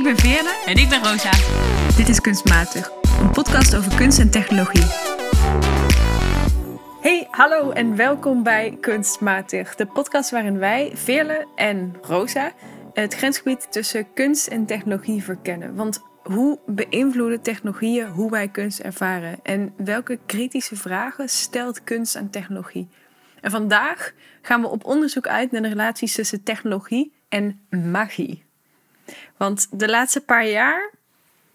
Ik 0.00 0.06
ben 0.06 0.16
Veerle. 0.16 0.62
En 0.66 0.76
ik 0.76 0.88
ben 0.88 1.02
Rosa. 1.02 1.30
Dit 1.96 2.08
is 2.08 2.20
Kunstmatig, 2.20 2.90
een 3.20 3.30
podcast 3.30 3.76
over 3.76 3.96
kunst 3.96 4.18
en 4.18 4.30
technologie. 4.30 4.84
Hey, 7.00 7.28
hallo 7.30 7.70
en 7.70 7.96
welkom 7.96 8.42
bij 8.42 8.76
Kunstmatig, 8.80 9.74
de 9.74 9.86
podcast 9.86 10.30
waarin 10.30 10.58
wij, 10.58 10.90
Veerle 10.94 11.46
en 11.54 11.94
Rosa, 12.02 12.52
het 12.92 13.14
grensgebied 13.14 13.72
tussen 13.72 14.12
kunst 14.14 14.46
en 14.46 14.66
technologie 14.66 15.22
verkennen. 15.22 15.74
Want 15.74 16.02
hoe 16.22 16.58
beïnvloeden 16.66 17.42
technologieën 17.42 18.08
hoe 18.08 18.30
wij 18.30 18.48
kunst 18.48 18.78
ervaren? 18.78 19.38
En 19.42 19.72
welke 19.76 20.18
kritische 20.26 20.76
vragen 20.76 21.28
stelt 21.28 21.84
kunst 21.84 22.16
aan 22.16 22.30
technologie? 22.30 22.88
En 23.40 23.50
vandaag 23.50 24.12
gaan 24.42 24.60
we 24.60 24.68
op 24.68 24.84
onderzoek 24.84 25.26
uit 25.26 25.50
naar 25.50 25.62
de 25.62 25.68
relaties 25.68 26.14
tussen 26.14 26.42
technologie 26.42 27.12
en 27.28 27.60
magie. 27.70 28.48
Want 29.36 29.68
de 29.70 29.88
laatste 29.88 30.20
paar 30.20 30.48
jaar 30.48 30.90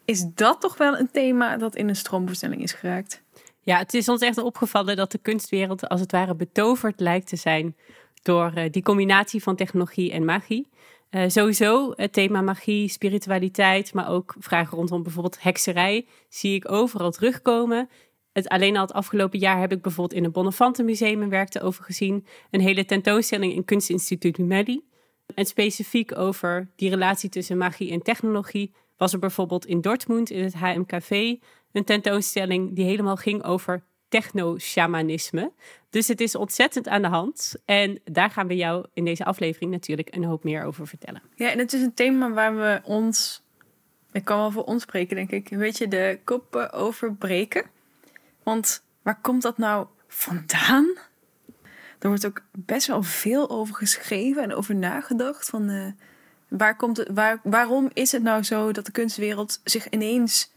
is 0.05 0.25
dat 0.33 0.61
toch 0.61 0.77
wel 0.77 0.97
een 0.97 1.11
thema 1.11 1.57
dat 1.57 1.75
in 1.75 1.89
een 1.89 1.95
stroomversnelling 1.95 2.61
is 2.61 2.73
geraakt. 2.73 3.23
Ja, 3.61 3.77
het 3.77 3.93
is 3.93 4.09
ons 4.09 4.21
echt 4.21 4.37
opgevallen 4.37 4.95
dat 4.95 5.11
de 5.11 5.17
kunstwereld 5.17 5.89
als 5.89 5.99
het 5.99 6.11
ware 6.11 6.35
betoverd 6.35 6.99
lijkt 6.99 7.27
te 7.27 7.35
zijn 7.35 7.75
door 8.21 8.51
uh, 8.55 8.63
die 8.71 8.83
combinatie 8.83 9.43
van 9.43 9.55
technologie 9.55 10.11
en 10.11 10.25
magie. 10.25 10.67
Uh, 11.11 11.23
sowieso 11.27 11.93
het 11.95 12.13
thema 12.13 12.41
magie, 12.41 12.89
spiritualiteit, 12.89 13.93
maar 13.93 14.09
ook 14.09 14.35
vragen 14.39 14.77
rondom 14.77 15.03
bijvoorbeeld 15.03 15.43
hekserij 15.43 16.05
zie 16.29 16.55
ik 16.55 16.71
overal 16.71 17.11
terugkomen. 17.11 17.89
Het, 18.33 18.47
alleen 18.47 18.75
al 18.75 18.81
het 18.81 18.93
afgelopen 18.93 19.39
jaar 19.39 19.59
heb 19.59 19.71
ik 19.71 19.81
bijvoorbeeld 19.81 20.17
in 20.17 20.23
het 20.23 20.33
Bonnefantenmuseum 20.33 21.21
een 21.21 21.29
werk 21.29 21.63
over 21.63 21.83
gezien. 21.83 22.25
Een 22.51 22.61
hele 22.61 22.85
tentoonstelling 22.85 23.53
in 23.53 23.65
Kunstinstituut 23.65 24.37
Melli. 24.37 24.83
En 25.33 25.45
specifiek 25.45 26.17
over 26.17 26.67
die 26.75 26.89
relatie 26.89 27.29
tussen 27.29 27.57
magie 27.57 27.91
en 27.91 28.01
technologie 28.01 28.73
was 28.97 29.13
er 29.13 29.19
bijvoorbeeld 29.19 29.65
in 29.65 29.81
Dortmund 29.81 30.29
in 30.29 30.43
het 30.43 30.53
HMKV 30.53 31.35
een 31.71 31.83
tentoonstelling 31.83 32.75
die 32.75 32.85
helemaal 32.85 33.15
ging 33.15 33.43
over 33.43 33.83
techno-shamanisme. 34.07 35.51
Dus 35.89 36.07
het 36.07 36.21
is 36.21 36.35
ontzettend 36.35 36.87
aan 36.87 37.01
de 37.01 37.07
hand. 37.07 37.55
En 37.65 37.99
daar 38.03 38.29
gaan 38.29 38.47
we 38.47 38.55
jou 38.55 38.85
in 38.93 39.05
deze 39.05 39.25
aflevering 39.25 39.71
natuurlijk 39.71 40.15
een 40.15 40.23
hoop 40.23 40.43
meer 40.43 40.63
over 40.63 40.87
vertellen. 40.87 41.21
Ja, 41.35 41.51
en 41.51 41.59
het 41.59 41.73
is 41.73 41.81
een 41.81 41.93
thema 41.93 42.31
waar 42.31 42.55
we 42.55 42.81
ons, 42.83 43.43
ik 44.11 44.25
kan 44.25 44.37
wel 44.37 44.51
voor 44.51 44.63
ons 44.63 44.83
spreken 44.83 45.15
denk 45.15 45.31
ik, 45.31 45.51
een 45.51 45.57
beetje 45.57 45.87
de 45.87 46.19
koppen 46.23 46.71
over 46.71 47.13
breken. 47.13 47.63
Want 48.43 48.83
waar 49.01 49.21
komt 49.21 49.41
dat 49.41 49.57
nou 49.57 49.87
vandaan? 50.07 50.87
Er 51.99 52.07
wordt 52.07 52.25
ook 52.25 52.41
best 52.51 52.87
wel 52.87 53.03
veel 53.03 53.49
over 53.49 53.75
geschreven 53.75 54.43
en 54.43 54.53
over 54.53 54.75
nagedacht. 54.75 55.49
Van, 55.49 55.69
uh, 55.69 55.91
waar 56.47 56.75
komt 56.75 56.97
het, 56.97 57.09
waar, 57.13 57.39
waarom 57.43 57.89
is 57.93 58.11
het 58.11 58.23
nou 58.23 58.43
zo 58.43 58.71
dat 58.71 58.85
de 58.85 58.91
kunstwereld 58.91 59.61
zich 59.63 59.89
ineens 59.89 60.53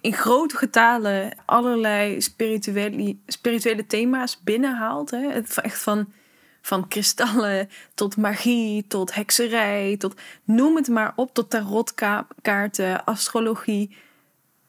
in 0.00 0.12
grote 0.12 0.56
getalen 0.56 1.36
allerlei 1.44 2.20
spirituele, 2.20 3.16
spirituele 3.26 3.86
thema's 3.86 4.40
binnenhaalt? 4.44 5.10
Hè? 5.10 5.28
Echt 5.62 5.78
van, 5.78 6.12
van 6.60 6.88
kristallen 6.88 7.68
tot 7.94 8.16
magie, 8.16 8.86
tot 8.86 9.14
hekserij, 9.14 9.96
tot 9.96 10.20
noem 10.44 10.76
het 10.76 10.88
maar 10.88 11.12
op, 11.16 11.34
tot 11.34 11.50
tarotkaarten, 11.50 13.04
astrologie. 13.04 13.96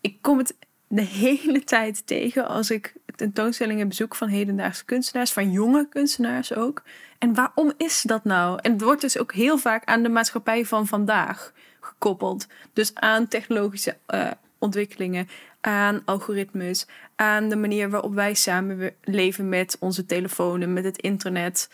Ik 0.01 0.17
kom 0.21 0.37
het 0.37 0.55
de 0.87 1.01
hele 1.01 1.63
tijd 1.73 2.07
tegen 2.07 2.47
als 2.47 2.71
ik 2.71 2.93
tentoonstellingen 3.17 3.87
bezoek 3.87 4.15
van 4.15 4.27
hedendaagse 4.27 4.85
kunstenaars, 4.85 5.31
van 5.31 5.51
jonge 5.51 5.87
kunstenaars 5.89 6.53
ook. 6.53 6.83
En 7.17 7.33
waarom 7.33 7.73
is 7.77 8.01
dat 8.01 8.23
nou? 8.23 8.59
En 8.61 8.71
het 8.71 8.81
wordt 8.81 9.01
dus 9.01 9.17
ook 9.17 9.33
heel 9.33 9.57
vaak 9.57 9.85
aan 9.85 10.03
de 10.03 10.09
maatschappij 10.09 10.65
van 10.65 10.87
vandaag 10.87 11.53
gekoppeld. 11.79 12.47
Dus 12.73 12.95
aan 12.95 13.27
technologische 13.27 13.97
uh, 14.09 14.31
ontwikkelingen, 14.57 15.27
aan 15.61 16.01
algoritmes, 16.05 16.87
aan 17.15 17.49
de 17.49 17.55
manier 17.55 17.89
waarop 17.89 18.13
wij 18.13 18.33
samenleven 18.33 19.49
met 19.49 19.77
onze 19.79 20.05
telefoons, 20.05 20.65
met 20.65 20.83
het 20.83 20.97
internet. 20.97 21.69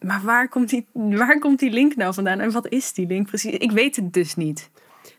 Maar 0.00 0.22
waar 0.22 0.48
komt, 0.48 0.68
die, 0.68 0.86
waar 0.92 1.38
komt 1.38 1.58
die 1.58 1.70
link 1.70 1.96
nou 1.96 2.14
vandaan 2.14 2.40
en 2.40 2.50
wat 2.50 2.68
is 2.68 2.92
die 2.92 3.06
link 3.06 3.26
precies? 3.26 3.52
Ik 3.52 3.70
weet 3.70 3.96
het 3.96 4.12
dus 4.12 4.34
niet. 4.34 4.70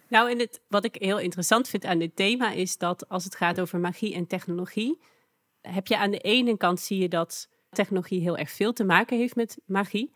Nou, 0.09 0.31
en 0.31 0.39
het, 0.39 0.61
wat 0.67 0.85
ik 0.85 0.95
heel 0.95 1.19
interessant 1.19 1.69
vind 1.69 1.85
aan 1.85 1.99
dit 1.99 2.15
thema 2.15 2.51
is 2.51 2.77
dat 2.77 3.09
als 3.09 3.23
het 3.23 3.35
gaat 3.35 3.59
over 3.59 3.79
magie 3.79 4.13
en 4.13 4.27
technologie, 4.27 4.99
heb 5.61 5.87
je 5.87 5.97
aan 5.97 6.11
de 6.11 6.19
ene 6.19 6.57
kant 6.57 6.79
zie 6.79 7.01
je 7.01 7.07
dat 7.07 7.49
technologie 7.69 8.21
heel 8.21 8.37
erg 8.37 8.51
veel 8.51 8.73
te 8.73 8.83
maken 8.83 9.17
heeft 9.17 9.35
met 9.35 9.57
magie. 9.65 10.13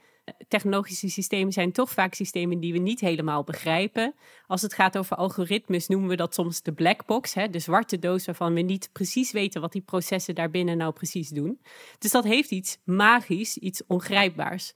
Technologische 0.48 1.10
systemen 1.10 1.54
zijn 1.54 1.72
toch 1.72 1.92
vaak 1.92 2.14
systemen 2.14 2.60
die 2.60 2.74
we 2.74 2.80
niet 2.80 3.00
helemaal 3.00 3.44
begrijpen. 3.44 4.16
Als 4.48 4.62
het 4.62 4.74
gaat 4.74 4.98
over 4.98 5.16
algoritmes 5.16 5.88
noemen 5.88 6.10
we 6.10 6.16
dat 6.16 6.34
soms 6.34 6.62
de 6.62 6.74
black 6.74 7.06
box, 7.06 7.34
hè, 7.34 7.50
de 7.50 7.60
zwarte 7.60 8.00
doos 8.00 8.26
waarvan 8.26 8.54
we 8.54 8.62
niet 8.62 8.90
precies 8.92 9.32
weten 9.32 9.62
wat 9.62 9.72
die 9.72 9.82
processen 9.82 10.36
daarbinnen 10.36 10.78
nou 10.78 10.94
precies 10.94 11.30
doen. 11.30 11.62
Dus 12.00 12.12
dat 12.12 12.24
heeft 12.24 12.52
iets 12.52 12.78
magisch, 12.84 13.58
iets 13.58 13.82
ongrijpbaars. 13.88 14.74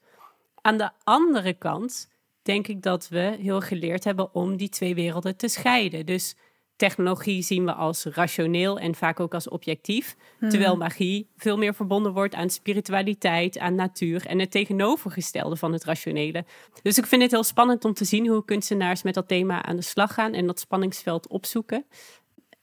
Aan 0.62 0.78
de 0.78 0.92
andere 1.04 1.54
kant 1.54 2.10
denk 2.46 2.68
ik 2.68 2.82
dat 2.82 3.08
we 3.08 3.38
heel 3.40 3.62
geleerd 3.62 4.04
hebben 4.04 4.34
om 4.34 4.58
die 4.58 4.70
twee 4.70 4.96
werelden 4.96 5.36
te 5.36 5.48
scheiden. 5.48 6.06
Dus 6.06 6.36
technologie 6.76 7.42
zien 7.42 7.66
we 7.66 7.74
als 7.74 8.06
rationeel 8.06 8.80
en 8.80 8.96
vaak 8.96 9.20
ook 9.20 9.34
als 9.34 9.50
objectief. 9.50 10.16
Hmm. 10.40 10.50
Terwijl 10.50 10.78
magie 10.78 11.30
veel 11.38 11.58
meer 11.58 11.74
verbonden 11.74 12.14
wordt 12.14 12.36
aan 12.36 12.50
spiritualiteit, 12.50 13.60
aan 13.60 13.76
natuur 13.76 14.26
en 14.26 14.40
het 14.40 14.52
tegenovergestelde 14.52 15.56
van 15.56 15.74
het 15.74 15.84
rationele. 15.84 16.46
Dus 16.82 16.98
ik 16.98 17.06
vind 17.06 17.22
het 17.22 17.32
heel 17.32 17.44
spannend 17.44 17.86
om 17.86 17.94
te 17.94 18.06
zien 18.06 18.28
hoe 18.28 18.46
kunstenaars 18.46 19.04
met 19.04 19.14
dat 19.14 19.28
thema 19.28 19.64
aan 19.64 19.76
de 19.76 19.82
slag 19.82 20.14
gaan 20.14 20.34
en 20.34 20.46
dat 20.46 20.60
spanningsveld 20.60 21.28
opzoeken. 21.28 21.86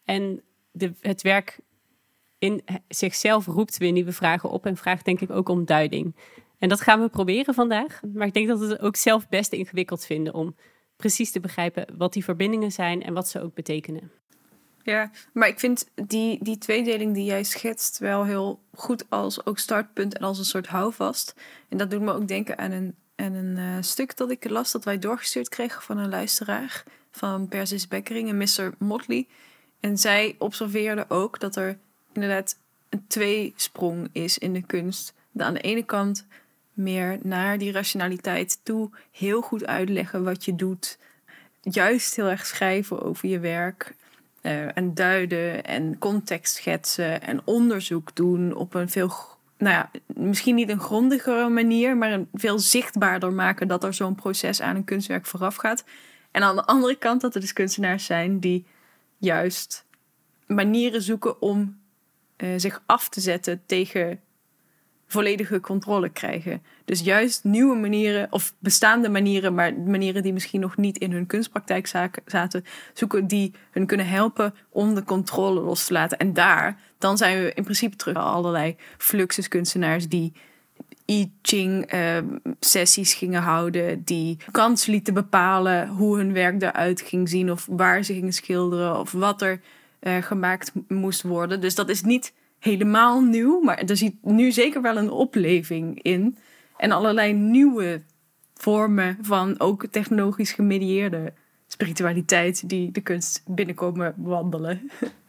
En 0.05 0.43
de, 0.73 0.93
het 1.01 1.23
werk 1.23 1.59
in 2.39 2.65
zichzelf 2.89 3.47
roept 3.47 3.79
weer 3.79 3.93
nieuwe 3.93 4.13
vragen 4.13 4.51
op 4.51 4.67
en 4.67 4.77
vraagt 4.77 5.05
denk 5.05 5.21
ik 5.21 5.31
ook 5.31 5.49
om 5.49 5.65
duiding. 5.65 6.15
En 6.63 6.69
dat 6.69 6.81
gaan 6.81 7.01
we 7.01 7.09
proberen 7.09 7.55
vandaag. 7.55 8.01
Maar 8.15 8.27
ik 8.27 8.35
denk 8.35 8.49
dat 8.49 8.59
we 8.59 8.67
het 8.67 8.81
ook 8.81 8.97
zelf 8.97 9.29
best 9.29 9.53
ingewikkeld 9.53 10.05
vinden 10.05 10.35
om 10.35 10.57
precies 10.97 11.33
te 11.33 11.41
begrijpen 11.41 11.87
wat 11.97 12.13
die 12.13 12.25
verbindingen 12.25 12.73
zijn 12.73 13.03
en 13.03 13.15
wat 13.15 13.29
ze 13.29 13.41
ook 13.41 13.55
betekenen. 13.55 14.11
Ja, 14.83 15.11
maar 15.33 15.49
ik 15.49 15.59
vind 15.59 15.91
die, 15.95 16.39
die 16.45 16.59
tweedeling 16.59 17.15
die 17.15 17.25
jij 17.25 17.43
schetst 17.43 17.99
wel 17.99 18.25
heel 18.25 18.61
goed 18.75 19.05
als 19.09 19.47
ook 19.47 19.59
startpunt 19.59 20.17
en 20.17 20.25
als 20.25 20.39
een 20.39 20.45
soort 20.45 20.67
houvast. 20.67 21.35
En 21.69 21.77
dat 21.77 21.91
doet 21.91 22.01
me 22.01 22.13
ook 22.13 22.29
denken 22.29 22.59
aan 22.59 22.71
een, 22.71 22.95
aan 23.17 23.33
een 23.33 23.57
uh, 23.57 23.77
stuk 23.81 24.17
dat 24.17 24.31
ik 24.31 24.51
las 24.51 24.73
dat 24.73 24.85
wij 24.85 24.99
doorgestuurd 24.99 25.49
kregen 25.49 25.83
van 25.83 25.99
een 25.99 26.11
luisteraar 26.11 26.83
van 27.11 27.49
Persis 27.49 27.89
Bekkering 27.89 28.29
en 28.29 28.37
Mr. 28.37 28.75
Motley. 28.79 29.27
En 29.81 29.99
zij 29.99 30.35
observeerde 30.39 31.05
ook 31.09 31.41
dat 31.41 31.57
er 31.57 31.79
inderdaad 32.13 32.59
een 32.89 33.07
tweesprong 33.07 34.09
is 34.13 34.39
in 34.39 34.53
de 34.53 34.63
kunst. 34.67 35.15
aan 35.37 35.55
de 35.55 35.61
ene 35.61 35.85
kant 35.85 36.27
meer 36.73 37.19
naar 37.23 37.59
die 37.59 37.73
rationaliteit 37.73 38.61
toe. 38.63 38.91
Heel 39.11 39.41
goed 39.41 39.67
uitleggen 39.67 40.25
wat 40.25 40.45
je 40.45 40.55
doet. 40.55 40.99
Juist 41.61 42.17
heel 42.17 42.29
erg 42.29 42.47
schrijven 42.47 43.03
over 43.03 43.29
je 43.29 43.39
werk. 43.39 43.95
Uh, 44.43 44.77
en 44.77 44.95
duiden 44.95 45.65
en 45.65 45.99
context 45.99 46.55
schetsen 46.55 47.23
en 47.23 47.41
onderzoek 47.45 48.15
doen 48.15 48.55
op 48.55 48.75
een 48.75 48.89
veel, 48.89 49.13
nou 49.59 49.75
ja, 49.75 49.91
misschien 50.07 50.55
niet 50.55 50.69
een 50.69 50.81
grondigere 50.81 51.49
manier, 51.49 51.97
maar 51.97 52.13
een 52.13 52.29
veel 52.35 52.59
zichtbaarder 52.59 53.33
maken 53.33 53.69
dat 53.69 53.85
er 53.85 53.95
zo'n 53.95 54.15
proces 54.15 54.61
aan 54.61 54.77
een 54.77 54.85
kunstwerk 54.85 55.27
vooraf 55.27 55.57
gaat. 55.57 55.85
En 56.31 56.43
aan 56.43 56.57
de 56.57 56.65
andere 56.65 56.97
kant 56.97 57.21
dat 57.21 57.35
er 57.35 57.41
dus 57.41 57.53
kunstenaars 57.53 58.05
zijn 58.05 58.41
die 58.41 58.67
juist 59.19 59.85
manieren 60.47 61.03
zoeken 61.03 61.41
om 61.43 61.81
uh, 62.37 62.49
zich 62.57 62.83
af 62.87 63.09
te 63.09 63.21
zetten 63.21 63.63
tegen 63.67 64.21
volledige 65.13 65.61
controle 65.61 66.09
krijgen. 66.09 66.63
Dus 66.85 67.01
juist 67.01 67.45
nieuwe 67.45 67.77
manieren, 67.77 68.27
of 68.31 68.55
bestaande 68.59 69.09
manieren, 69.09 69.55
maar 69.55 69.75
manieren 69.75 70.23
die 70.23 70.33
misschien 70.33 70.61
nog 70.61 70.77
niet 70.77 70.99
in 70.99 71.13
hun 71.13 71.27
kunstpraktijk 71.27 71.87
zaten, 72.27 72.65
zoeken 72.93 73.27
die 73.27 73.53
hun 73.71 73.87
kunnen 73.87 74.09
helpen 74.09 74.55
om 74.69 74.95
de 74.95 75.05
controle 75.05 75.61
los 75.61 75.85
te 75.87 75.93
laten. 75.93 76.19
En 76.19 76.33
daar, 76.33 76.79
dan 76.99 77.17
zijn 77.17 77.43
we 77.43 77.53
in 77.55 77.63
principe 77.63 77.97
terug 77.97 78.15
bij 78.15 78.23
allerlei 78.23 78.77
fluxuskunstenaars 78.99 80.09
die 80.09 80.33
Ching 81.43 81.95
uh, 81.95 82.19
sessies 82.61 83.15
gingen 83.15 83.43
houden, 83.43 84.05
die 84.05 84.37
kans 84.51 84.87
lieten 84.87 85.15
bepalen 85.15 85.89
hoe 85.89 86.17
hun 86.17 86.33
werk 86.33 86.63
eruit 86.63 87.01
ging 87.01 87.29
zien, 87.29 87.51
of 87.51 87.67
waar 87.71 88.03
ze 88.03 88.15
gingen 88.15 88.33
schilderen, 88.33 88.99
of 88.99 89.13
wat 89.13 89.43
er 89.43 89.61
uh, 90.01 90.23
gemaakt 90.23 90.73
moest 90.89 91.23
worden. 91.23 91.61
Dus 91.61 91.75
dat 91.75 91.89
is 91.89 92.03
niet 92.03 92.33
helemaal 92.63 93.21
nieuw, 93.21 93.61
maar 93.61 93.79
er 93.79 93.97
zit 93.97 94.15
nu 94.23 94.53
zeker 94.53 94.83
wel 94.83 94.97
een 94.97 95.11
opleving 95.11 96.03
in. 96.03 96.37
En 96.77 96.91
allerlei 96.93 97.33
nieuwe 97.33 98.03
vormen 98.55 99.19
van 99.21 99.61
ook 99.61 99.87
technologisch 99.87 100.53
gemedieerde 100.53 101.33
spiritualiteit 101.67 102.69
die 102.69 102.91
de 102.93 103.01
kunst 103.01 103.43
binnenkomen 103.47 104.15
wandelen. 104.17 104.81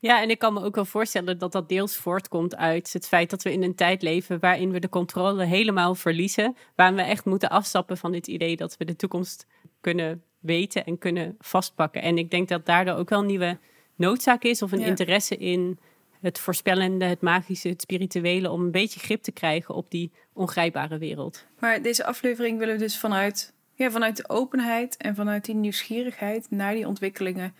Ja, 0.00 0.22
en 0.22 0.30
ik 0.30 0.38
kan 0.38 0.52
me 0.52 0.62
ook 0.62 0.74
wel 0.74 0.84
voorstellen 0.84 1.38
dat 1.38 1.52
dat 1.52 1.68
deels 1.68 1.96
voortkomt 1.96 2.56
uit 2.56 2.92
het 2.92 3.08
feit 3.08 3.30
dat 3.30 3.42
we 3.42 3.52
in 3.52 3.62
een 3.62 3.74
tijd 3.74 4.02
leven 4.02 4.40
waarin 4.40 4.70
we 4.70 4.78
de 4.78 4.88
controle 4.88 5.44
helemaal 5.44 5.94
verliezen. 5.94 6.56
Waarin 6.76 6.96
we 6.96 7.02
echt 7.02 7.24
moeten 7.24 7.50
afstappen 7.50 7.96
van 7.96 8.12
dit 8.12 8.26
idee 8.26 8.56
dat 8.56 8.76
we 8.76 8.84
de 8.84 8.96
toekomst 8.96 9.46
kunnen 9.80 10.22
weten 10.38 10.84
en 10.84 10.98
kunnen 10.98 11.36
vastpakken. 11.38 12.02
En 12.02 12.18
ik 12.18 12.30
denk 12.30 12.48
dat 12.48 12.66
daardoor 12.66 12.94
ook 12.94 13.08
wel 13.08 13.18
een 13.20 13.26
nieuwe 13.26 13.58
noodzaak 13.96 14.42
is 14.42 14.62
of 14.62 14.72
een 14.72 14.80
Ja. 14.80 14.86
interesse 14.86 15.36
in 15.36 15.78
het 16.20 16.38
voorspellende, 16.38 17.04
het 17.04 17.20
magische, 17.20 17.68
het 17.68 17.82
spirituele, 17.82 18.50
om 18.50 18.60
een 18.62 18.70
beetje 18.70 19.00
grip 19.00 19.22
te 19.22 19.32
krijgen 19.32 19.74
op 19.74 19.90
die 19.90 20.12
ongrijpbare 20.32 20.98
wereld. 20.98 21.46
Maar 21.58 21.82
deze 21.82 22.04
aflevering 22.04 22.58
willen 22.58 22.74
we 22.74 22.80
dus 22.80 22.98
vanuit, 22.98 23.52
ja, 23.74 23.90
vanuit 23.90 24.16
de 24.16 24.28
openheid 24.28 24.96
en 24.96 25.14
vanuit 25.14 25.44
die 25.44 25.54
nieuwsgierigheid 25.54 26.50
naar 26.50 26.74
die 26.74 26.86
ontwikkelingen 26.86 27.54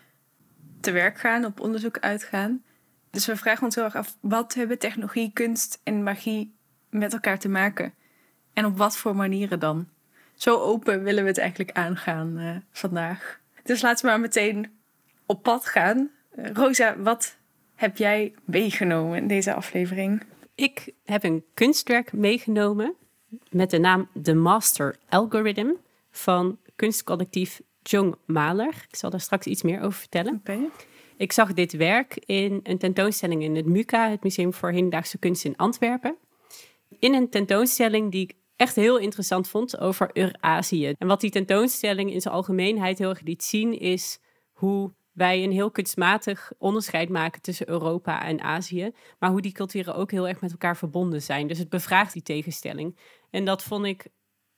te 0.81 0.91
werk 0.91 1.19
gaan, 1.19 1.45
op 1.45 1.61
onderzoek 1.61 1.99
uitgaan. 1.99 2.63
Dus 3.11 3.27
we 3.27 3.37
vragen 3.37 3.65
ons 3.65 3.75
heel 3.75 3.85
erg 3.85 3.97
af, 3.97 4.17
wat 4.21 4.55
hebben 4.55 4.79
technologie, 4.79 5.31
kunst 5.33 5.81
en 5.83 6.03
magie 6.03 6.55
met 6.91 7.13
elkaar 7.13 7.39
te 7.39 7.49
maken? 7.49 7.95
En 8.53 8.65
op 8.65 8.77
wat 8.77 8.97
voor 8.97 9.17
manieren 9.17 9.59
dan? 9.59 9.89
Zo 10.35 10.59
open 10.59 11.03
willen 11.03 11.23
we 11.23 11.29
het 11.29 11.39
eigenlijk 11.39 11.73
aangaan 11.73 12.39
eh, 12.39 12.57
vandaag. 12.71 13.41
Dus 13.63 13.83
laten 13.83 14.05
we 14.05 14.11
maar 14.11 14.21
meteen 14.21 14.79
op 15.27 15.43
pad 15.43 15.67
gaan. 15.67 16.11
Eh, 16.31 16.51
Rosa, 16.53 16.99
wat 16.99 17.37
heb 17.79 17.97
jij 17.97 18.35
meegenomen 18.45 19.19
in 19.19 19.27
deze 19.27 19.55
aflevering? 19.55 20.23
Ik 20.55 20.93
heb 21.05 21.25
een 21.25 21.45
kunstwerk 21.55 22.13
meegenomen 22.13 22.95
met 23.51 23.71
de 23.71 23.79
naam 23.79 24.09
The 24.23 24.35
Master 24.35 24.97
Algorithm 25.09 25.71
van 26.11 26.59
kunstcollectief 26.77 27.61
Jung 27.83 28.15
Mahler. 28.27 28.87
Ik 28.89 28.97
zal 28.97 29.11
daar 29.11 29.21
straks 29.21 29.47
iets 29.47 29.63
meer 29.63 29.81
over 29.81 29.99
vertellen. 29.99 30.35
Oké. 30.35 30.59
Ik 31.17 31.33
zag 31.33 31.55
dit 31.55 31.73
werk 31.73 32.17
in 32.17 32.61
een 32.63 32.79
tentoonstelling 32.79 33.43
in 33.43 33.57
het 33.57 33.67
MUCA, 33.67 34.11
het 34.11 34.23
Museum 34.23 34.53
voor 34.53 34.71
Hedendaagse 34.71 35.19
Kunst 35.19 35.45
in 35.45 35.57
Antwerpen. 35.57 36.17
In 36.99 37.15
een 37.15 37.29
tentoonstelling 37.29 38.11
die 38.11 38.23
ik 38.23 38.33
echt 38.57 38.77
heel 38.77 38.99
interessant 38.99 39.49
vond 39.49 39.79
over 39.79 40.11
Eurazië. 40.13 40.95
En 40.99 41.07
wat 41.07 41.21
die 41.21 41.31
tentoonstelling 41.31 42.13
in 42.13 42.21
zijn 42.21 42.35
algemeenheid 42.35 42.99
heel 42.99 43.09
erg 43.09 43.21
liet 43.21 43.43
zien 43.43 43.79
is 43.79 44.19
hoe 44.53 44.93
wij 45.19 45.45
een 45.45 45.53
heel 45.53 45.71
kunstmatig 45.71 46.53
onderscheid 46.59 47.09
maken 47.09 47.43
tussen 47.43 47.69
Europa 47.69 48.25
en 48.25 48.41
Azië, 48.41 48.91
maar 49.19 49.31
hoe 49.31 49.41
die 49.41 49.53
culturen 49.53 49.95
ook 49.95 50.11
heel 50.11 50.29
erg 50.29 50.41
met 50.41 50.51
elkaar 50.51 50.77
verbonden 50.77 51.23
zijn. 51.23 51.47
Dus 51.47 51.59
het 51.59 51.69
bevraagt 51.69 52.13
die 52.13 52.23
tegenstelling. 52.23 52.99
En 53.31 53.45
dat 53.45 53.63
vond 53.63 53.85
ik 53.85 54.07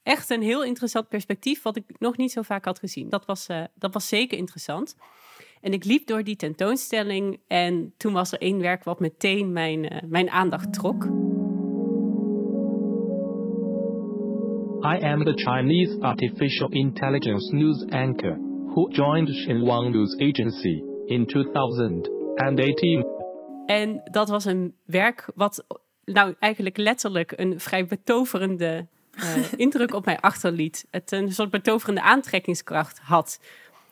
echt 0.03 0.31
een 0.31 0.43
heel 0.43 0.65
interessant 0.65 1.09
perspectief, 1.09 1.62
wat 1.62 1.77
ik 1.77 1.85
nog 1.99 2.17
niet 2.17 2.33
zo 2.33 2.43
vaak 2.43 2.65
had 2.65 2.79
gezien. 2.79 3.09
Dat 3.09 3.27
was, 3.27 3.47
eh, 3.47 3.65
dat 3.75 3.95
was 3.95 4.09
zeker 4.09 4.39
interessant. 4.39 4.97
En 5.61 5.73
ik 5.73 5.85
liep 5.85 6.07
door 6.07 6.25
die 6.25 6.37
tentoonstelling 6.37 7.41
en 7.47 7.95
toen 7.97 8.12
was 8.12 8.33
er 8.33 8.41
één 8.41 8.61
werk 8.61 8.85
wat 8.85 9.01
meteen 9.01 9.53
mijn, 9.53 9.89
eh, 9.89 10.03
mijn 10.09 10.31
aandacht 10.31 10.73
trok. 10.73 11.05
I 14.83 15.05
am 15.05 15.25
the 15.25 15.33
Chinese 15.35 16.01
artificial 16.01 16.69
intelligence 16.69 17.55
news 17.55 17.87
anchor 17.87 18.50
who 18.75 18.88
joined 18.88 19.28
Xinhuang 19.28 19.93
News 19.93 20.17
Agency 20.17 20.82
in 21.06 21.26
2018. 21.26 23.06
En 23.67 24.00
dat 24.11 24.28
was 24.28 24.44
een 24.44 24.75
werk 24.84 25.31
wat 25.34 25.64
nou 26.05 26.34
eigenlijk 26.38 26.76
letterlijk 26.76 27.32
een 27.37 27.61
vrij 27.61 27.87
betoverende 27.87 28.87
eh, 29.11 29.52
indruk 29.56 29.94
op 29.94 30.05
mij 30.05 30.20
achterliet. 30.20 30.87
Het 30.90 31.12
een 31.12 31.32
soort 31.32 31.50
betoverende 31.50 32.02
aantrekkingskracht 32.02 32.99
had. 32.99 33.40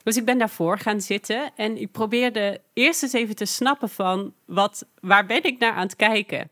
Dus 0.02 0.16
ik 0.16 0.25
ben 0.25 0.38
daarvoor 0.38 0.78
gaan 0.78 1.00
zitten 1.00 1.50
en 1.56 1.76
ik 1.76 1.92
probeerde 1.92 2.60
eerst 2.72 3.02
eens 3.02 3.12
even 3.12 3.36
te 3.36 3.44
snappen 3.44 3.88
van 3.88 4.34
wat, 4.44 4.86
waar 5.00 5.26
ben 5.26 5.42
ik 5.42 5.58
naar 5.58 5.72
aan 5.72 5.86
het 5.86 5.96
kijken. 5.96 6.50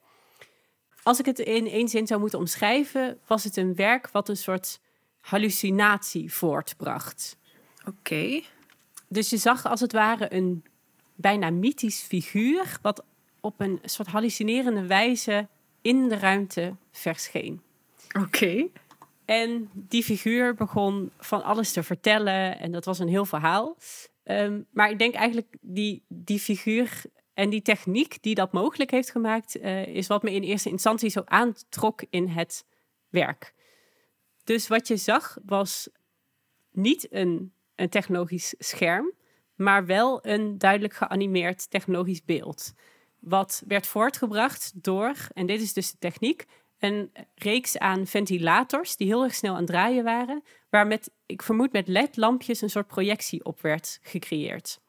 Als 1.03 1.19
ik 1.19 1.27
het 1.27 1.39
in 1.39 1.67
één 1.67 1.89
zin 1.89 2.07
zou 2.07 2.21
moeten 2.21 2.39
omschrijven, 2.39 3.19
was 3.27 3.45
het 3.45 3.57
een 3.57 3.75
werk 3.75 4.09
wat 4.11 4.29
een 4.29 4.37
soort 4.37 4.81
hallucinatie 5.21 6.33
voortbracht. 6.33 7.39
Oké. 7.89 8.41
Dus 9.09 9.31
je 9.31 9.37
zag 9.37 9.67
als 9.67 9.81
het 9.81 9.93
ware 9.93 10.35
een 10.35 10.65
bijna 11.15 11.51
mythisch 11.51 12.01
figuur, 12.01 12.79
wat 12.83 13.05
op 13.41 13.61
een 13.61 13.79
soort 13.83 14.09
hallucinerende 14.09 14.87
wijze 14.87 15.49
in 15.83 16.09
de 16.09 16.17
ruimte 16.17 16.77
verscheen. 16.93 17.63
Oké. 18.21 18.69
En 19.25 19.71
die 19.73 20.03
figuur 20.03 20.55
begon 20.55 21.11
van 21.19 21.43
alles 21.43 21.73
te 21.73 21.83
vertellen 21.83 22.59
en 22.59 22.73
dat 22.73 22.85
was 22.85 22.99
een 22.99 23.09
heel 23.09 23.25
verhaal. 23.25 23.77
Ehm, 24.23 24.61
maar 24.71 24.91
ik 24.91 24.99
denk 24.99 25.15
eigenlijk 25.15 25.57
die, 25.61 26.03
die 26.09 26.39
figuur 26.39 27.03
en 27.35 27.51
die 27.51 27.63
techniek 27.63 28.23
die 28.23 28.35
dat 28.35 28.53
mogelijk 28.53 28.91
heeft 28.91 29.11
gemaakt, 29.11 29.59
eh, 29.59 29.87
is 29.87 30.07
wat 30.07 30.23
me 30.23 30.33
in 30.33 30.43
eerste 30.43 30.69
instantie 30.69 31.11
zo 31.11 31.23
aantrok 31.25 32.05
in 32.11 32.29
het 32.29 32.65
werk. 33.09 33.55
Dus 34.45 34.69
wat 34.69 34.89
je 34.89 34.97
zag 34.97 35.39
was 35.45 35.89
niet 36.71 37.07
een, 37.11 37.53
een 37.77 37.89
technologisch 37.89 38.55
scherm, 38.59 39.13
maar 39.55 39.87
wel 39.87 40.27
een 40.27 40.59
duidelijk 40.59 40.95
geanimeerd 40.95 41.71
technologisch 41.71 42.25
beeld. 42.25 42.73
Wat 43.21 43.63
werd 43.67 43.87
voortgebracht 43.87 44.73
door, 44.75 45.15
en 45.33 45.47
dit 45.47 45.61
is 45.61 45.73
dus 45.73 45.91
de 45.91 45.99
techniek, 45.99 46.45
een 46.79 47.13
reeks 47.35 47.79
aan 47.79 48.07
ventilators 48.07 48.97
die 48.97 49.07
heel 49.07 49.25
erg 49.25 49.35
snel 49.35 49.53
aan 49.53 49.59
het 49.59 49.67
draaien 49.67 50.05
waren, 50.05 50.43
waar 50.71 50.87
met, 50.87 51.11
ik 51.27 51.43
vermoed 51.43 51.73
met 51.73 51.89
LED-lampjes 51.89 52.61
een 52.61 52.71
soort 52.71 52.87
projectie 52.87 53.45
op 53.45 53.61
werd 53.61 53.99
gecreëerd. 54.03 54.81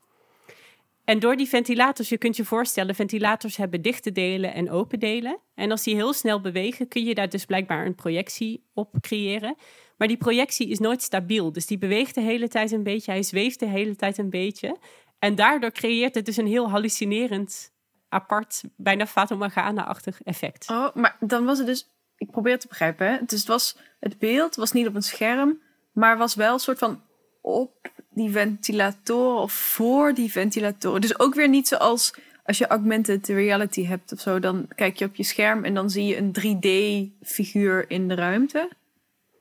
En 1.07 1.19
door 1.19 1.35
die 1.35 1.47
ventilators, 1.47 2.09
je 2.09 2.17
kunt 2.17 2.35
je 2.35 2.45
voorstellen, 2.45 2.95
ventilators 2.95 3.57
hebben 3.57 3.81
dichte 3.81 4.11
delen 4.11 4.53
en 4.53 4.71
open 4.71 4.99
delen. 4.99 5.39
En 5.53 5.71
als 5.71 5.83
die 5.83 5.95
heel 5.95 6.13
snel 6.13 6.41
bewegen, 6.41 6.87
kun 6.87 7.03
je 7.03 7.15
daar 7.15 7.29
dus 7.29 7.45
blijkbaar 7.45 7.85
een 7.85 7.95
projectie 7.95 8.69
op 8.73 8.95
creëren. 9.01 9.55
Maar 9.97 10.07
die 10.07 10.17
projectie 10.17 10.69
is 10.69 10.79
nooit 10.79 11.01
stabiel. 11.01 11.51
Dus 11.51 11.65
die 11.65 11.77
beweegt 11.77 12.15
de 12.15 12.21
hele 12.21 12.47
tijd 12.47 12.71
een 12.71 12.83
beetje, 12.83 13.11
hij 13.11 13.23
zweeft 13.23 13.59
de 13.59 13.65
hele 13.65 13.95
tijd 13.95 14.17
een 14.17 14.29
beetje. 14.29 14.77
En 15.19 15.35
daardoor 15.35 15.71
creëert 15.71 16.15
het 16.15 16.25
dus 16.25 16.37
een 16.37 16.47
heel 16.47 16.69
hallucinerend, 16.69 17.73
apart, 18.09 18.63
bijna 18.75 19.07
Fata 19.07 19.35
Morgana-achtig 19.35 20.21
effect. 20.23 20.69
Oh, 20.69 20.95
maar 20.95 21.17
dan 21.19 21.45
was 21.45 21.57
het 21.57 21.67
dus... 21.67 21.89
Ik 22.17 22.31
probeer 22.31 22.51
het 22.51 22.61
te 22.61 22.67
begrijpen. 22.67 23.19
Dus 23.25 23.39
het, 23.39 23.47
was, 23.47 23.77
het 23.99 24.19
beeld 24.19 24.55
was 24.55 24.71
niet 24.71 24.87
op 24.87 24.95
een 24.95 25.01
scherm, 25.01 25.61
maar 25.91 26.17
was 26.17 26.35
wel 26.35 26.53
een 26.53 26.59
soort 26.59 26.77
van 26.77 27.01
op 27.41 27.91
die 28.17 28.31
ventilatoren 28.31 29.41
of 29.41 29.53
voor 29.53 30.13
die 30.13 30.31
ventilatoren. 30.31 31.01
Dus 31.01 31.19
ook 31.19 31.35
weer 31.35 31.49
niet 31.49 31.67
zoals 31.67 32.13
als 32.47 32.57
je 32.57 32.67
augmented 32.67 33.27
reality 33.27 33.85
hebt 33.85 34.11
of 34.11 34.19
zo. 34.19 34.39
Dan 34.39 34.67
kijk 34.75 34.97
je 34.97 35.05
op 35.05 35.15
je 35.15 35.23
scherm 35.23 35.63
en 35.63 35.73
dan 35.73 35.89
zie 35.89 36.05
je 36.05 36.17
een 36.17 36.35
3D-figuur 36.39 37.89
in 37.89 38.07
de 38.07 38.15
ruimte. 38.15 38.69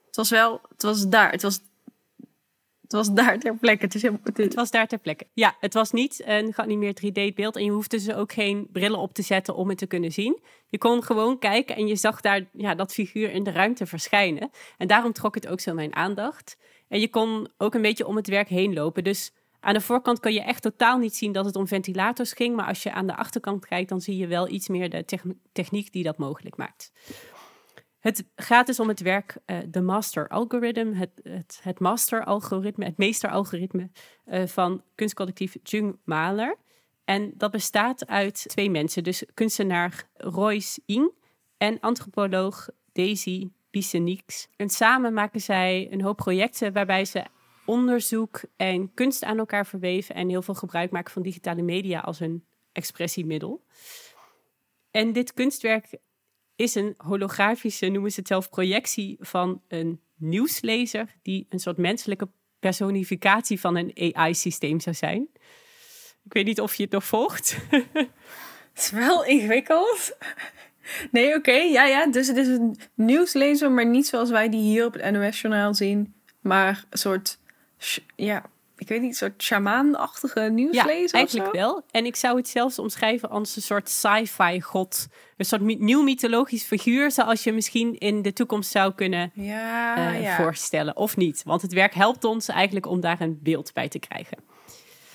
Het 0.06 0.16
was 0.16 0.30
wel... 0.30 0.60
Het 0.68 0.82
was 0.82 1.08
daar. 1.08 1.30
Het 1.30 1.42
was, 1.42 1.60
het 2.82 2.92
was 2.92 3.12
daar 3.12 3.38
ter 3.38 3.56
plekke. 3.56 3.84
Het 3.84 3.94
is 3.94 4.02
Het 4.34 4.54
was 4.54 4.70
daar 4.70 4.86
ter 4.86 4.98
plekke. 4.98 5.26
Ja, 5.32 5.56
het 5.60 5.74
was 5.74 5.92
niet 5.92 6.22
een 6.24 6.52
geanimeerd 6.52 7.00
3D-beeld 7.04 7.56
en 7.56 7.64
je 7.64 7.70
hoefde 7.70 7.96
dus 7.96 8.12
ook 8.12 8.32
geen 8.32 8.68
brillen 8.72 8.98
op 8.98 9.14
te 9.14 9.22
zetten 9.22 9.56
om 9.56 9.68
het 9.68 9.78
te 9.78 9.86
kunnen 9.86 10.12
zien. 10.12 10.40
Je 10.68 10.78
kon 10.78 11.02
gewoon 11.02 11.38
kijken 11.38 11.76
en 11.76 11.86
je 11.86 11.96
zag 11.96 12.20
daar 12.20 12.44
ja, 12.52 12.74
dat 12.74 12.92
figuur 12.92 13.30
in 13.30 13.42
de 13.42 13.52
ruimte 13.52 13.86
verschijnen. 13.86 14.50
En 14.78 14.86
daarom 14.86 15.12
trok 15.12 15.34
het 15.34 15.46
ook 15.46 15.60
zo 15.60 15.74
mijn 15.74 15.94
aandacht. 15.94 16.56
En 16.88 17.00
je 17.00 17.08
kon 17.08 17.48
ook 17.56 17.74
een 17.74 17.82
beetje 17.82 18.06
om 18.06 18.16
het 18.16 18.28
werk 18.28 18.48
heen 18.48 18.74
lopen. 18.74 19.04
Dus 19.04 19.32
aan 19.60 19.74
de 19.74 19.80
voorkant 19.80 20.20
kan 20.20 20.32
je 20.32 20.42
echt 20.42 20.62
totaal 20.62 20.98
niet 20.98 21.16
zien 21.16 21.32
dat 21.32 21.44
het 21.44 21.56
om 21.56 21.66
ventilators 21.66 22.32
ging. 22.32 22.56
Maar 22.56 22.66
als 22.66 22.82
je 22.82 22.92
aan 22.92 23.06
de 23.06 23.16
achterkant 23.16 23.66
kijkt, 23.66 23.88
dan 23.88 24.00
zie 24.00 24.16
je 24.16 24.26
wel 24.26 24.48
iets 24.48 24.68
meer 24.68 24.90
de 24.90 25.04
techn- 25.04 25.40
techniek 25.52 25.92
die 25.92 26.02
dat 26.02 26.18
mogelijk 26.18 26.56
maakt. 26.56 26.92
Het 27.98 28.24
gaat 28.36 28.66
dus 28.66 28.80
om 28.80 28.88
het 28.88 29.00
werk, 29.00 29.36
eh, 29.44 29.58
de 29.68 29.80
master 29.80 30.28
algorithm, 30.28 30.92
het, 30.92 31.10
het, 31.22 31.60
het 31.62 31.78
master 31.78 32.24
algoritme, 32.24 32.84
het 32.84 32.96
meesteralgoritme 32.96 33.90
eh, 34.24 34.46
van 34.46 34.82
kunstcollectief 34.94 35.56
Jung 35.62 35.98
Mahler. 36.04 36.56
En 37.04 37.32
dat 37.36 37.50
bestaat 37.50 38.06
uit 38.06 38.44
twee 38.48 38.70
mensen, 38.70 39.04
dus 39.04 39.24
kunstenaar 39.34 40.08
Royce 40.16 40.82
Ing 40.86 41.12
en 41.56 41.80
antropoloog 41.80 42.68
Daisy 42.92 43.50
Bissenieks. 43.76 44.48
En 44.56 44.68
samen 44.68 45.12
maken 45.12 45.40
zij 45.40 45.88
een 45.90 46.02
hoop 46.02 46.16
projecten 46.16 46.72
waarbij 46.72 47.04
ze 47.04 47.24
onderzoek 47.64 48.40
en 48.56 48.94
kunst 48.94 49.24
aan 49.24 49.38
elkaar 49.38 49.66
verweven 49.66 50.14
en 50.14 50.28
heel 50.28 50.42
veel 50.42 50.54
gebruik 50.54 50.90
maken 50.90 51.12
van 51.12 51.22
digitale 51.22 51.62
media 51.62 52.00
als 52.00 52.20
een 52.20 52.44
expressiemiddel. 52.72 53.64
En 54.90 55.12
dit 55.12 55.32
kunstwerk 55.32 55.98
is 56.54 56.74
een 56.74 56.94
holografische, 56.96 57.86
noemen 57.86 58.10
ze 58.10 58.18
het 58.18 58.28
zelf, 58.28 58.50
projectie 58.50 59.16
van 59.20 59.62
een 59.68 60.00
nieuwslezer 60.14 61.16
die 61.22 61.46
een 61.48 61.58
soort 61.58 61.76
menselijke 61.76 62.28
personificatie 62.58 63.60
van 63.60 63.76
een 63.76 64.14
AI-systeem 64.14 64.80
zou 64.80 64.96
zijn. 64.96 65.28
Ik 66.24 66.32
weet 66.32 66.44
niet 66.44 66.60
of 66.60 66.74
je 66.74 66.82
het 66.82 66.92
nog 66.92 67.04
volgt. 67.04 67.56
Het 68.72 68.84
is 68.84 68.90
wel 68.90 69.24
ingewikkeld. 69.24 70.16
Nee, 71.10 71.34
oké. 71.34 71.52
ja, 71.52 71.84
ja. 71.84 72.06
Dus 72.06 72.26
het 72.26 72.36
is 72.36 72.46
een 72.48 72.76
nieuwslezer, 72.94 73.70
maar 73.70 73.86
niet 73.86 74.06
zoals 74.06 74.30
wij 74.30 74.48
die 74.48 74.60
hier 74.60 74.84
op 74.86 74.92
het 74.94 75.10
NOS-journaal 75.12 75.74
zien. 75.74 76.14
Maar 76.40 76.84
een 76.90 76.98
soort, 76.98 77.38
ja, 78.16 78.44
ik 78.78 78.88
weet 78.88 79.00
niet, 79.00 79.10
een 79.10 79.16
soort 79.16 79.42
shamaanachtige 79.42 80.40
nieuws 80.40 80.74
Ja, 80.74 80.88
eigenlijk 81.10 81.52
wel. 81.52 81.82
En 81.90 82.06
ik 82.06 82.16
zou 82.16 82.36
het 82.36 82.48
zelfs 82.48 82.78
omschrijven 82.78 83.30
als 83.30 83.56
een 83.56 83.62
soort 83.62 83.88
sci-fi 83.88 84.60
god. 84.62 85.06
Een 85.36 85.44
soort 85.44 85.60
my- 85.62 85.76
nieuw 85.78 86.02
mythologisch 86.02 86.62
figuur, 86.64 87.10
zoals 87.10 87.44
je 87.44 87.52
misschien 87.52 87.98
in 87.98 88.22
de 88.22 88.32
toekomst 88.32 88.70
zou 88.70 88.92
kunnen 88.94 89.30
Ja, 89.34 89.96
eh, 90.12 90.22
ja. 90.22 90.36
voorstellen. 90.36 90.96
Of 90.96 91.16
niet. 91.16 91.42
Want 91.44 91.62
het 91.62 91.72
werk 91.72 91.94
helpt 91.94 92.24
ons 92.24 92.48
eigenlijk 92.48 92.86
om 92.86 93.00
daar 93.00 93.20
een 93.20 93.38
beeld 93.42 93.72
bij 93.72 93.88
te 93.88 93.98
krijgen. 93.98 94.38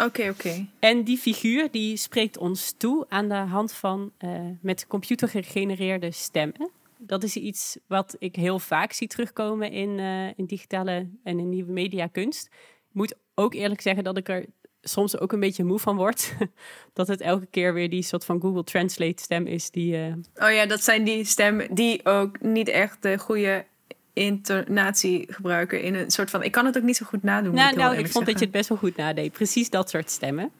Oké, 0.05 0.29
oké. 0.29 0.65
En 0.79 1.03
die 1.03 1.17
figuur 1.17 1.67
die 1.71 1.97
spreekt 1.97 2.37
ons 2.37 2.73
toe 2.77 3.05
aan 3.09 3.29
de 3.29 3.33
hand 3.35 3.73
van 3.73 4.11
eh, 4.17 4.29
met 4.61 4.87
computer 4.87 5.27
gegenereerde 5.27 6.11
stemmen. 6.11 6.69
Dat 6.97 7.23
is 7.23 7.35
iets 7.35 7.77
wat 7.87 8.15
ik 8.19 8.35
heel 8.35 8.59
vaak 8.59 8.91
zie 8.91 9.07
terugkomen 9.07 9.71
in, 9.71 9.99
eh, 9.99 10.27
in 10.35 10.45
digitale 10.45 11.09
en 11.23 11.39
in 11.39 11.49
nieuwe 11.49 11.71
mediakunst. 11.71 12.45
Ik 12.89 12.93
moet 12.97 13.15
ook 13.35 13.53
eerlijk 13.53 13.81
zeggen 13.81 14.03
dat 14.03 14.17
ik 14.17 14.29
er 14.29 14.45
soms 14.81 15.19
ook 15.19 15.31
een 15.31 15.39
beetje 15.39 15.63
moe 15.63 15.79
van 15.79 15.95
word. 15.95 16.33
dat 16.93 17.07
het 17.07 17.21
elke 17.21 17.45
keer 17.45 17.73
weer 17.73 17.89
die 17.89 18.01
soort 18.01 18.25
van 18.25 18.41
Google 18.41 18.63
Translate 18.63 19.21
stem 19.23 19.47
is 19.47 19.71
die... 19.71 19.97
eh, 19.97 20.13
Oh 20.47 20.53
ja, 20.53 20.65
dat 20.65 20.83
zijn 20.83 21.03
die 21.03 21.23
stemmen 21.25 21.75
die 21.75 22.05
ook 22.05 22.41
niet 22.41 22.67
echt 22.67 23.01
de 23.01 23.17
goede 23.17 23.65
intonatie 24.13 25.25
gebruiken 25.29 25.81
in 25.81 25.95
een 25.95 26.11
soort 26.11 26.29
van... 26.29 26.43
Ik 26.43 26.51
kan 26.51 26.65
het 26.65 26.77
ook 26.77 26.83
niet 26.83 26.97
zo 26.97 27.05
goed 27.05 27.23
nadoen. 27.23 27.53
Nou, 27.53 27.69
ik 27.69 27.77
nou 27.77 27.97
ik 27.97 28.07
vond 28.07 28.25
dat 28.25 28.39
je 28.39 28.45
het 28.45 28.53
best 28.53 28.69
wel 28.69 28.77
goed 28.77 28.95
nadeed. 28.95 29.31
Precies 29.31 29.69
dat 29.69 29.89
soort 29.89 30.09
stemmen. 30.09 30.51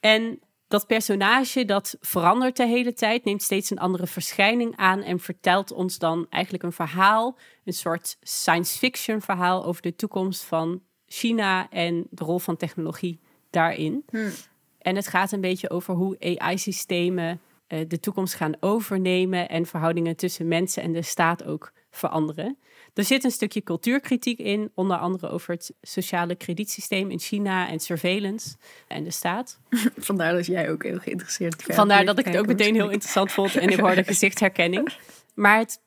En 0.00 0.40
dat 0.68 0.86
personage, 0.86 1.64
dat 1.64 1.96
verandert 2.00 2.56
de 2.56 2.66
hele 2.66 2.92
tijd, 2.92 3.24
neemt 3.24 3.42
steeds 3.42 3.70
een 3.70 3.78
andere 3.78 4.06
verschijning 4.06 4.76
aan 4.76 5.02
en 5.02 5.20
vertelt 5.20 5.72
ons 5.72 5.98
dan 5.98 6.26
eigenlijk 6.30 6.64
een 6.64 6.72
verhaal, 6.72 7.38
een 7.64 7.72
soort 7.72 8.16
science 8.20 8.78
fiction 8.78 9.20
verhaal 9.20 9.64
over 9.64 9.82
de 9.82 9.94
toekomst 9.94 10.44
van 10.44 10.82
China 11.06 11.70
en 11.70 12.06
de 12.10 12.24
rol 12.24 12.38
van 12.38 12.56
technologie 12.56 13.20
daarin. 13.50 14.04
Hmm. 14.10 14.30
En 14.78 14.96
het 14.96 15.08
gaat 15.08 15.32
een 15.32 15.40
beetje 15.40 15.70
over 15.70 15.94
hoe 15.94 16.38
AI-systemen 16.38 17.40
eh, 17.66 17.88
de 17.88 18.00
toekomst 18.00 18.34
gaan 18.34 18.54
overnemen 18.60 19.48
en 19.48 19.66
verhoudingen 19.66 20.16
tussen 20.16 20.48
mensen 20.48 20.82
en 20.82 20.92
de 20.92 21.02
staat 21.02 21.44
ook 21.44 21.72
veranderen. 21.90 22.58
Er 22.94 23.04
zit 23.04 23.24
een 23.24 23.30
stukje 23.30 23.62
cultuurkritiek 23.62 24.38
in, 24.38 24.70
onder 24.74 24.96
andere 24.96 25.28
over 25.28 25.54
het 25.54 25.74
sociale 25.82 26.34
kredietsysteem 26.34 27.10
in 27.10 27.18
China 27.18 27.68
en 27.68 27.80
surveillance 27.80 28.56
en 28.88 29.04
de 29.04 29.10
staat. 29.10 29.58
Vandaar 29.96 30.32
dat 30.32 30.46
jij 30.46 30.70
ook 30.70 30.82
heel 30.82 30.98
geïnteresseerd 30.98 31.56
bent. 31.56 31.78
Vandaar 31.78 32.04
dat 32.04 32.18
ik 32.18 32.24
het 32.24 32.36
ook 32.36 32.46
meteen 32.46 32.74
heel 32.74 32.90
interessant 32.90 33.32
vond 33.32 33.56
en 33.56 33.68
ik 33.68 33.78
hoorde 33.78 34.04
gezichtsherkenning. 34.14 34.92
Maar 35.34 35.58
het, 35.58 35.80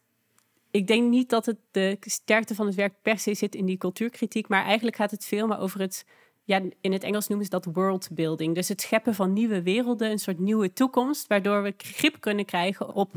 ik 0.72 0.88
denk 0.88 1.10
niet 1.10 1.30
dat 1.30 1.46
het 1.46 1.58
de 1.72 1.98
sterkte 2.00 2.56
van 2.56 2.66
het 2.66 2.76
werk 2.76 2.94
per 3.02 3.20
se 3.20 3.34
zit 3.34 3.56
in 3.56 3.66
die 3.66 3.78
cultuurkritiek, 3.78 4.48
maar 4.48 4.66
eigenlijk 4.66 4.96
gaat 4.96 5.12
het 5.12 5.26
veel 5.26 5.48
meer 5.48 5.60
over 5.60 5.80
het, 5.80 6.06
ja, 6.44 6.62
in 6.82 6.92
het 6.92 7.04
Engels 7.04 7.28
noemen 7.28 7.46
ze 7.46 7.52
dat 7.52 7.68
worldbuilding. 7.74 8.56
Dus 8.56 8.68
het 8.68 8.82
scheppen 8.82 9.16
van 9.16 9.34
nieuwe 9.34 9.62
werelden, 9.62 10.12
een 10.12 10.20
soort 10.20 10.40
nieuwe 10.40 10.74
toekomst, 10.74 11.28
waardoor 11.28 11.64
we 11.64 11.74
grip 11.78 12.20
kunnen 12.20 12.46
krijgen 12.46 12.94
op 12.94 13.12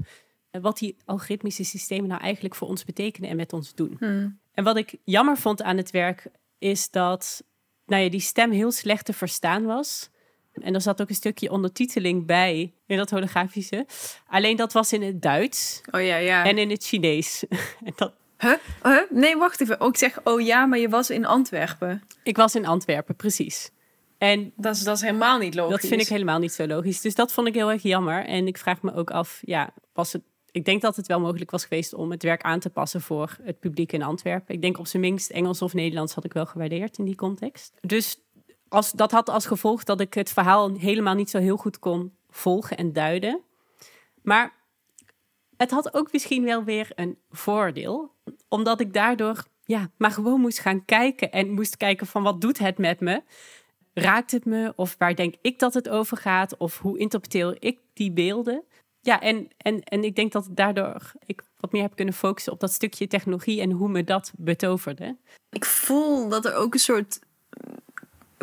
wat 0.61 0.79
die 0.79 0.97
algoritmische 1.05 1.65
systemen 1.65 2.09
nou 2.09 2.21
eigenlijk 2.21 2.55
voor 2.55 2.69
ons 2.69 2.85
betekenen 2.85 3.31
en 3.31 3.37
met 3.37 3.53
ons 3.53 3.75
doen. 3.75 3.97
Hmm. 3.99 4.39
En 4.53 4.65
wat 4.65 4.77
ik 4.77 4.95
jammer 5.05 5.37
vond 5.37 5.63
aan 5.63 5.77
het 5.77 5.91
werk 5.91 6.27
is 6.59 6.91
dat 6.91 7.45
nou 7.87 8.03
ja, 8.03 8.11
die 8.11 8.21
stem 8.21 8.51
heel 8.51 8.73
slecht 8.73 9.05
te 9.05 9.13
verstaan 9.13 9.65
was. 9.65 10.11
En 10.53 10.75
er 10.75 10.81
zat 10.81 11.01
ook 11.03 11.09
een 11.09 11.15
stukje 11.15 11.51
ondertiteling 11.51 12.27
bij 12.27 12.73
in 12.87 12.97
dat 12.97 13.11
holografische. 13.11 13.87
Alleen 14.27 14.57
dat 14.57 14.73
was 14.73 14.93
in 14.93 15.03
het 15.03 15.23
Duits 15.23 15.81
Oh 15.91 16.03
ja, 16.03 16.17
ja. 16.17 16.45
en 16.45 16.59
in 16.59 16.71
het 16.71 16.85
Chinees. 16.85 17.45
en 17.85 17.93
dat, 17.97 18.13
Huh? 18.39 18.55
Huh? 18.83 19.11
Nee, 19.11 19.37
wacht 19.37 19.61
even. 19.61 19.81
Oh, 19.81 19.89
ik 19.89 19.97
zeg, 19.97 20.21
oh 20.25 20.41
ja, 20.41 20.67
maar 20.67 20.79
je 20.79 20.89
was 20.89 21.11
in 21.11 21.25
Antwerpen. 21.25 22.03
ik 22.23 22.37
was 22.37 22.55
in 22.55 22.67
Antwerpen, 22.67 23.17
precies. 23.17 23.71
En 24.19 24.53
Dat 24.57 24.77
is, 24.77 24.83
dat 24.83 24.97
is 24.97 25.03
helemaal 25.03 25.39
niet 25.39 25.55
logisch. 25.55 25.81
dat 25.81 25.91
vind 25.91 26.01
ik 26.01 26.09
helemaal 26.09 26.39
niet 26.39 26.53
zo 26.53 26.67
logisch. 26.67 27.01
Dus 27.01 27.15
dat 27.15 27.33
vond 27.33 27.47
ik 27.47 27.55
heel 27.55 27.71
erg 27.71 27.83
jammer. 27.83 28.25
En 28.25 28.47
ik 28.47 28.59
vraag 28.59 28.83
me 28.83 28.95
ook 28.95 29.11
af, 29.11 29.41
ja, 29.45 29.71
was 29.93 30.13
het. 30.13 30.23
Ik 30.55 30.65
denk 30.65 30.83
dat 30.83 30.97
het 30.97 31.07
wel 31.07 31.21
mogelijk 31.21 31.51
was 31.51 31.65
geweest 31.65 31.95
om 31.95 32.11
het 32.11 32.23
werk 32.23 32.43
aan 32.43 32.59
te 32.59 32.71
passen 32.71 33.01
voor 33.01 33.37
het 33.43 33.59
publiek 33.61 33.93
in 33.93 34.03
Antwerpen. 34.03 34.55
Ik 34.55 34.63
denk 34.63 34.79
op 34.79 34.87
zijn 34.87 35.03
minst 35.03 35.31
Engels 35.31 35.63
of 35.63 35.75
Nederlands 35.75 36.15
had 36.15 36.25
ik 36.25 36.33
wel 36.33 36.47
gewaardeerd 36.47 36.99
in 36.99 37.05
die 37.05 37.15
context. 37.15 37.73
Dus 37.81 38.21
als, 38.69 38.93
dat 38.93 39.11
had 39.11 39.29
als 39.29 39.47
gevolg 39.47 39.85
dat 39.85 40.01
ik 40.01 40.15
het 40.15 40.33
verhaal 40.33 40.75
helemaal 40.75 41.15
niet 41.15 41.31
zo 41.31 41.39
heel 41.39 41.57
goed 41.57 41.79
kon 41.79 42.13
volgen 42.31 42.77
en 42.77 42.93
duiden. 42.93 43.41
Maar 44.23 44.53
het 45.57 45.71
had 45.71 45.95
ook 45.95 46.13
misschien 46.13 46.45
wel 46.45 46.65
weer 46.65 46.91
een 46.95 47.19
voordeel, 47.31 48.13
omdat 48.49 48.81
ik 48.81 48.93
daardoor 48.93 49.45
ja, 49.65 49.91
maar 49.97 50.11
gewoon 50.11 50.41
moest 50.41 50.59
gaan 50.59 50.85
kijken 50.85 51.33
en 51.33 51.51
moest 51.51 51.77
kijken 51.77 52.07
van 52.07 52.23
wat 52.23 52.41
doet 52.41 52.59
het 52.59 52.79
met 52.79 53.01
me? 53.01 53.23
Raakt 53.95 54.31
het 54.31 54.45
me? 54.45 54.73
Of 54.77 54.95
waar 54.99 55.15
denk 55.15 55.35
ik 55.41 55.59
dat 55.59 55.75
het 55.75 55.89
over 55.89 56.17
gaat? 56.17 56.57
Of 56.57 56.79
hoe 56.79 56.99
interpreteer 56.99 57.57
ik 57.59 57.79
die 57.93 58.13
beelden? 58.13 58.65
Ja, 59.05 59.21
en, 59.21 59.49
en, 59.57 59.83
en 59.83 60.05
ik 60.05 60.17
denk 60.17 60.33
dat 60.33 60.49
daardoor 60.51 61.13
ik 61.27 61.43
wat 61.61 61.73
meer 61.73 61.83
heb 61.83 61.97
kunnen 61.97 62.15
focussen 62.15 62.53
op 62.53 62.61
dat 62.61 62.73
stukje 62.73 63.07
technologie 63.07 63.61
en 63.61 63.71
hoe 63.71 63.89
me 63.89 64.05
dat 64.05 64.33
betoverde. 64.37 65.17
Ik 65.51 65.65
voel 65.65 66.29
dat 66.29 66.45
er 66.45 66.55
ook 66.55 66.75
een 66.75 66.81
soort 66.81 67.19
mm, 67.51 67.75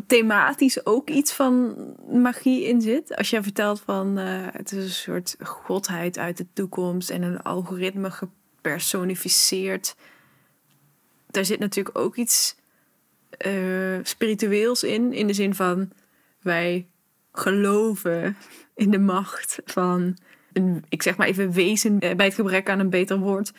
thematisch 0.08 0.86
ook 0.86 1.10
iets 1.10 1.34
van 1.34 1.76
magie 2.12 2.64
in 2.68 2.82
zit. 2.82 3.16
Als 3.16 3.30
je 3.30 3.44
vertelt 3.44 3.82
van 3.82 4.18
eh, 4.18 4.48
het 4.52 4.72
is 4.72 4.84
een 4.84 4.90
soort 4.90 5.36
godheid 5.40 6.18
uit 6.18 6.38
de 6.38 6.48
toekomst 6.54 7.10
en 7.10 7.22
een 7.22 7.42
algoritme 7.42 8.12
gepersonificeerd. 8.12 9.96
Daar 11.28 11.46
zit 11.46 11.60
natuurlijk 11.60 11.98
ook 11.98 12.16
iets 12.16 12.56
eh, 13.30 14.00
spiritueels 14.04 14.84
in, 14.84 15.14
in 15.14 15.28
de 15.28 15.34
zin 15.34 15.56
van 15.56 15.92
wij 16.42 16.88
geloven 17.32 18.38
in 18.76 18.92
de 18.92 19.00
macht 19.00 19.60
van 19.66 20.18
ik 20.90 21.02
zeg 21.02 21.18
maar 21.18 21.28
even 21.28 21.52
wezen 21.52 22.00
eh, 22.00 22.16
bij 22.16 22.26
het 22.26 22.36
gebrek 22.36 22.70
aan 22.70 22.80
een 22.80 22.90
beter 22.90 23.20
woord 23.20 23.52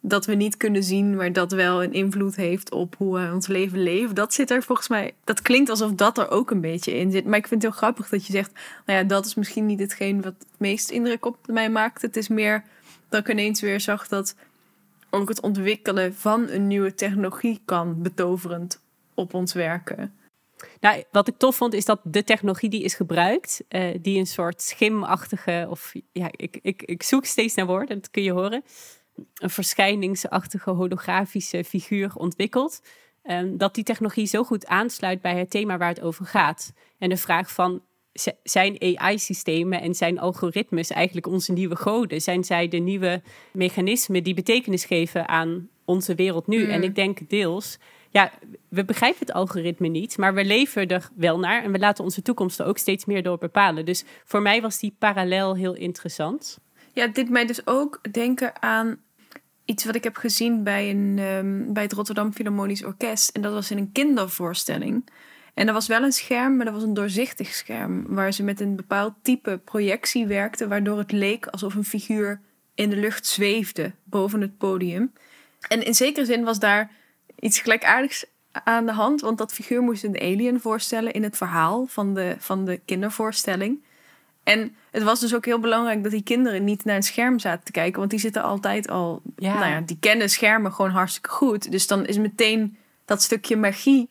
dat 0.00 0.26
we 0.26 0.34
niet 0.34 0.56
kunnen 0.56 0.84
zien, 0.84 1.16
maar 1.16 1.32
dat 1.32 1.52
wel 1.52 1.82
een 1.82 1.92
invloed 1.92 2.36
heeft 2.36 2.72
op 2.72 2.94
hoe 2.98 3.18
we 3.18 3.32
ons 3.32 3.46
leven 3.46 3.82
leven. 3.82 4.14
Dat 4.14 4.34
zit 4.34 4.50
er 4.50 4.62
volgens 4.62 4.88
mij. 4.88 5.14
Dat 5.24 5.42
klinkt 5.42 5.70
alsof 5.70 5.92
dat 5.92 6.18
er 6.18 6.30
ook 6.30 6.50
een 6.50 6.60
beetje 6.60 6.96
in 6.96 7.10
zit. 7.10 7.24
Maar 7.24 7.38
ik 7.38 7.46
vind 7.46 7.62
het 7.62 7.70
heel 7.72 7.80
grappig 7.80 8.08
dat 8.08 8.26
je 8.26 8.32
zegt. 8.32 8.52
Nou 8.86 8.98
ja, 8.98 9.04
dat 9.04 9.26
is 9.26 9.34
misschien 9.34 9.66
niet 9.66 9.80
hetgeen 9.80 10.22
wat 10.22 10.34
het 10.38 10.46
meest 10.56 10.90
indruk 10.90 11.26
op 11.26 11.36
mij 11.46 11.70
maakt. 11.70 12.02
Het 12.02 12.16
is 12.16 12.28
meer 12.28 12.64
dat 13.08 13.20
ik 13.20 13.28
ineens 13.28 13.60
weer 13.60 13.80
zag 13.80 14.08
dat 14.08 14.34
ook 15.10 15.28
het 15.28 15.40
ontwikkelen 15.40 16.14
van 16.14 16.48
een 16.48 16.66
nieuwe 16.66 16.94
technologie 16.94 17.60
kan 17.64 18.02
betoverend 18.02 18.80
op 19.14 19.34
ons 19.34 19.52
werken. 19.52 20.12
Nou, 20.80 21.02
wat 21.10 21.28
ik 21.28 21.36
tof 21.36 21.56
vond 21.56 21.74
is 21.74 21.84
dat 21.84 22.00
de 22.04 22.24
technologie 22.24 22.68
die 22.68 22.82
is 22.82 22.94
gebruikt, 22.94 23.64
eh, 23.68 23.88
die 24.00 24.18
een 24.18 24.26
soort 24.26 24.62
schimachtige, 24.62 25.66
of 25.70 25.92
ja, 26.12 26.28
ik, 26.30 26.58
ik, 26.62 26.82
ik 26.82 27.02
zoek 27.02 27.24
steeds 27.24 27.54
naar 27.54 27.66
woorden, 27.66 28.00
dat 28.00 28.10
kun 28.10 28.22
je 28.22 28.32
horen, 28.32 28.64
een 29.34 29.50
verschijningsachtige 29.50 30.70
holografische 30.70 31.64
figuur 31.64 32.12
ontwikkelt, 32.14 32.82
ehm, 33.22 33.56
dat 33.56 33.74
die 33.74 33.84
technologie 33.84 34.26
zo 34.26 34.44
goed 34.44 34.66
aansluit 34.66 35.20
bij 35.20 35.38
het 35.38 35.50
thema 35.50 35.78
waar 35.78 35.88
het 35.88 36.00
over 36.00 36.26
gaat. 36.26 36.72
En 36.98 37.08
de 37.08 37.16
vraag 37.16 37.52
van, 37.52 37.82
zijn 38.42 38.76
AI-systemen 38.80 39.80
en 39.80 39.94
zijn 39.94 40.18
algoritmes 40.18 40.90
eigenlijk 40.90 41.26
onze 41.26 41.52
nieuwe 41.52 41.76
goden? 41.76 42.20
Zijn 42.20 42.44
zij 42.44 42.68
de 42.68 42.76
nieuwe 42.76 43.22
mechanismen 43.52 44.22
die 44.22 44.34
betekenis 44.34 44.84
geven 44.84 45.28
aan 45.28 45.68
onze 45.84 46.14
wereld 46.14 46.46
nu? 46.46 46.64
Mm. 46.64 46.70
En 46.70 46.82
ik 46.82 46.94
denk 46.94 47.28
deels, 47.28 47.78
ja, 48.10 48.30
we 48.68 48.84
begrijpen 48.84 49.20
het 49.20 49.32
algoritme 49.32 49.88
niet, 49.88 50.18
maar 50.18 50.34
we 50.34 50.44
leven 50.44 50.88
er 50.88 51.08
wel 51.14 51.38
naar 51.38 51.62
en 51.62 51.72
we 51.72 51.78
laten 51.78 52.04
onze 52.04 52.22
toekomst 52.22 52.60
er 52.60 52.66
ook 52.66 52.78
steeds 52.78 53.04
meer 53.04 53.22
door 53.22 53.38
bepalen. 53.38 53.84
Dus 53.84 54.04
voor 54.24 54.42
mij 54.42 54.60
was 54.60 54.78
die 54.78 54.94
parallel 54.98 55.56
heel 55.56 55.74
interessant. 55.74 56.58
Ja, 56.92 57.06
dit 57.06 57.28
mij 57.28 57.46
dus 57.46 57.66
ook 57.66 58.00
denken 58.12 58.62
aan 58.62 58.98
iets 59.64 59.84
wat 59.84 59.94
ik 59.94 60.04
heb 60.04 60.16
gezien 60.16 60.62
bij, 60.62 60.90
een, 60.90 61.18
ehm, 61.18 61.72
bij 61.72 61.82
het 61.82 61.92
Rotterdam 61.92 62.32
Philharmonisch 62.32 62.84
Orkest. 62.84 63.30
En 63.30 63.42
dat 63.42 63.52
was 63.52 63.70
in 63.70 63.78
een 63.78 63.92
kindervoorstelling. 63.92 65.08
En 65.54 65.66
er 65.66 65.72
was 65.72 65.86
wel 65.86 66.02
een 66.02 66.12
scherm, 66.12 66.56
maar 66.56 66.64
dat 66.64 66.74
was 66.74 66.82
een 66.82 66.94
doorzichtig 66.94 67.54
scherm. 67.54 68.04
Waar 68.08 68.32
ze 68.32 68.42
met 68.42 68.60
een 68.60 68.76
bepaald 68.76 69.14
type 69.22 69.60
projectie 69.64 70.26
werkten, 70.26 70.68
waardoor 70.68 70.98
het 70.98 71.12
leek 71.12 71.46
alsof 71.46 71.74
een 71.74 71.84
figuur 71.84 72.40
in 72.74 72.90
de 72.90 72.96
lucht 72.96 73.26
zweefde 73.26 73.92
boven 74.04 74.40
het 74.40 74.58
podium. 74.58 75.12
En 75.68 75.84
in 75.84 75.94
zekere 75.94 76.26
zin 76.26 76.44
was 76.44 76.58
daar 76.58 76.90
iets 77.40 77.60
gelijkaardigs 77.60 78.24
aan 78.52 78.86
de 78.86 78.92
hand, 78.92 79.20
want 79.20 79.38
dat 79.38 79.52
figuur 79.52 79.82
moest 79.82 80.04
een 80.04 80.20
alien 80.20 80.60
voorstellen 80.60 81.12
in 81.12 81.22
het 81.22 81.36
verhaal 81.36 81.86
van 81.86 82.14
de, 82.14 82.36
van 82.38 82.64
de 82.64 82.80
kindervoorstelling. 82.84 83.82
En 84.44 84.74
het 84.90 85.02
was 85.02 85.20
dus 85.20 85.34
ook 85.34 85.44
heel 85.44 85.58
belangrijk 85.58 86.02
dat 86.02 86.12
die 86.12 86.22
kinderen 86.22 86.64
niet 86.64 86.84
naar 86.84 86.96
een 86.96 87.02
scherm 87.02 87.38
zaten 87.38 87.64
te 87.64 87.72
kijken, 87.72 87.98
want 87.98 88.10
die 88.10 88.20
zitten 88.20 88.42
altijd 88.42 88.88
al, 88.88 89.22
Ja. 89.36 89.58
nou 89.58 89.70
ja, 89.70 89.80
die 89.80 89.96
kennen 90.00 90.30
schermen 90.30 90.72
gewoon 90.72 90.90
hartstikke 90.90 91.28
goed. 91.28 91.70
Dus 91.70 91.86
dan 91.86 92.06
is 92.06 92.18
meteen 92.18 92.76
dat 93.04 93.22
stukje 93.22 93.56
magie 93.56 94.08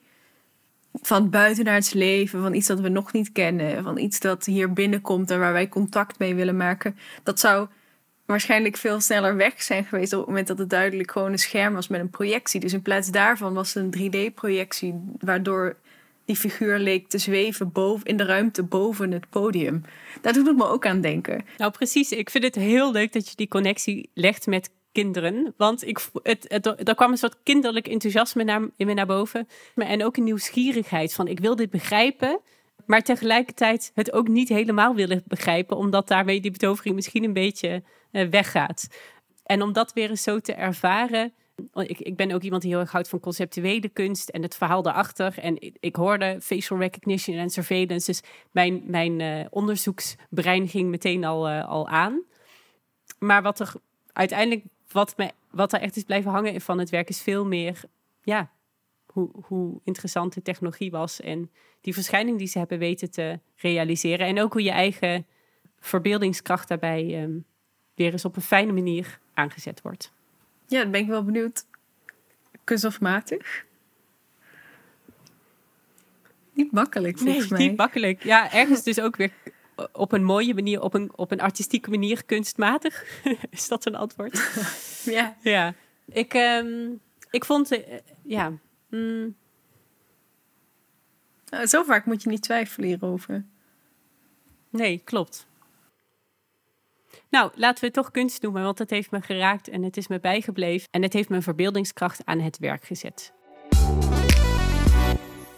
van 1.01 1.29
buitenaards 1.29 1.93
leven, 1.93 2.41
van 2.41 2.53
iets 2.53 2.67
dat 2.67 2.79
we 2.79 2.89
nog 2.89 3.11
niet 3.13 3.31
kennen, 3.31 3.83
van 3.83 3.97
iets 3.97 4.19
dat 4.19 4.45
hier 4.45 4.73
binnenkomt 4.73 5.31
en 5.31 5.39
waar 5.39 5.53
wij 5.53 5.69
contact 5.69 6.19
mee 6.19 6.35
willen 6.35 6.57
maken. 6.57 6.97
Dat 7.23 7.39
zou 7.39 7.67
waarschijnlijk 8.29 8.77
veel 8.77 8.99
sneller 8.99 9.35
weg 9.35 9.61
zijn 9.61 9.85
geweest 9.85 10.13
op 10.13 10.19
het 10.19 10.27
moment 10.27 10.47
dat 10.47 10.57
het 10.57 10.69
duidelijk 10.69 11.11
gewoon 11.11 11.31
een 11.31 11.39
scherm 11.39 11.73
was 11.73 11.87
met 11.87 11.99
een 11.99 12.09
projectie. 12.09 12.59
Dus 12.59 12.73
in 12.73 12.81
plaats 12.81 13.07
daarvan 13.11 13.53
was 13.53 13.73
het 13.73 13.95
een 13.95 14.11
3D-projectie, 14.11 14.93
waardoor 15.19 15.75
die 16.25 16.35
figuur 16.35 16.77
leek 16.77 17.07
te 17.07 17.17
zweven 17.17 17.71
boven, 17.71 18.05
in 18.05 18.17
de 18.17 18.23
ruimte 18.25 18.63
boven 18.63 19.11
het 19.11 19.29
podium. 19.29 19.83
Daar 20.21 20.33
doet 20.33 20.47
het 20.47 20.57
me 20.57 20.67
ook 20.67 20.85
aan 20.85 21.01
denken. 21.01 21.45
Nou, 21.57 21.71
precies. 21.71 22.11
Ik 22.11 22.29
vind 22.29 22.43
het 22.43 22.55
heel 22.55 22.91
leuk 22.91 23.13
dat 23.13 23.29
je 23.29 23.35
die 23.35 23.47
connectie 23.47 24.09
legt 24.13 24.47
met 24.47 24.69
kinderen. 24.91 25.53
Want 25.57 25.87
ik, 25.87 25.99
het, 26.23 26.51
er 26.87 26.95
kwam 26.95 27.11
een 27.11 27.17
soort 27.17 27.37
kinderlijk 27.43 27.87
enthousiasme 27.87 28.43
naar, 28.43 28.61
in 28.75 28.85
me 28.85 28.93
naar 28.93 29.05
boven. 29.05 29.47
En 29.75 30.05
ook 30.05 30.17
een 30.17 30.23
nieuwsgierigheid 30.23 31.13
van 31.13 31.27
ik 31.27 31.39
wil 31.39 31.55
dit 31.55 31.69
begrijpen. 31.69 32.39
Maar 32.89 33.01
tegelijkertijd 33.01 33.91
het 33.93 34.13
ook 34.13 34.27
niet 34.27 34.49
helemaal 34.49 34.95
willen 34.95 35.23
begrijpen. 35.27 35.77
Omdat 35.77 36.07
daarmee 36.07 36.41
die 36.41 36.51
betovering 36.51 36.95
misschien 36.95 37.23
een 37.23 37.33
beetje 37.33 37.83
uh, 38.11 38.29
weggaat. 38.29 38.87
En 39.43 39.61
om 39.61 39.73
dat 39.73 39.93
weer 39.93 40.09
eens 40.09 40.23
zo 40.23 40.39
te 40.39 40.53
ervaren. 40.53 41.33
Ik, 41.73 41.99
ik 41.99 42.15
ben 42.15 42.31
ook 42.31 42.41
iemand 42.41 42.61
die 42.61 42.71
heel 42.71 42.79
erg 42.79 42.91
houdt 42.91 43.09
van 43.09 43.19
conceptuele 43.19 43.89
kunst 43.89 44.29
en 44.29 44.41
het 44.41 44.55
verhaal 44.55 44.81
daarachter. 44.81 45.39
En 45.39 45.73
ik, 45.79 45.95
hoorde 45.95 46.37
facial 46.41 46.79
recognition 46.79 47.37
en 47.37 47.49
surveillance. 47.49 48.05
Dus 48.05 48.21
mijn, 48.51 48.83
mijn 48.85 49.19
uh, 49.19 49.45
onderzoeksbrein 49.49 50.67
ging 50.67 50.89
meteen 50.89 51.23
al, 51.23 51.49
uh, 51.49 51.67
al 51.67 51.87
aan. 51.87 52.21
Maar 53.19 53.41
wat 53.41 53.59
er 53.59 53.73
uiteindelijk 54.13 54.65
wat, 54.91 55.13
me, 55.17 55.31
wat 55.51 55.73
er 55.73 55.81
echt 55.81 55.95
is 55.95 56.03
blijven 56.03 56.31
hangen 56.31 56.61
van 56.61 56.79
het 56.79 56.89
werk 56.89 57.09
is 57.09 57.21
veel 57.21 57.45
meer, 57.45 57.81
ja, 58.23 58.51
hoe, 59.11 59.29
hoe 59.45 59.79
interessant 59.83 60.33
de 60.33 60.41
technologie 60.41 60.91
was 60.91 61.21
en 61.21 61.51
die 61.81 61.93
verschijning 61.93 62.37
die 62.37 62.47
ze 62.47 62.57
hebben 62.57 62.79
weten 62.79 63.11
te 63.11 63.39
realiseren. 63.55 64.27
En 64.27 64.41
ook 64.41 64.53
hoe 64.53 64.63
je 64.63 64.71
eigen 64.71 65.25
verbeeldingskracht 65.79 66.67
daarbij 66.67 67.23
um, 67.23 67.45
weer 67.95 68.11
eens 68.11 68.25
op 68.25 68.35
een 68.35 68.41
fijne 68.41 68.71
manier 68.71 69.19
aangezet 69.33 69.81
wordt. 69.81 70.11
Ja, 70.67 70.81
dan 70.81 70.91
ben 70.91 71.01
ik 71.01 71.07
wel 71.07 71.23
benieuwd. 71.23 71.65
Kunststofmatig? 72.63 73.65
Niet 76.53 76.71
makkelijk, 76.71 77.17
volgens 77.17 77.49
nee, 77.49 77.57
mij. 77.57 77.67
niet 77.67 77.77
makkelijk. 77.77 78.23
Ja, 78.23 78.53
ergens 78.53 78.83
dus 78.83 78.99
ook 78.99 79.15
weer 79.15 79.31
op 79.91 80.11
een 80.11 80.23
mooie 80.23 80.53
manier, 80.53 80.81
op 80.81 80.93
een, 80.93 81.11
op 81.15 81.31
een 81.31 81.41
artistieke 81.41 81.89
manier 81.89 82.25
kunstmatig? 82.25 83.23
Is 83.49 83.67
dat 83.67 83.85
een 83.85 83.95
antwoord? 83.95 84.51
ja. 85.15 85.37
Ja. 85.41 85.73
Ik, 86.11 86.33
um, 86.33 86.99
ik 87.29 87.45
vond, 87.45 87.71
uh, 87.71 87.79
ja... 88.23 88.53
Mm. 88.89 89.35
Nou, 91.49 91.65
zo 91.65 91.83
vaak 91.83 92.05
moet 92.05 92.23
je 92.23 92.29
niet 92.29 92.41
twijfelen 92.41 92.87
hierover. 92.87 93.45
Nee, 94.69 95.01
klopt. 95.03 95.47
Nou, 97.29 97.51
laten 97.55 97.83
we 97.83 97.91
toch 97.91 98.11
kunst 98.11 98.41
noemen, 98.41 98.63
want 98.63 98.79
het 98.79 98.89
heeft 98.89 99.11
me 99.11 99.21
geraakt 99.21 99.67
en 99.67 99.83
het 99.83 99.97
is 99.97 100.07
me 100.07 100.19
bijgebleven. 100.19 100.87
En 100.91 101.01
het 101.01 101.13
heeft 101.13 101.29
mijn 101.29 101.43
verbeeldingskracht 101.43 102.25
aan 102.25 102.39
het 102.39 102.57
werk 102.57 102.83
gezet. 102.83 103.33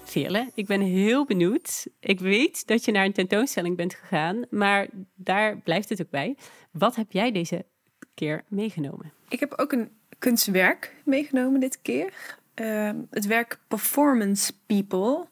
Veerle, 0.03 0.51
ik 0.53 0.65
ben 0.65 0.81
heel 0.81 1.25
benieuwd. 1.25 1.87
Ik 1.99 2.19
weet 2.19 2.67
dat 2.67 2.85
je 2.85 2.91
naar 2.91 3.05
een 3.05 3.13
tentoonstelling 3.13 3.75
bent 3.77 3.93
gegaan, 3.93 4.45
maar 4.49 4.87
daar 5.15 5.57
blijft 5.57 5.89
het 5.89 6.01
ook 6.01 6.09
bij. 6.09 6.37
Wat 6.71 6.95
heb 6.95 7.11
jij 7.11 7.31
deze 7.31 7.65
keer 8.13 8.43
meegenomen? 8.47 9.13
Ik 9.29 9.39
heb 9.39 9.53
ook 9.55 9.71
een 9.71 9.91
kunstwerk 10.19 10.95
meegenomen 11.05 11.59
dit 11.59 11.81
keer. 11.81 12.39
Uh, 12.55 12.89
het 13.09 13.25
werk 13.25 13.59
Performance 13.67 14.53
People. 14.65 15.27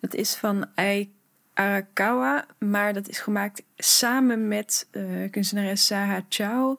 Dat 0.00 0.14
is 0.14 0.34
van 0.34 0.66
Ai 0.74 1.12
Arakawa, 1.54 2.46
maar 2.58 2.92
dat 2.92 3.08
is 3.08 3.18
gemaakt 3.18 3.62
samen 3.76 4.48
met 4.48 4.88
uh, 4.92 5.30
kunstenares 5.30 5.86
Saha 5.86 6.24
Chow 6.28 6.76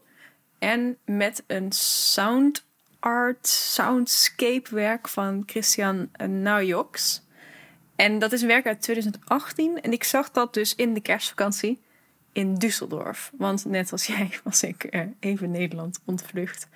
en 0.60 0.98
met 1.06 1.44
een 1.48 1.72
sound 1.72 2.66
art, 3.00 3.48
soundscape 3.48 4.76
werk 4.76 5.08
van 5.08 5.44
Christian 5.46 6.10
Naujoks. 6.28 7.24
En 7.96 8.20
dat 8.20 8.32
is 8.32 8.42
een 8.42 8.48
werk 8.48 8.66
uit 8.66 8.82
2018. 8.82 9.82
En 9.82 9.92
ik 9.92 10.04
zag 10.04 10.32
dat 10.32 10.54
dus 10.54 10.76
in 10.76 10.94
de 10.94 11.02
kerstvakantie 11.02 11.82
in 12.32 12.58
Düsseldorf. 12.58 13.32
Want 13.38 13.66
net 13.66 13.92
als 13.92 14.06
jij 14.06 14.40
was 14.44 14.64
ik 14.64 14.96
uh, 14.96 15.02
even 15.20 15.52
Nederland 15.52 16.00
ontvlucht. 16.06 16.68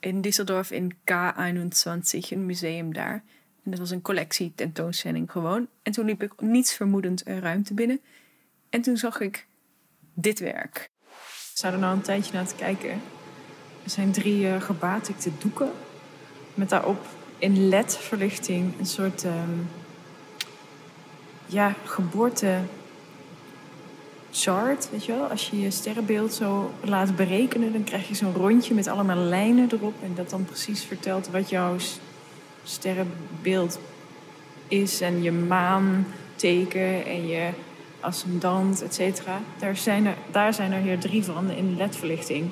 In 0.00 0.20
Düsseldorf 0.20 0.70
in 0.70 0.92
K21, 0.94 2.28
een 2.28 2.46
museum 2.46 2.92
daar. 2.92 3.22
En 3.64 3.70
dat 3.70 3.78
was 3.78 3.90
een 3.90 4.02
collectie 4.02 4.52
tentoonstelling 4.54 5.30
gewoon. 5.30 5.68
En 5.82 5.92
toen 5.92 6.06
liep 6.06 6.22
ik 6.22 6.40
niets 6.40 6.74
vermoedend 6.74 7.26
een 7.26 7.40
ruimte 7.40 7.74
binnen. 7.74 8.00
En 8.70 8.80
toen 8.80 8.96
zag 8.96 9.20
ik 9.20 9.46
dit 10.14 10.38
werk. 10.38 10.90
Zou 11.54 11.72
er 11.72 11.78
nou 11.78 11.96
een 11.96 12.02
tijdje 12.02 12.32
naar 12.32 12.46
te 12.46 12.54
kijken. 12.54 12.90
Er 13.84 13.90
zijn 13.90 14.12
drie 14.12 14.42
uh, 14.42 14.60
gebatikte 14.60 15.30
doeken. 15.38 15.70
Met 16.54 16.68
daarop 16.68 17.06
in 17.38 17.68
LED-verlichting 17.68 18.78
een 18.78 18.86
soort... 18.86 19.24
Um, 19.24 19.68
ja, 21.46 21.74
geboorte 21.84 22.60
chart, 24.40 24.88
weet 24.90 25.04
je 25.04 25.12
wel. 25.12 25.26
Als 25.26 25.50
je 25.50 25.60
je 25.60 25.70
sterrenbeeld 25.70 26.34
zo 26.34 26.70
laat 26.84 27.16
berekenen, 27.16 27.72
dan 27.72 27.84
krijg 27.84 28.08
je 28.08 28.14
zo'n 28.14 28.34
rondje 28.34 28.74
met 28.74 28.86
allemaal 28.86 29.16
lijnen 29.16 29.68
erop. 29.72 29.94
En 30.02 30.12
dat 30.14 30.30
dan 30.30 30.44
precies 30.44 30.84
vertelt 30.84 31.28
wat 31.28 31.50
jouw 31.50 31.76
sterrenbeeld 32.64 33.78
is. 34.68 35.00
En 35.00 35.22
je 35.22 35.32
maanteken 35.32 37.06
en 37.06 37.26
je 37.26 37.48
ascendant, 38.00 38.82
et 38.82 38.94
cetera. 38.94 39.40
Daar 39.58 39.76
zijn, 39.76 40.06
er, 40.06 40.14
daar 40.30 40.54
zijn 40.54 40.72
er 40.72 40.80
hier 40.80 40.98
drie 40.98 41.24
van 41.24 41.50
in 41.50 41.76
ledverlichting. 41.76 42.50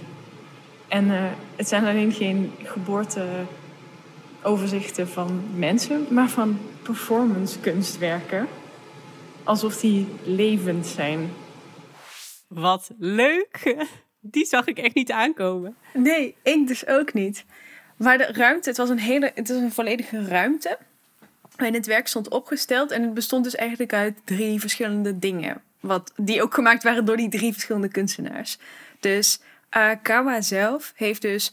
En 0.88 1.04
uh, 1.04 1.24
het 1.56 1.68
zijn 1.68 1.86
alleen 1.86 2.12
geen 2.12 2.52
geboorteoverzichten 2.62 5.08
van 5.08 5.40
mensen, 5.56 6.06
maar 6.10 6.28
van 6.28 6.58
performance 6.82 7.58
kunstwerken 7.58 8.48
alsof 9.44 9.80
die 9.80 10.06
levend 10.24 10.86
zijn. 10.86 11.30
Wat 12.46 12.90
leuk! 12.98 13.76
Die 14.20 14.44
zag 14.44 14.66
ik 14.66 14.78
echt 14.78 14.94
niet 14.94 15.12
aankomen. 15.12 15.76
Nee, 15.92 16.36
ik 16.42 16.66
dus 16.66 16.86
ook 16.86 17.12
niet. 17.12 17.44
Maar 17.96 18.18
de 18.18 18.32
ruimte, 18.32 18.68
het 18.68 18.78
was 18.78 18.88
een 18.88 18.98
hele, 18.98 19.32
het 19.34 19.48
was 19.48 19.56
een 19.56 19.72
volledige 19.72 20.24
ruimte. 20.24 20.78
En 21.56 21.74
het 21.74 21.86
werk 21.86 22.06
stond 22.06 22.28
opgesteld 22.28 22.90
en 22.90 23.02
het 23.02 23.14
bestond 23.14 23.44
dus 23.44 23.54
eigenlijk 23.54 23.92
uit 23.92 24.18
drie 24.24 24.60
verschillende 24.60 25.18
dingen. 25.18 25.62
Wat, 25.80 26.12
die 26.16 26.42
ook 26.42 26.54
gemaakt 26.54 26.82
waren 26.82 27.04
door 27.04 27.16
die 27.16 27.28
drie 27.28 27.52
verschillende 27.52 27.88
kunstenaars. 27.88 28.58
Dus 29.00 29.40
Akawa 29.68 30.40
zelf 30.40 30.92
heeft 30.96 31.22
dus, 31.22 31.52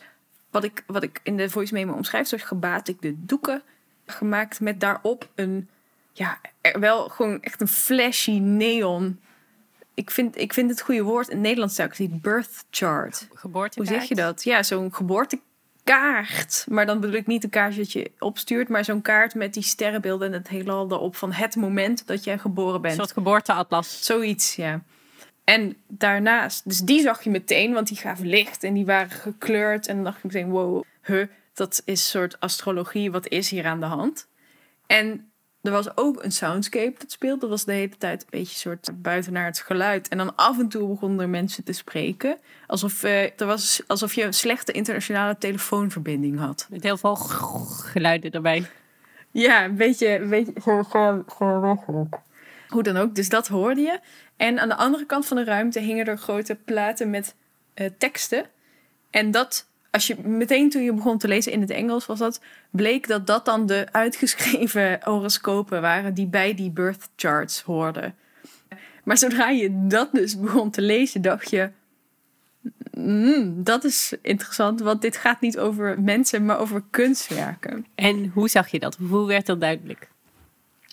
wat 0.50 0.64
ik, 0.64 0.84
wat 0.88 1.04
ik 1.04 1.20
in 1.24 1.38
de 1.38 1.50
voice 1.50 1.74
memo 1.74 1.94
omschrijf, 1.94 2.28
zoals 2.28 2.44
gebatikte 2.44 3.14
doeken 3.18 3.62
gemaakt 4.06 4.60
met 4.60 4.80
daarop 4.80 5.30
een 5.36 5.70
ja, 6.14 6.40
wel 6.80 7.10
gewoon 7.10 7.42
echt 7.42 7.62
een 7.62 7.68
flashy 7.68 8.40
neon. 8.40 9.20
Ik 9.94 10.12
vind, 10.12 10.38
ik 10.38 10.54
vind 10.54 10.70
het 10.70 10.82
goede 10.82 11.04
woord. 11.04 11.28
In 11.28 11.42
Nederlands 11.42 11.76
zou 11.76 11.90
ik 11.90 11.98
het 11.98 12.22
birth 12.22 12.66
chart. 12.70 13.28
Geboortekaart. 13.34 13.90
Hoe 13.90 14.00
zeg 14.00 14.10
je 14.10 14.16
dat? 14.16 14.44
Ja, 14.44 14.64
zo'n 14.64 14.94
geboortekaart. 14.94 16.66
Maar 16.70 16.86
dan 16.86 17.00
bedoel 17.00 17.16
ik 17.16 17.28
niet 17.28 17.44
een 17.44 17.50
kaart 17.50 17.76
dat 17.76 17.92
je 17.92 18.12
opstuurt, 18.20 18.70
maar 18.70 18.86
zo'n 18.86 19.02
kaart 19.02 19.36
met 19.36 19.54
die 19.54 19.64
sterrenbeelden 19.64 20.28
en 20.28 20.34
het 20.34 20.48
heelal 20.48 20.92
erop 20.92 21.16
van 21.16 21.32
het 21.32 21.56
moment 21.56 22.08
dat 22.08 22.24
jij 22.24 22.38
geboren 22.38 22.82
bent. 22.82 22.94
Een 22.94 23.00
soort 23.00 23.14
geboorteatlas. 23.14 24.06
Zoiets, 24.06 24.56
ja. 24.56 24.84
En 25.44 25.76
daarnaast, 25.88 26.62
dus 26.66 26.80
die 26.80 27.02
zag 27.02 27.24
je 27.24 27.30
meteen, 27.30 27.74
want 27.74 27.88
die 27.88 27.98
gaven 27.98 28.28
licht 28.28 28.64
en 28.64 28.74
die 28.74 28.86
waren 28.86 29.10
gekleurd. 29.10 29.88
En 29.88 29.96
dan 29.96 30.04
dacht 30.04 30.18
ik 30.18 30.24
meteen, 30.24 30.50
wow, 30.50 30.84
huh, 31.02 31.28
dat 31.54 31.72
is 31.72 31.82
een 31.86 31.98
soort 31.98 32.40
astrologie. 32.40 33.12
Wat 33.12 33.28
is 33.28 33.50
hier 33.50 33.66
aan 33.66 33.80
de 33.80 33.86
hand? 33.86 34.28
En 34.88 35.31
er 35.62 35.72
was 35.72 35.98
ook 35.98 36.24
een 36.24 36.32
soundscape 36.32 36.94
dat 36.98 37.12
speelde. 37.12 37.40
Dat 37.40 37.50
was 37.50 37.66
de 37.66 37.72
hele 37.72 37.98
tijd 37.98 38.22
een 38.22 38.28
beetje 38.30 38.56
soort 38.56 38.90
buiten 38.96 39.34
naar 39.34 39.46
het 39.46 39.60
geluid. 39.60 40.08
En 40.08 40.18
dan 40.18 40.36
af 40.36 40.60
en 40.60 40.68
toe 40.68 40.88
begonnen 40.88 41.20
er 41.20 41.30
mensen 41.30 41.64
te 41.64 41.74
spreken. 41.74 42.38
Alsof, 42.68 43.04
uh, 43.04 43.24
er 43.24 43.46
was, 43.46 43.82
alsof 43.88 44.14
je 44.14 44.24
een 44.24 44.34
slechte 44.34 44.72
internationale 44.72 45.38
telefoonverbinding 45.38 46.40
had. 46.40 46.68
Met 46.70 46.84
heel 46.84 46.98
veel 46.98 47.16
geluiden 47.16 48.32
erbij. 48.32 48.66
Ja, 49.32 49.64
een 49.64 49.76
beetje, 49.76 50.20
een 50.20 50.30
beetje 50.30 50.54
Hoe 52.70 52.84
dan 52.84 52.98
ook, 52.98 53.16
dus 53.16 53.30
dat 53.30 53.48
hoorde 53.48 53.82
je. 53.82 54.00
En 54.38 54.60
aan 54.60 54.70
de 54.70 54.76
andere 54.76 55.06
kant 55.06 55.26
van 55.26 55.38
de 55.38 55.44
ruimte 55.44 55.80
hingen 55.80 56.06
er 56.06 56.18
grote 56.18 56.56
platen 56.56 57.10
met 57.10 57.36
uh, 57.76 57.90
teksten. 57.98 58.46
En 59.10 59.32
dat 59.32 59.68
als 59.92 60.08
je 60.08 60.18
meteen 60.20 60.70
toen 60.70 60.84
je 60.84 60.94
begon 60.94 61.18
te 61.18 61.28
lezen 61.28 61.52
in 61.52 61.62
het 61.62 61.70
Engels 61.70 62.06
was 62.06 62.20
dat, 62.20 62.42
bleek 62.70 63.08
dat 63.08 63.28
dat 63.28 63.46
dan 63.46 63.66
de 63.66 63.88
uitgeschreven 63.92 65.00
horoscopen 65.04 65.82
waren 65.82 66.14
die 66.14 66.28
bij 66.28 66.54
die 66.54 66.72
birth 66.72 67.10
charts 67.16 67.62
hoorden. 67.62 68.16
Maar 69.04 69.18
zodra 69.18 69.50
je 69.50 69.88
dat 69.88 70.10
dus 70.12 70.40
begon 70.40 70.72
te 70.72 70.82
lezen, 70.82 71.22
dacht 71.22 71.50
je, 71.50 71.70
mm, 72.92 73.64
dat 73.64 73.84
is 73.84 74.14
interessant, 74.22 74.80
want 74.80 75.02
dit 75.02 75.18
gaat 75.18 75.42
niet 75.42 75.60
over 75.60 76.02
mensen, 76.02 76.46
maar 76.46 76.60
over 76.60 76.84
kunstwerken. 76.90 77.86
En 77.96 78.32
hoe 78.34 78.50
zag 78.50 78.68
je 78.68 78.80
dat? 78.80 78.98
Hoe 79.10 79.28
werd 79.28 79.46
dat 79.46 79.62
duidelijk? 79.62 80.10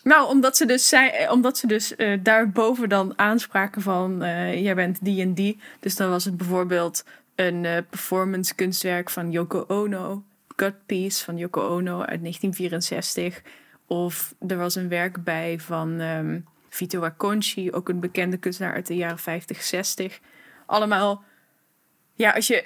Nou, 0.02 0.28
omdat 0.28 0.56
ze 0.56 0.66
dus, 0.66 0.88
zei, 0.88 1.28
omdat 1.30 1.58
ze 1.58 1.66
dus 1.66 1.92
uh, 1.96 2.18
daarboven 2.22 2.88
dan 2.88 3.12
aanspraken 3.16 3.82
van 3.82 4.24
uh, 4.24 4.62
jij 4.62 4.74
bent 4.74 4.98
die 5.00 5.22
en 5.22 5.34
die. 5.34 5.58
Dus 5.80 5.96
dan 5.96 6.10
was 6.10 6.24
het 6.24 6.36
bijvoorbeeld 6.36 7.04
een 7.38 7.64
uh, 7.64 7.76
performance 7.90 8.54
kunstwerk 8.54 9.10
van 9.10 9.30
Yoko 9.30 9.64
Ono. 9.68 10.24
Cut 10.56 10.86
Piece 10.86 11.24
van 11.24 11.36
Yoko 11.36 11.60
Ono 11.60 11.98
uit 11.98 12.20
1964. 12.20 13.42
Of 13.86 14.34
er 14.46 14.56
was 14.56 14.74
een 14.74 14.88
werk 14.88 15.24
bij 15.24 15.58
van 15.58 16.00
ehm, 16.00 16.40
Vito 16.68 17.02
Acconci, 17.02 17.72
ook 17.72 17.88
een 17.88 18.00
bekende 18.00 18.36
kunstenaar 18.36 18.74
uit 18.74 18.86
de 18.86 18.96
jaren 18.96 19.18
50, 19.18 19.62
60. 19.62 20.20
Allemaal, 20.66 21.22
ja, 22.14 22.30
als 22.30 22.46
je, 22.46 22.64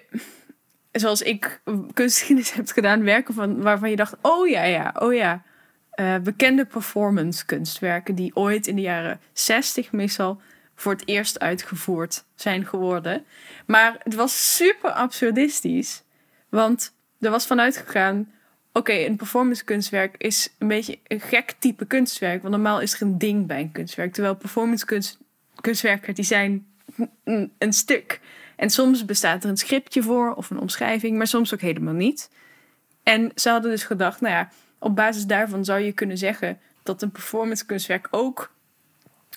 zoals 0.93 1.23
ik 1.23 1.61
kunstgeschiedenis 1.95 2.53
heb 2.53 2.69
gedaan, 2.69 3.03
werken 3.03 3.35
van, 3.35 3.63
waarvan 3.63 3.91
je 3.91 3.97
dacht, 3.97 4.17
oh 4.23 4.49
ja, 4.49 4.63
ja, 4.63 4.95
oh 4.99 5.15
ja. 5.15 5.43
eh, 5.91 6.19
bekende 6.19 6.65
performance 6.65 7.47
kunstwerken 7.47 8.15
die 8.15 8.37
ooit 8.37 8.67
in 8.67 8.77
de 8.77 8.83
jaren 8.83 9.21
60 9.33 9.93
meestal 9.93 10.41
voor 10.83 10.92
het 10.92 11.09
eerst 11.09 11.38
uitgevoerd 11.38 12.25
zijn 12.35 12.66
geworden. 12.66 13.25
Maar 13.66 13.97
het 13.99 14.14
was 14.14 14.57
super 14.57 14.90
absurdistisch. 14.90 16.03
Want 16.49 16.95
er 17.21 17.31
was 17.31 17.47
vanuit 17.47 17.77
gegaan... 17.77 18.33
Oké, 18.73 18.92
een 18.92 19.16
performance 19.16 19.64
kunstwerk 19.64 20.14
is 20.18 20.55
een 20.59 20.68
beetje 20.68 20.99
een 21.07 21.21
gek 21.21 21.55
type 21.59 21.87
kunstwerk. 21.87 22.42
Want 22.42 22.55
normaal 22.55 22.81
is 22.81 22.95
er 22.95 23.03
een 23.03 23.18
ding 23.18 23.47
bij 23.47 23.61
een 23.61 23.73
kunstwerk. 23.73 24.12
Terwijl 24.12 24.35
performance 24.35 24.85
kunst, 24.85 25.18
kunstwerken, 25.61 26.14
die 26.14 26.25
zijn 26.25 26.66
een, 27.25 27.53
een 27.59 27.73
stuk. 27.73 28.21
En 28.57 28.71
soms 28.71 29.05
bestaat 29.05 29.45
er 29.45 29.51
een 29.51 29.57
scriptje 29.57 30.03
voor 30.03 30.35
of 30.35 30.51
een 30.51 30.61
omschrijving. 30.61 31.16
Maar 31.16 31.27
soms 31.27 31.55
ook 31.55 31.61
helemaal 31.61 31.95
niet. 31.95 32.31
En 33.03 33.33
ze 33.35 33.49
hadden 33.49 33.71
dus 33.71 33.85
gedacht, 33.85 34.21
nou 34.21 34.35
ja... 34.35 34.51
Op 34.79 34.97
basis 34.97 35.27
daarvan 35.27 35.64
zou 35.64 35.81
je 35.81 35.92
kunnen 35.92 36.18
zeggen... 36.18 36.61
dat 36.83 37.03
een 37.03 37.11
performance 37.11 37.66
kunstwerk 37.66 38.09
ook, 38.11 38.53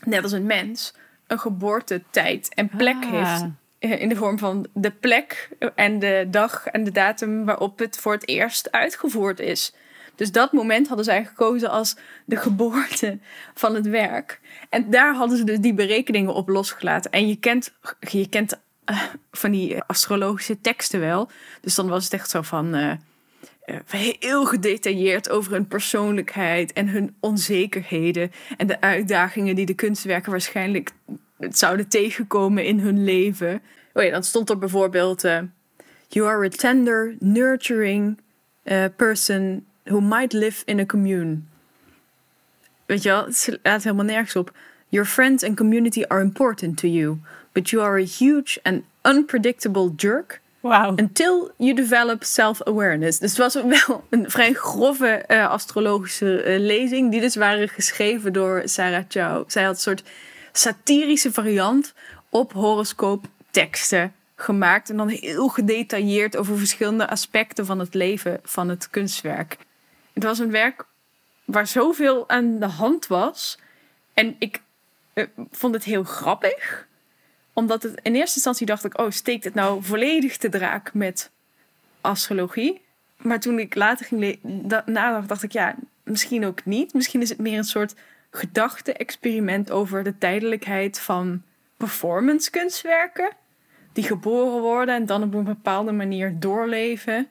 net 0.03 0.23
als 0.23 0.31
een 0.31 0.45
mens... 0.45 0.93
een 1.27 1.39
geboortetijd 1.39 2.53
en 2.53 2.69
plek 2.77 2.95
Ah. 3.03 3.11
heeft 3.11 3.45
eh, 3.79 4.01
in 4.01 4.09
de 4.09 4.15
vorm 4.15 4.37
van 4.39 4.67
de 4.73 4.91
plek 4.91 5.49
en 5.75 5.99
de 5.99 6.27
dag 6.29 6.67
en 6.67 6.83
de 6.83 6.91
datum 6.91 7.45
waarop 7.45 7.79
het 7.79 7.97
voor 7.97 8.13
het 8.13 8.27
eerst 8.27 8.71
uitgevoerd 8.71 9.39
is. 9.39 9.73
Dus 10.15 10.31
dat 10.31 10.51
moment 10.53 10.87
hadden 10.87 11.05
zij 11.05 11.25
gekozen 11.25 11.69
als 11.69 11.95
de 12.25 12.35
geboorte 12.35 13.19
van 13.53 13.75
het 13.75 13.87
werk. 13.87 14.39
En 14.69 14.89
daar 14.89 15.15
hadden 15.15 15.37
ze 15.37 15.43
dus 15.43 15.59
die 15.59 15.73
berekeningen 15.73 16.33
op 16.33 16.47
losgelaten. 16.49 17.11
En 17.11 17.27
je 17.27 17.35
kent, 17.35 17.73
je 17.99 18.29
kent 18.29 18.59
eh, 18.85 19.01
van 19.31 19.51
die 19.51 19.81
astrologische 19.81 20.61
teksten 20.61 20.99
wel. 20.99 21.29
Dus 21.61 21.75
dan 21.75 21.87
was 21.87 22.03
het 22.03 22.13
echt 22.13 22.29
zo 22.29 22.41
van. 22.41 22.73
eh, 22.75 22.91
heel 23.85 24.45
gedetailleerd 24.45 25.29
over 25.29 25.51
hun 25.51 25.67
persoonlijkheid 25.67 26.73
en 26.73 26.87
hun 26.87 27.15
onzekerheden 27.19 28.31
en 28.57 28.67
de 28.67 28.81
uitdagingen 28.81 29.55
die 29.55 29.65
de 29.65 29.73
kunstwerken 29.73 30.31
waarschijnlijk 30.31 30.91
zouden 31.39 31.87
tegenkomen 31.87 32.65
in 32.65 32.79
hun 32.79 33.03
leven. 33.03 33.61
Oh 33.93 34.03
ja, 34.03 34.11
dan 34.11 34.23
stond 34.23 34.49
er 34.49 34.57
bijvoorbeeld: 34.57 35.23
eh, 35.23 35.39
You 36.07 36.27
are 36.27 36.45
a 36.45 36.49
tender, 36.49 37.15
nurturing 37.19 38.19
eh, 38.63 38.85
person 38.95 39.65
who 39.83 39.99
might 39.99 40.33
live 40.33 40.63
in 40.65 40.79
a 40.79 40.85
commune. 40.85 41.39
Weet 42.85 43.03
je 43.03 43.09
wel, 43.09 43.25
het 43.25 43.37
slaat 43.37 43.83
helemaal 43.83 44.05
nergens 44.05 44.35
op. 44.35 44.53
Your 44.89 45.07
friends 45.07 45.43
and 45.43 45.55
community 45.55 46.03
are 46.07 46.21
important 46.21 46.77
to 46.77 46.87
you, 46.87 47.17
but 47.51 47.69
you 47.69 47.83
are 47.83 48.01
a 48.01 48.05
huge 48.05 48.59
and 48.63 48.83
unpredictable 49.03 49.91
jerk 49.95 50.41
Until 50.71 51.51
you 51.57 51.73
develop 51.73 52.23
self-awareness. 52.23 53.19
Dus 53.19 53.29
het 53.29 53.39
was 53.39 53.53
wel 53.85 54.03
een 54.09 54.31
vrij 54.31 54.53
grove 54.53 55.07
eh, 55.07 55.49
astrologische 55.49 56.41
eh, 56.41 56.59
lezing. 56.59 57.11
Die 57.11 57.21
dus 57.21 57.35
waren 57.35 57.69
geschreven 57.69 58.33
door 58.33 58.61
Sarah 58.65 59.03
Chow. 59.07 59.43
Zij 59.47 59.63
had 59.63 59.75
een 59.75 59.81
soort 59.81 60.03
satirische 60.51 61.31
variant 61.31 61.93
op 62.29 62.53
horoscoopteksten 62.53 64.13
gemaakt. 64.35 64.89
En 64.89 64.97
dan 64.97 65.07
heel 65.07 65.47
gedetailleerd 65.47 66.37
over 66.37 66.57
verschillende 66.57 67.09
aspecten 67.09 67.65
van 67.65 67.79
het 67.79 67.93
leven 67.93 68.39
van 68.43 68.69
het 68.69 68.89
kunstwerk. 68.89 69.57
Het 70.13 70.23
was 70.23 70.39
een 70.39 70.51
werk 70.51 70.85
waar 71.45 71.67
zoveel 71.67 72.29
aan 72.29 72.59
de 72.59 72.67
hand 72.67 73.07
was. 73.07 73.59
En 74.13 74.35
ik 74.39 74.61
eh, 75.13 75.25
vond 75.51 75.73
het 75.73 75.83
heel 75.83 76.03
grappig 76.03 76.87
omdat 77.55 77.83
het 77.83 77.99
in 78.01 78.15
eerste 78.15 78.35
instantie 78.35 78.65
dacht 78.65 78.85
ik, 78.85 78.99
oh, 78.99 79.09
steekt 79.09 79.43
het 79.43 79.53
nou 79.53 79.83
volledig 79.83 80.37
te 80.37 80.49
draak 80.49 80.93
met 80.93 81.31
astrologie? 82.01 82.81
Maar 83.17 83.39
toen 83.39 83.59
ik 83.59 83.75
later 83.75 84.05
ging 84.05 84.39
nadacht, 84.85 85.27
dacht 85.27 85.43
ik, 85.43 85.51
ja, 85.51 85.75
misschien 86.03 86.45
ook 86.45 86.65
niet. 86.65 86.93
Misschien 86.93 87.21
is 87.21 87.29
het 87.29 87.37
meer 87.37 87.57
een 87.57 87.63
soort 87.63 87.95
gedachte-experiment 88.29 89.71
over 89.71 90.03
de 90.03 90.17
tijdelijkheid 90.17 90.99
van 90.99 91.41
performance 91.77 92.49
kunstwerken. 92.49 93.31
Die 93.93 94.03
geboren 94.03 94.61
worden 94.61 94.95
en 94.95 95.05
dan 95.05 95.23
op 95.23 95.33
een 95.33 95.43
bepaalde 95.43 95.91
manier 95.91 96.39
doorleven. 96.39 97.29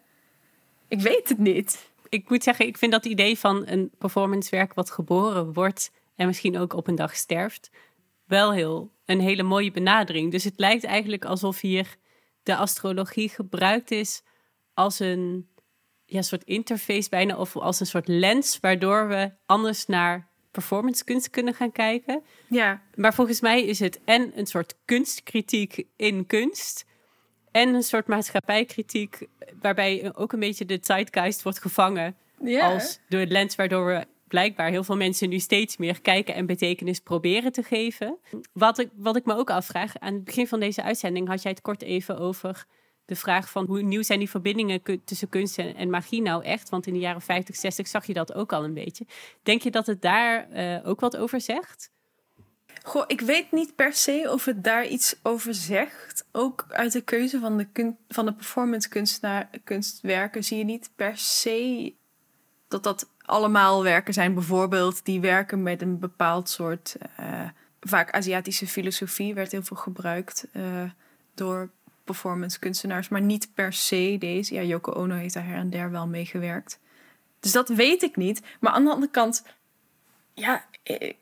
Ik 0.88 1.00
weet 1.00 1.28
het 1.28 1.38
niet. 1.38 1.90
Ik 2.08 2.28
moet 2.30 2.42
zeggen, 2.42 2.66
ik 2.66 2.78
vind 2.78 2.92
dat 2.92 3.04
idee 3.04 3.38
van 3.38 3.66
een 3.66 3.90
performancewerk 3.98 4.74
wat 4.74 4.90
geboren 4.90 5.52
wordt 5.52 5.90
en 6.16 6.26
misschien 6.26 6.58
ook 6.58 6.72
op 6.72 6.86
een 6.86 6.94
dag 6.94 7.16
sterft, 7.16 7.70
wel 8.24 8.52
heel 8.52 8.90
een 9.06 9.20
hele 9.20 9.42
mooie 9.42 9.70
benadering. 9.70 10.30
Dus 10.30 10.44
het 10.44 10.54
lijkt 10.56 10.84
eigenlijk 10.84 11.24
alsof 11.24 11.60
hier 11.60 11.96
de 12.42 12.56
astrologie 12.56 13.28
gebruikt 13.28 13.90
is 13.90 14.22
als 14.74 14.98
een 14.98 15.48
ja, 16.06 16.22
soort 16.22 16.44
interface 16.44 17.08
bijna, 17.08 17.36
of 17.36 17.56
als 17.56 17.80
een 17.80 17.86
soort 17.86 18.08
lens, 18.08 18.58
waardoor 18.60 19.08
we 19.08 19.30
anders 19.46 19.86
naar 19.86 20.28
performance 20.50 21.04
kunst 21.04 21.30
kunnen 21.30 21.54
gaan 21.54 21.72
kijken. 21.72 22.22
Ja, 22.48 22.82
Maar 22.94 23.14
volgens 23.14 23.40
mij 23.40 23.64
is 23.64 23.78
het 23.78 24.00
en 24.04 24.32
een 24.38 24.46
soort 24.46 24.74
kunstkritiek 24.84 25.86
in 25.96 26.26
kunst. 26.26 26.84
En 27.50 27.74
een 27.74 27.82
soort 27.82 28.06
maatschappijkritiek, 28.06 29.26
waarbij 29.60 30.12
ook 30.14 30.32
een 30.32 30.40
beetje 30.40 30.64
de 30.64 30.78
zeitgeist 30.82 31.42
wordt 31.42 31.60
gevangen. 31.60 32.16
ja. 32.40 32.72
Als 32.72 33.00
door 33.08 33.20
het 33.20 33.30
lens 33.30 33.54
waardoor 33.54 33.86
we 33.86 34.06
blijkbaar 34.34 34.70
heel 34.70 34.84
veel 34.84 34.96
mensen 34.96 35.28
nu 35.28 35.38
steeds 35.38 35.76
meer 35.76 36.00
kijken 36.00 36.34
en 36.34 36.46
betekenis 36.46 37.00
proberen 37.00 37.52
te 37.52 37.62
geven. 37.62 38.18
Wat 38.52 38.78
ik, 38.78 38.90
wat 38.94 39.16
ik 39.16 39.24
me 39.24 39.34
ook 39.36 39.50
afvraag, 39.50 39.98
aan 39.98 40.14
het 40.14 40.24
begin 40.24 40.46
van 40.46 40.60
deze 40.60 40.82
uitzending 40.82 41.28
had 41.28 41.42
jij 41.42 41.50
het 41.50 41.60
kort 41.60 41.82
even 41.82 42.18
over 42.18 42.66
de 43.04 43.16
vraag 43.16 43.50
van 43.50 43.66
hoe 43.66 43.82
nieuw 43.82 44.02
zijn 44.02 44.18
die 44.18 44.30
verbindingen 44.30 44.82
tussen 45.04 45.28
kunst 45.28 45.58
en, 45.58 45.90
magie 45.90 46.22
nou 46.22 46.44
echt? 46.44 46.68
Want 46.68 46.86
in 46.86 46.92
de 46.92 46.98
jaren 46.98 47.20
50, 47.20 47.56
60 47.56 47.88
zag 47.88 48.06
je 48.06 48.12
dat 48.12 48.34
ook 48.34 48.52
al 48.52 48.64
een 48.64 48.74
beetje. 48.74 49.06
Denk 49.42 49.62
je 49.62 49.70
dat 49.70 49.86
het 49.86 50.02
daar 50.02 50.50
eh, 50.50 50.88
ook 50.88 51.00
wat 51.00 51.16
over 51.16 51.40
zegt? 51.40 51.90
Goh, 52.82 53.04
ik 53.06 53.20
weet 53.20 53.52
niet 53.52 53.74
per 53.74 53.92
se 53.92 54.28
of 54.32 54.44
het 54.44 54.64
daar 54.64 54.86
iets 54.86 55.16
over 55.22 55.54
zegt. 55.54 56.26
Ook 56.32 56.66
uit 56.68 56.92
de 56.92 57.00
keuze 57.00 57.38
van 57.38 57.56
de, 57.56 57.94
van 58.08 58.26
de 58.26 58.32
performance 58.32 58.88
kunstenaar, 58.88 59.50
kunstwerken 59.64 60.44
zie 60.44 60.58
je 60.58 60.64
niet 60.64 60.90
per 60.96 61.16
se 61.16 61.94
dat 62.68 62.82
dat 62.82 63.08
allemaal 63.24 63.82
werken 63.82 64.14
zijn. 64.14 64.34
Bijvoorbeeld 64.34 65.04
die 65.04 65.20
werken 65.20 65.62
met 65.62 65.82
een 65.82 65.98
bepaald 65.98 66.48
soort, 66.48 66.96
eh, 67.16 67.48
vaak 67.80 68.10
Aziatische 68.10 68.66
filosofie 68.66 69.34
werd 69.34 69.52
heel 69.52 69.62
veel 69.62 69.76
gebruikt 69.76 70.46
eh, 70.52 70.62
door 71.34 71.70
performance 72.04 72.58
kunstenaars, 72.58 73.08
maar 73.08 73.20
niet 73.20 73.48
per 73.54 73.72
se 73.72 74.16
deze. 74.18 74.54
Ja, 74.54 74.62
Yoko 74.62 74.92
Ono 74.92 75.14
heeft 75.14 75.34
daar 75.34 75.46
her 75.46 75.56
en 75.56 75.70
der 75.70 75.90
wel 75.90 76.06
mee 76.06 76.26
gewerkt. 76.26 76.78
Dus 77.40 77.52
dat 77.52 77.68
weet 77.68 78.02
ik 78.02 78.16
niet. 78.16 78.42
Maar 78.60 78.72
aan 78.72 78.84
de 78.84 78.90
andere 78.90 79.10
kant, 79.10 79.44
ja, 80.34 80.64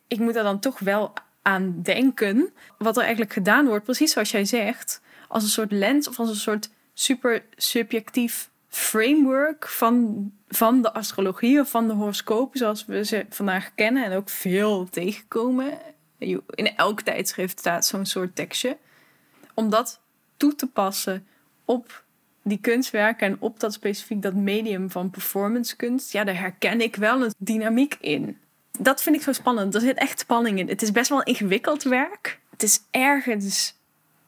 ik, 0.09 0.19
moet 0.19 0.37
er 0.37 0.43
dan 0.43 0.61
toch 0.61 0.79
wel 0.79 1.13
aan 1.43 1.83
denken. 1.83 2.53
Wat 2.79 2.97
er 2.97 3.03
eigenlijk 3.03 3.33
gedaan 3.33 3.67
wordt, 3.67 3.85
precies 3.85 4.13
zoals 4.13 4.31
jij 4.31 4.45
zegt, 4.45 5.01
als 5.29 5.43
een 5.43 5.49
soort 5.49 5.73
lens 5.73 6.09
of 6.09 6.19
als 6.19 6.29
een 6.29 6.35
soort 6.35 6.71
super 6.95 7.45
subjectief 7.57 8.51
framework 8.75 9.69
van, 9.69 10.31
van 10.49 10.83
de 10.83 10.93
astrologie 10.93 11.61
of 11.61 11.71
van 11.71 11.89
de 11.89 11.95
horoscopen 11.95 12.59
zoals 12.59 12.85
we 12.85 13.05
ze 13.05 13.27
vandaag 13.29 13.75
kennen 13.75 14.05
en 14.05 14.17
ook 14.17 14.29
veel 14.29 14.89
tegenkomen. 14.91 15.79
In 16.19 16.77
elk 16.77 17.01
tijdschrift 17.01 17.59
staat 17.59 17.87
zo'n 17.87 18.07
soort 18.07 18.37
tekstje. 18.37 18.77
Om 19.55 19.71
dat 19.71 20.01
toe 20.37 20.55
te 20.55 20.67
passen 20.67 21.27
op 21.65 22.05
die 22.43 22.59
kunstwerken 22.59 23.27
en 23.27 23.37
op 23.41 23.61
dat 23.61 23.73
specifiek 23.73 24.23
dat 24.23 24.35
medium 24.35 24.91
van 24.91 25.11
performance 25.11 25.77
kunst, 25.77 26.13
ja, 26.13 26.25
daar 26.25 26.39
herken 26.39 26.81
ik 26.81 26.97
wel 26.97 27.23
een 27.23 27.35
dynamiek 27.39 27.97
in. 28.01 28.39
Dat 28.79 29.03
vind 29.03 29.17
ik 29.17 29.23
zo 29.23 29.33
spannend. 29.33 29.75
Er 29.75 29.81
zit 29.81 29.99
echt 29.99 30.19
spanning 30.19 30.59
in. 30.59 30.69
Het 30.69 30.83
is 30.83 30.93
best 30.93 31.09
wel 31.09 31.23
ingewikkeld 31.23 31.83
werk. 31.83 32.41
Het 32.51 32.63
is 32.63 32.81
ergens 32.91 33.81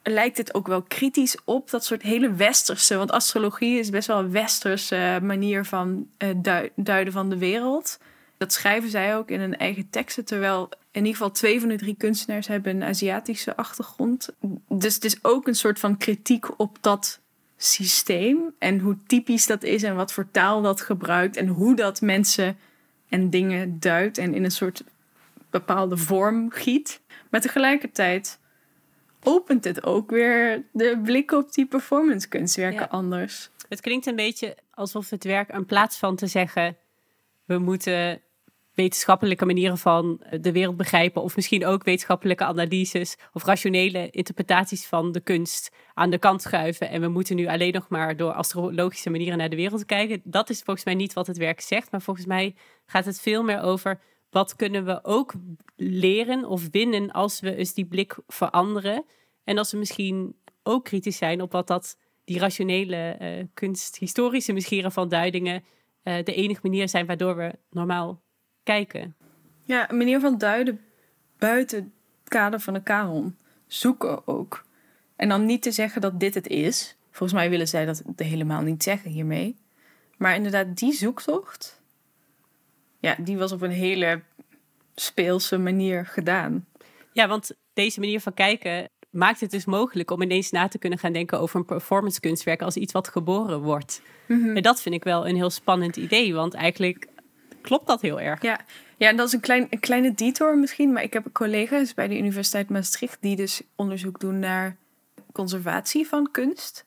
lijkt 0.05 0.37
het 0.37 0.55
ook 0.55 0.67
wel 0.67 0.83
kritisch 0.83 1.37
op 1.45 1.71
dat 1.71 1.85
soort 1.85 2.03
hele 2.03 2.33
westerse, 2.33 2.97
want 2.97 3.12
astrologie 3.12 3.79
is 3.79 3.90
best 3.90 4.07
wel 4.07 4.19
een 4.19 4.31
westerse 4.31 5.19
manier 5.23 5.64
van 5.64 6.09
eh, 6.17 6.29
dui- 6.37 6.71
duiden 6.77 7.12
van 7.12 7.31
de 7.31 7.38
wereld. 7.38 7.99
Dat 8.37 8.53
schrijven 8.53 8.90
zij 8.90 9.17
ook 9.17 9.31
in 9.31 9.40
hun 9.40 9.57
eigen 9.57 9.90
teksten, 9.90 10.25
terwijl 10.25 10.69
in 10.90 11.01
ieder 11.01 11.12
geval 11.12 11.31
twee 11.31 11.61
van 11.61 11.69
de 11.69 11.77
drie 11.77 11.95
kunstenaars 11.95 12.47
hebben 12.47 12.77
een 12.77 12.88
Aziatische 12.88 13.57
achtergrond. 13.57 14.29
Dus 14.69 14.95
het 14.95 15.05
is 15.05 15.25
ook 15.25 15.47
een 15.47 15.55
soort 15.55 15.79
van 15.79 15.97
kritiek 15.97 16.61
op 16.61 16.79
dat 16.81 17.21
systeem 17.57 18.55
en 18.59 18.79
hoe 18.79 18.97
typisch 19.07 19.47
dat 19.47 19.62
is 19.62 19.83
en 19.83 19.97
wat 19.97 20.12
voor 20.12 20.31
taal 20.31 20.62
dat 20.62 20.81
gebruikt 20.81 21.37
en 21.37 21.47
hoe 21.47 21.77
dat 21.77 22.01
mensen 22.01 22.57
en 23.09 23.31
dingen 23.31 23.81
duidt 23.81 24.19
en 24.19 24.35
in 24.35 24.45
een 24.45 24.51
soort 24.51 24.85
bepaalde 25.51 25.97
vorm 25.97 26.51
giet. 26.51 27.01
Maar 27.31 27.40
tegelijkertijd 27.40 28.38
opent 29.24 29.64
het 29.64 29.84
ook 29.84 30.10
weer 30.10 30.64
de 30.72 31.00
blik 31.02 31.32
op 31.32 31.52
die 31.52 31.66
performance 31.66 32.28
kunstwerken 32.28 32.80
Ja. 32.80 32.87
anders. 32.87 33.50
Het 33.68 33.80
klinkt 33.80 34.06
een 34.06 34.16
beetje 34.16 34.56
alsof 34.70 35.10
het 35.10 35.24
werk 35.24 35.48
in 35.48 35.66
plaats 35.66 35.98
van 35.98 36.16
te 36.16 36.26
zeggen... 36.26 36.76
we 37.44 37.58
moeten 37.58 38.22
wetenschappelijke 38.74 39.44
manieren 39.44 39.78
van 39.78 40.22
de 40.40 40.52
wereld 40.52 40.76
begrijpen, 40.76 41.22
of 41.22 41.37
misschien 41.37 41.66
ook 41.66 41.84
wetenschappelijke 41.84 42.44
analyses 42.44 43.16
of 43.32 43.44
rationele 43.44 44.10
interpretaties 44.10 44.87
van 44.87 45.12
de 45.12 45.20
kunst 45.20 45.70
aan 45.94 46.10
de 46.10 46.18
kant 46.18 46.42
schuiven. 46.42 46.88
En 46.88 47.00
we 47.00 47.08
moeten 47.08 47.37
nu 47.37 47.46
alleen 47.46 47.72
nog 47.72 47.88
maar 47.88 48.16
door 48.16 48.32
astrologische 48.32 49.10
manieren 49.10 49.38
naar 49.38 49.48
de 49.48 49.56
wereld 49.56 49.87
kijken. 49.87 50.20
Dat 50.24 50.50
is 50.50 50.62
volgens 50.62 50.84
mij 50.84 50.94
niet 50.94 51.12
wat 51.12 51.26
het 51.26 51.37
werk 51.37 51.60
zegt, 51.60 51.90
maar 51.90 52.02
volgens 52.02 52.26
mij 52.26 52.54
gaat 52.87 53.04
het 53.04 53.20
veel 53.20 53.42
meer 53.42 53.60
over 53.60 54.00
wat 54.35 54.57
kunnen 54.57 54.85
we 54.85 55.05
ook 55.05 55.33
leren 55.77 56.44
of 56.44 56.68
winnen 56.70 57.11
als 57.11 57.40
we 57.40 57.57
eens 57.57 57.75
die 57.75 57.85
blik 57.85 58.16
veranderen. 58.27 59.05
En 59.44 59.59
als 59.59 59.73
we 59.73 59.79
misschien 59.79 60.37
ook 60.62 60.85
kritisch 60.85 61.16
zijn 61.16 61.40
op 61.42 61.53
wat 61.53 61.66
dat 61.66 61.99
die 62.25 62.38
rationele 62.38 63.16
uh, 63.20 63.44
kunst, 63.55 63.97
historische 63.97 64.53
misschien 64.53 64.92
van 64.92 65.09
duidingen, 65.09 65.64
uh, 66.05 66.25
de 66.25 66.35
enige 66.35 66.61
manier 66.62 66.88
zijn 66.88 67.07
waardoor 67.07 67.37
we 67.37 67.59
normaal 67.70 68.23
kijken. 68.62 69.16
Ja, 69.64 69.90
een 69.90 69.97
manier 69.97 70.20
van 70.20 70.38
duiden 70.38 70.81
buiten 71.38 71.79
het 71.79 72.29
kader 72.29 72.61
van 72.61 72.75
de 72.75 72.83
kanon. 72.83 73.37
Zoeken 73.66 74.27
ook. 74.27 74.66
En 75.16 75.29
dan 75.29 75.47
niet 75.47 75.62
te 75.62 75.73
zeggen 75.73 76.01
dat 76.01 76.20
dit 76.20 76.35
het 76.35 76.47
is. 76.47 76.97
Volgens 77.11 77.38
mij 77.38 77.51
willen 77.51 77.68
zij 77.68 77.85
dat 77.85 78.03
helemaal 78.16 78.62
niet 78.62 78.83
zeggen 78.83 79.11
hiermee. 79.11 79.57
Maar 80.16 80.35
inderdaad, 80.35 80.77
die 80.77 80.92
zoektocht, 80.92 81.83
ja, 83.05 83.17
die 83.19 83.38
was 83.38 83.53
op 83.53 83.62
een 83.62 83.71
hele 83.71 84.21
speelse 84.95 85.59
manier 85.59 86.07
gedaan. 86.07 86.67
Ja, 87.12 87.29
want 87.29 87.51
deze 87.73 88.01
manier 88.01 88.21
van 88.21 88.35
kijken 88.35 88.88
maakt 89.11 89.40
het 89.40 89.51
dus 89.51 89.64
mogelijk 89.64 90.11
om 90.11 90.23
ineens 90.23 90.51
na 90.51 90.69
te 90.69 90.79
kunnen 90.79 90.99
gaan 90.99 91.12
denken 91.12 91.40
over 91.40 91.57
een 91.57 91.64
performance 91.64 92.21
kunstwerk 92.21 92.62
als 92.62 92.77
iets 92.77 92.93
wat 92.93 93.09
geboren 93.09 93.61
wordt. 93.61 94.03
Mhm. 94.27 94.57
En 94.57 94.62
dat 94.62 94.83
vind 94.83 94.95
ik 94.95 95.05
wel 95.05 95.29
een 95.29 95.37
heel 95.37 95.51
spannend 95.51 95.97
idee, 95.97 96.35
want 96.35 96.55
eigenlijk 96.55 97.07
klopt 97.61 97.87
dat 97.87 98.01
heel 98.01 98.21
erg. 98.21 98.43
Ja, 98.43 98.61
ja 98.97 99.09
en 99.09 99.17
dat 99.17 99.27
is 99.27 99.33
een, 99.33 99.40
klein, 99.40 99.67
een 99.71 99.81
kleine 99.81 100.14
detour 100.14 100.59
misschien, 100.59 100.93
maar 100.93 101.03
ik 101.03 101.12
heb 101.12 101.27
collega's 101.33 101.95
bij 101.95 102.09
de 102.09 102.19
Universiteit 102.19 102.71
Maastricht 102.71 103.17
die 103.21 103.37
dus 103.37 103.62
onderzoek 103.77 104.21
doen 104.21 104.38
naar 104.38 104.77
conservatie 105.33 106.07
van 106.07 106.29
kunst. 106.31 106.87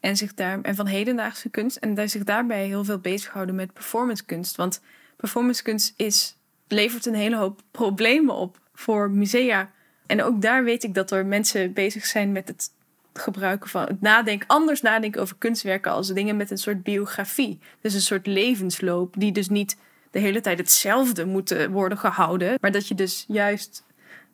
En, 0.00 0.16
zich 0.16 0.34
daar, 0.34 0.60
en 0.62 0.74
van 0.74 0.86
hedendaagse 0.86 1.48
kunst. 1.48 1.76
En 1.76 1.94
daar 1.94 2.08
zich 2.08 2.24
daarbij 2.24 2.66
heel 2.66 2.84
veel 2.84 2.98
bezighouden 2.98 3.54
met 3.54 3.72
performance 3.72 4.24
kunst. 4.24 4.56
Want 4.56 4.80
performance 5.20 5.62
kunst 5.62 5.94
is, 5.96 6.36
levert 6.68 7.06
een 7.06 7.14
hele 7.14 7.36
hoop 7.36 7.62
problemen 7.70 8.34
op 8.34 8.60
voor 8.74 9.10
musea. 9.10 9.70
En 10.06 10.22
ook 10.22 10.42
daar 10.42 10.64
weet 10.64 10.82
ik 10.82 10.94
dat 10.94 11.10
er 11.10 11.26
mensen 11.26 11.72
bezig 11.72 12.06
zijn 12.06 12.32
met 12.32 12.48
het 12.48 12.70
gebruiken 13.12 13.70
van 13.70 13.82
het 13.82 14.00
nadenken, 14.00 14.46
anders 14.46 14.80
nadenken 14.80 15.20
over 15.20 15.36
kunstwerken 15.38 15.92
als 15.92 16.08
dingen 16.08 16.36
met 16.36 16.50
een 16.50 16.58
soort 16.58 16.82
biografie. 16.82 17.58
Dus 17.80 17.94
een 17.94 18.00
soort 18.00 18.26
levensloop, 18.26 19.14
die 19.18 19.32
dus 19.32 19.48
niet 19.48 19.76
de 20.10 20.18
hele 20.18 20.40
tijd 20.40 20.58
hetzelfde 20.58 21.24
moeten 21.24 21.70
worden 21.70 21.98
gehouden, 21.98 22.58
maar 22.60 22.72
dat 22.72 22.88
je 22.88 22.94
dus 22.94 23.24
juist 23.28 23.84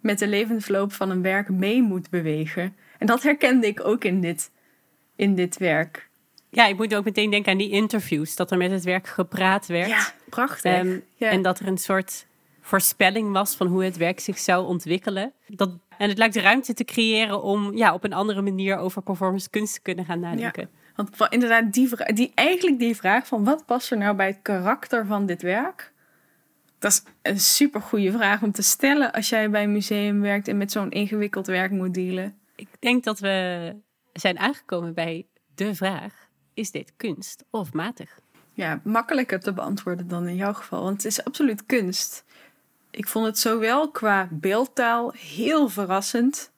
met 0.01 0.18
de 0.18 0.29
levensloop 0.29 0.92
van 0.92 1.11
een 1.11 1.22
werk 1.22 1.49
mee 1.49 1.83
moet 1.83 2.11
bewegen. 2.11 2.77
En 2.99 3.07
dat 3.07 3.22
herkende 3.22 3.66
ik 3.66 3.87
ook 3.87 4.05
in 4.05 4.20
dit, 4.20 4.51
in 5.16 5.35
dit 5.35 5.57
werk. 5.57 6.06
Ja, 6.57 6.66
ik 6.66 6.77
moet 6.77 6.95
ook 6.95 7.05
meteen 7.05 7.31
denken 7.31 7.53
aan 7.53 7.59
die 7.59 7.71
interviews, 7.71 8.37
dat 8.37 8.51
er 8.51 8.57
met 8.57 8.71
het 8.71 8.85
werk 8.85 9.07
gepraat 9.07 9.66
werd. 9.66 9.88
Ja, 9.88 10.09
prachtig. 10.29 10.85
Um, 10.85 11.05
ja. 11.14 11.31
En 11.31 11.42
dat 11.42 11.59
er 11.59 11.66
een 11.66 11.79
soort 11.79 12.27
voorspelling 12.61 13.33
was 13.33 13.55
van 13.55 13.66
hoe 13.66 13.85
het 13.85 13.97
werk 13.97 14.21
zich 14.21 14.38
zou 14.38 14.66
ontwikkelen. 14.66 15.33
Dat, 15.47 15.71
en 15.99 16.09
het 16.09 16.19
lijkt 16.19 16.35
de 16.35 16.40
ruimte 16.40 16.75
te 16.75 16.85
creëren 16.85 17.42
om 17.42 17.77
ja, 17.77 17.95
op 17.95 18.05
een 18.05 18.12
andere 18.12 18.42
manier 18.42 18.77
over 18.77 19.03
performance 19.03 19.51
kunst 19.51 19.75
te 19.75 19.81
kunnen 19.81 20.05
gaan 20.05 20.21
nadenken. 20.21 20.69
Ja, 20.73 20.92
want 20.95 21.33
inderdaad, 21.33 21.73
die, 21.73 21.90
die, 22.14 22.33
eigenlijk 22.35 22.79
die 22.79 22.97
vraag 22.97 23.27
van 23.27 23.45
wat 23.45 23.66
past 23.66 23.90
er 23.90 23.99
nou 23.99 24.16
bij 24.16 24.27
het 24.27 24.38
karakter 24.42 25.07
van 25.07 25.27
dit 25.27 25.42
werk? 25.42 25.92
Dat 26.79 26.92
is 26.92 27.03
een 27.23 27.40
super 27.40 27.81
goede 27.81 28.12
vraag 28.12 28.42
om 28.42 28.53
te 28.53 28.62
stellen 28.62 29.12
als 29.12 29.29
jij 29.29 29.51
bij 29.51 29.62
een 29.62 29.73
museum 29.73 30.21
werkt 30.21 30.49
en 30.49 30.57
met 30.57 30.73
zo'n 30.73 30.90
ingewikkeld 30.90 31.47
werk 31.47 31.71
moet 31.71 31.95
dealen. 31.95 32.38
Ik 32.55 32.69
denk 32.79 33.05
dat 33.05 33.19
we 33.19 33.77
zijn 34.12 34.38
aangekomen 34.38 34.95
bij 34.95 35.27
de 35.55 35.75
vraag: 35.75 36.26
is 36.57 36.71
dit 36.71 36.92
kunst 36.97 37.45
of 37.51 37.73
matig? 37.73 38.19
Ja, 38.53 38.81
makkelijker 38.85 39.40
te 39.40 39.53
beantwoorden 39.53 40.09
dan 40.09 40.29
in 40.29 40.37
jouw 40.37 40.53
geval, 40.53 40.83
want 40.83 40.97
het 40.97 41.05
is 41.12 41.25
absoluut 41.25 41.66
kunst. 41.66 42.25
Ik 42.90 43.09
vond 43.09 43.27
het 43.27 43.38
zowel 43.38 43.90
qua 43.90 44.29
beeldtaal 44.31 45.12
heel 45.12 45.69
verrassend. 45.69 46.51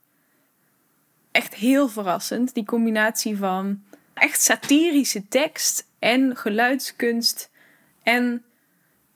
Echt 1.30 1.54
heel 1.54 1.88
verrassend. 1.88 2.54
Die 2.54 2.64
combinatie 2.64 3.36
van 3.36 3.82
echt 4.14 4.42
satirische 4.42 5.28
tekst 5.28 5.86
en 5.98 6.36
geluidskunst 6.36 7.50
en 8.02 8.44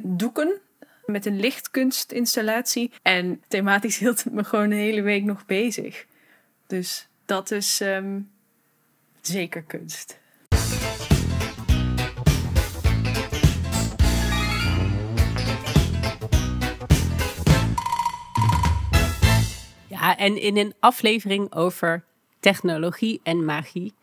doeken 0.02 0.60
met 1.06 1.26
een 1.26 1.40
lichtkunstinstallatie. 1.40 2.92
En 3.02 3.42
thematisch 3.48 3.98
hield 3.98 4.24
het 4.24 4.32
me 4.32 4.44
gewoon 4.44 4.70
een 4.70 4.78
hele 4.78 5.02
week 5.02 5.24
nog 5.24 5.46
bezig. 5.46 6.06
Dus 6.66 7.08
dat 7.24 7.50
is 7.50 7.80
um, 7.80 8.30
zeker 9.20 9.62
kunst. 9.62 10.20
En 20.10 20.40
in 20.40 20.56
een 20.56 20.74
aflevering 20.80 21.54
over 21.54 22.04
technologie 22.40 23.20
en 23.22 23.44
magie 23.44 23.94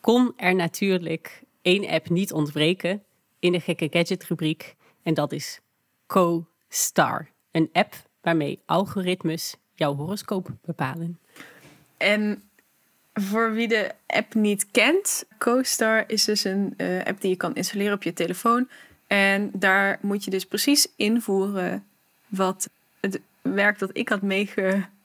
kon 0.00 0.32
er 0.36 0.54
natuurlijk 0.54 1.42
één 1.62 1.88
app 1.88 2.08
niet 2.08 2.32
ontbreken 2.32 3.02
in 3.38 3.52
de 3.52 3.60
gekke 3.60 3.88
gadget 3.90 4.24
rubriek. 4.24 4.76
En 5.02 5.14
dat 5.14 5.32
is 5.32 5.60
CoStar. 6.06 7.28
Een 7.50 7.68
app 7.72 7.94
waarmee 8.20 8.60
algoritmes 8.66 9.56
jouw 9.74 9.94
horoscoop 9.94 10.50
bepalen. 10.64 11.18
En 11.96 12.42
voor 13.14 13.52
wie 13.52 13.68
de 13.68 13.92
app 14.06 14.34
niet 14.34 14.70
kent, 14.70 15.24
CoStar 15.38 16.04
is 16.06 16.24
dus 16.24 16.44
een 16.44 16.74
uh, 16.76 17.04
app 17.04 17.20
die 17.20 17.30
je 17.30 17.36
kan 17.36 17.54
installeren 17.54 17.94
op 17.94 18.02
je 18.02 18.12
telefoon. 18.12 18.68
En 19.06 19.50
daar 19.52 19.98
moet 20.02 20.24
je 20.24 20.30
dus 20.30 20.44
precies 20.44 20.88
invoeren 20.96 21.86
wat 22.26 22.70
het 23.00 23.20
werk 23.42 23.78
dat 23.78 23.90
ik 23.92 24.08
had 24.08 24.22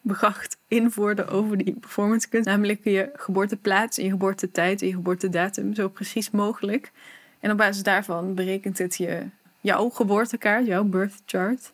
meegebracht 0.05 0.57
invoerde 0.67 1.27
over 1.27 1.57
die 1.57 1.73
performance 1.73 2.29
kunst. 2.29 2.47
Namelijk 2.47 2.83
je 2.83 3.09
geboorteplaats 3.13 3.97
je 3.97 4.09
geboortetijd 4.09 4.81
en 4.81 4.87
je 4.87 4.93
geboortedatum 4.93 5.73
zo 5.73 5.89
precies 5.89 6.31
mogelijk. 6.31 6.91
En 7.39 7.51
op 7.51 7.57
basis 7.57 7.83
daarvan 7.83 8.33
berekent 8.33 8.77
het 8.77 8.95
je 8.95 9.25
jouw 9.61 9.89
geboortekaart, 9.89 10.65
jouw 10.65 10.83
birth 10.83 11.21
chart. 11.25 11.71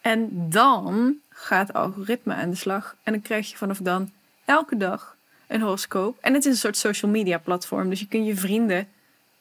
En 0.00 0.50
dan 0.50 1.16
gaat 1.28 1.66
het 1.66 1.76
algoritme 1.76 2.34
aan 2.34 2.50
de 2.50 2.56
slag. 2.56 2.96
En 3.02 3.12
dan 3.12 3.22
krijg 3.22 3.50
je 3.50 3.56
vanaf 3.56 3.78
dan 3.78 4.10
elke 4.44 4.76
dag 4.76 5.16
een 5.46 5.60
horoscoop. 5.60 6.18
En 6.20 6.34
het 6.34 6.44
is 6.44 6.52
een 6.52 6.58
soort 6.58 6.76
social 6.76 7.10
media 7.10 7.38
platform. 7.38 7.88
Dus 7.88 8.00
je 8.00 8.08
kunt 8.08 8.26
je 8.26 8.36
vrienden 8.36 8.88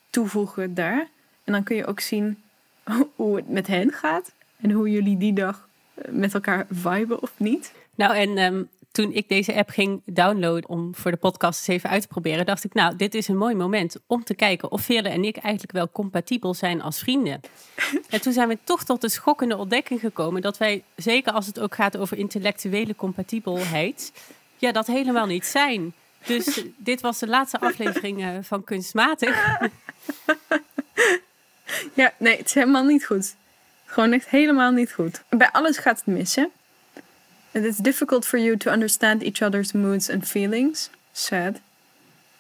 toevoegen 0.10 0.74
daar. 0.74 1.08
En 1.44 1.54
dan 1.54 1.64
kun 1.64 1.76
je 1.76 1.86
ook 1.86 2.00
zien 2.00 2.42
hoe 3.16 3.36
het 3.36 3.50
met 3.50 3.68
hen 3.68 3.92
gaat. 3.92 4.32
En 4.62 4.72
hoe 4.72 4.92
jullie 4.92 5.18
die 5.18 5.34
dag 5.34 5.68
met 6.10 6.34
elkaar 6.34 6.66
viben 6.70 7.22
of 7.22 7.32
niet. 7.38 7.74
Nou, 7.96 8.16
en 8.16 8.38
um, 8.38 8.70
toen 8.94 9.14
ik 9.14 9.30
deze 9.30 9.56
app 9.56 9.70
ging 9.70 10.02
downloaden 10.06 10.70
om 10.70 10.96
voor 10.96 11.12
de 11.12 11.18
podcast 11.18 11.60
eens 11.60 11.68
even 11.68 11.90
uit 11.90 12.02
te 12.02 12.08
proberen, 12.08 12.46
dacht 12.46 12.64
ik, 12.64 12.74
nou, 12.74 12.96
dit 12.96 13.16
is 13.16 13.28
een 13.28 13.38
mooi 13.38 13.56
moment 13.56 13.96
om 14.08 14.24
te 14.24 14.36
kijken 14.36 14.72
of 14.72 14.82
Veerle 14.82 15.10
en 15.10 15.24
ik 15.24 15.38
eigenlijk 15.38 15.74
wel 15.74 15.92
compatibel 15.92 16.54
zijn 16.54 16.82
als 16.82 17.00
vrienden. 17.00 17.40
en 18.10 18.22
toen 18.22 18.34
zijn 18.34 18.48
we 18.48 18.58
toch 18.64 18.84
tot 18.84 19.02
de 19.02 19.10
schokkende 19.10 19.58
ontdekking 19.58 20.00
gekomen 20.00 20.42
dat 20.42 20.58
wij, 20.58 20.84
zeker 20.96 21.32
als 21.32 21.46
het 21.46 21.60
ook 21.60 21.76
gaat 21.76 21.98
over 21.98 22.18
intellectuele 22.18 22.96
compatibelheid, 22.96 24.12
ja, 24.58 24.72
dat 24.72 24.88
helemaal 24.88 25.26
niet 25.26 25.46
zijn. 25.46 25.94
Dus 26.26 26.64
dit 26.78 27.02
was 27.02 27.20
de 27.20 27.28
laatste 27.28 27.60
aflevering 27.60 28.22
uh, 28.22 28.30
van 28.42 28.64
Kunstmatig. 28.64 29.60
ja, 31.94 32.14
nee, 32.18 32.38
het 32.38 32.46
is 32.46 32.54
helemaal 32.54 32.86
niet 32.86 33.06
goed. 33.06 33.36
Gewoon 33.86 34.12
echt 34.12 34.30
helemaal 34.30 34.72
niet 34.72 34.94
goed. 34.94 35.24
Bij 35.30 35.50
alles 35.52 35.78
gaat 35.78 35.98
het 35.98 36.16
missen. 36.16 36.52
And 37.54 37.66
it's 37.66 37.78
difficult 37.78 38.26
for 38.26 38.40
you 38.40 38.58
to 38.58 38.72
understand 38.72 39.22
each 39.22 39.42
other's 39.42 39.72
moods 39.72 40.10
and 40.10 40.28
feelings. 40.28 40.90
Sad. 41.12 41.60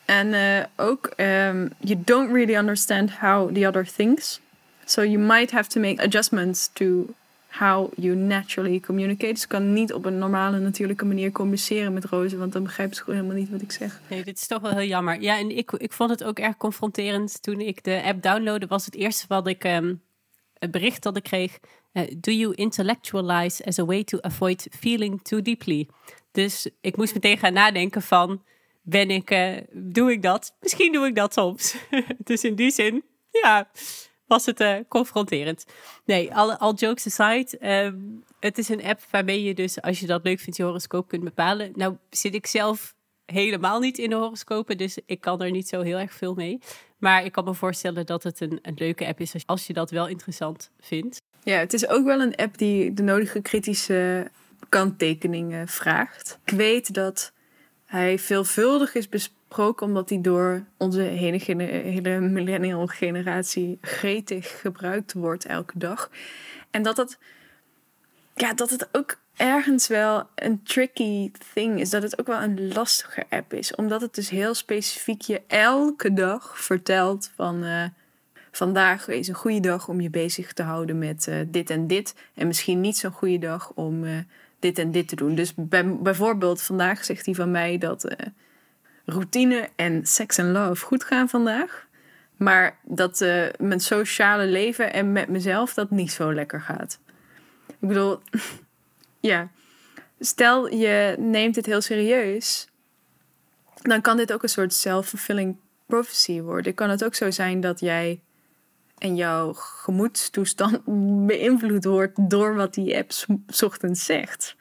En 0.05 0.27
uh, 0.27 0.63
ook, 0.75 1.13
um, 1.17 1.71
you 1.79 2.01
don't 2.05 2.31
really 2.31 2.55
understand 2.55 3.11
how 3.11 3.53
the 3.53 3.67
other 3.67 3.85
thinks. 3.85 4.39
So 4.85 5.01
you 5.01 5.19
might 5.19 5.51
have 5.51 5.69
to 5.69 5.79
make 5.79 6.03
adjustments 6.03 6.69
to 6.73 7.13
how 7.47 7.91
you 7.95 8.15
naturally 8.15 8.79
communicate. 8.79 9.33
Dus 9.33 9.47
kan 9.47 9.73
niet 9.73 9.93
op 9.93 10.05
een 10.05 10.17
normale, 10.17 10.59
natuurlijke 10.59 11.05
manier 11.05 11.31
communiceren 11.31 11.93
met 11.93 12.05
Roze, 12.05 12.37
want 12.37 12.53
dan 12.53 12.63
begrijpen 12.63 12.95
ze 12.95 13.01
gewoon 13.03 13.19
helemaal 13.19 13.39
niet 13.39 13.49
wat 13.49 13.61
ik 13.61 13.71
zeg. 13.71 13.99
Nee, 14.07 14.23
dit 14.23 14.37
is 14.37 14.47
toch 14.47 14.61
wel 14.61 14.71
heel 14.71 14.87
jammer. 14.87 15.21
Ja, 15.21 15.37
en 15.37 15.57
ik, 15.57 15.71
ik 15.71 15.91
vond 15.91 16.09
het 16.09 16.23
ook 16.23 16.39
erg 16.39 16.57
confronterend 16.57 17.41
toen 17.41 17.59
ik 17.59 17.83
de 17.83 18.01
app 18.03 18.23
downloadde. 18.23 18.67
Was 18.67 18.85
het 18.85 18.95
eerste 18.95 19.25
wat 19.27 19.47
ik, 19.47 19.63
um, 19.63 20.01
het 20.63 20.71
bericht 20.71 21.03
dat 21.03 21.17
ik 21.17 21.23
kreeg. 21.23 21.59
Uh, 21.93 22.03
do 22.17 22.31
you 22.31 22.53
intellectualize 22.53 23.65
as 23.65 23.79
a 23.79 23.85
way 23.85 24.03
to 24.03 24.17
avoid 24.21 24.67
feeling 24.79 25.21
too 25.21 25.41
deeply? 25.41 25.87
Dus 26.31 26.69
ik 26.81 26.97
moest 26.97 27.13
meteen 27.13 27.37
gaan 27.37 27.53
nadenken 27.53 28.01
van, 28.01 28.43
ben 28.81 29.09
ik, 29.09 29.31
uh, 29.31 29.57
doe 29.71 30.11
ik 30.11 30.21
dat? 30.21 30.55
Misschien 30.61 30.91
doe 30.91 31.07
ik 31.07 31.15
dat 31.15 31.33
soms. 31.33 31.75
dus 32.29 32.43
in 32.43 32.55
die 32.55 32.71
zin, 32.71 33.03
ja, 33.31 33.69
was 34.27 34.45
het 34.45 34.61
uh, 34.61 34.75
confronterend. 34.87 35.65
Nee, 36.05 36.35
al 36.35 36.75
jokes 36.75 37.19
aside. 37.19 37.57
Ehm, 37.57 37.97
het 38.39 38.57
is 38.57 38.69
een 38.69 38.83
app 38.83 39.01
waarmee 39.11 39.43
je 39.43 39.53
dus, 39.53 39.81
als 39.81 39.99
je 39.99 40.07
dat 40.07 40.23
leuk 40.23 40.39
vindt, 40.39 40.57
je 40.57 40.63
horoscoop 40.63 41.07
kunt 41.07 41.23
bepalen. 41.23 41.71
Nou 41.75 41.97
zit 42.09 42.35
ik 42.35 42.47
zelf 42.47 42.95
helemaal 43.25 43.79
niet 43.79 43.97
in 43.97 44.09
de 44.09 44.15
horoscopen, 44.15 44.77
dus 44.77 44.97
ik 45.05 45.21
kan 45.21 45.41
er 45.41 45.51
niet 45.51 45.67
zo 45.67 45.81
heel 45.81 45.97
erg 45.97 46.13
veel 46.13 46.33
mee. 46.33 46.59
Maar 47.03 47.25
ik 47.25 47.31
kan 47.31 47.43
me 47.43 47.53
voorstellen 47.53 48.05
dat 48.05 48.23
het 48.23 48.39
een, 48.39 48.59
een 48.61 48.73
leuke 48.75 49.05
app 49.07 49.19
is 49.19 49.33
als 49.45 49.67
je 49.67 49.73
dat 49.73 49.91
wel 49.91 50.07
interessant 50.07 50.71
vindt. 50.79 51.21
Ja, 51.43 51.57
het 51.57 51.73
is 51.73 51.87
ook 51.87 52.05
wel 52.05 52.21
een 52.21 52.35
app 52.35 52.57
die 52.57 52.93
de 52.93 53.03
nodige 53.03 53.41
kritische 53.41 54.31
kanttekeningen 54.69 55.67
vraagt. 55.67 56.39
Ik 56.45 56.53
weet 56.53 56.93
dat 56.93 57.33
hij 57.85 58.19
veelvuldig 58.19 58.95
is 58.95 59.09
besproken 59.09 59.87
omdat 59.87 60.09
hij 60.09 60.21
door 60.21 60.65
onze 60.77 61.01
hele, 61.01 61.63
hele 61.63 62.19
millennial 62.19 62.87
generatie 62.87 63.77
gretig 63.81 64.59
gebruikt 64.61 65.13
wordt 65.13 65.45
elke 65.45 65.77
dag. 65.79 66.09
En 66.71 66.83
dat 66.83 66.97
het, 66.97 67.19
ja, 68.35 68.53
dat 68.53 68.69
het 68.69 68.89
ook 68.91 69.19
ergens 69.35 69.87
wel 69.87 70.29
een 70.35 70.63
tricky 70.63 71.31
thing 71.53 71.79
is. 71.79 71.89
Dat 71.89 72.03
het 72.03 72.19
ook 72.19 72.27
wel 72.27 72.41
een 72.41 72.73
lastige 72.73 73.23
app 73.29 73.53
is. 73.53 73.75
Omdat 73.75 74.01
het 74.01 74.15
dus 74.15 74.29
heel 74.29 74.53
specifiek 74.53 75.21
je 75.21 75.41
elke 75.47 76.13
dag 76.13 76.59
vertelt 76.59 77.31
van... 77.35 77.63
Uh, 77.63 77.83
vandaag 78.51 79.07
is 79.07 79.27
een 79.27 79.33
goede 79.33 79.59
dag 79.59 79.87
om 79.87 80.01
je 80.01 80.09
bezig 80.09 80.53
te 80.53 80.63
houden 80.63 80.97
met 80.97 81.27
uh, 81.27 81.35
dit 81.47 81.69
en 81.69 81.87
dit. 81.87 82.15
En 82.33 82.47
misschien 82.47 82.81
niet 82.81 82.97
zo'n 82.97 83.11
goede 83.11 83.37
dag 83.37 83.71
om 83.75 84.03
uh, 84.03 84.17
dit 84.59 84.77
en 84.77 84.91
dit 84.91 85.07
te 85.07 85.15
doen. 85.15 85.35
Dus 85.35 85.53
bij, 85.55 85.95
bijvoorbeeld 85.95 86.61
vandaag 86.61 87.05
zegt 87.05 87.25
hij 87.25 87.35
van 87.35 87.51
mij 87.51 87.77
dat 87.77 88.15
routine 89.05 89.69
en 89.75 90.05
sex 90.05 90.37
en 90.37 90.51
love 90.51 90.85
goed 90.85 91.03
gaan 91.03 91.29
vandaag. 91.29 91.87
Maar 92.37 92.77
dat 92.83 93.19
mijn 93.57 93.79
sociale 93.79 94.45
leven 94.45 94.93
en 94.93 95.11
met 95.11 95.27
mezelf 95.27 95.73
dat 95.73 95.89
niet 95.89 96.11
zo 96.11 96.33
lekker 96.33 96.61
gaat. 96.61 96.99
Ik 97.67 97.87
bedoel, 97.87 98.19
ja, 99.27 99.51
stel 100.19 100.67
je 100.67 101.15
neemt 101.19 101.55
het 101.55 101.65
heel 101.65 101.81
serieus, 101.81 102.67
dan 103.81 104.01
kan 104.01 104.17
dit 104.17 104.33
ook 104.33 104.43
een 104.43 104.49
soort 104.49 104.73
self-fulfilling 104.73 105.57
prophecy 105.85 106.41
worden. 106.41 106.73
Kan 106.73 106.89
het 106.89 107.03
ook 107.03 107.15
zo 107.15 107.31
zijn 107.31 107.61
dat 107.61 107.79
jij 107.79 108.21
en 108.97 109.15
jouw 109.15 109.53
gemoedstoestand 109.53 110.81
beïnvloed 111.27 111.85
wordt 111.85 112.29
door 112.29 112.55
wat 112.55 112.73
die 112.73 112.97
app 112.97 113.11
ochtends 113.63 114.05
zegt. 114.05 114.55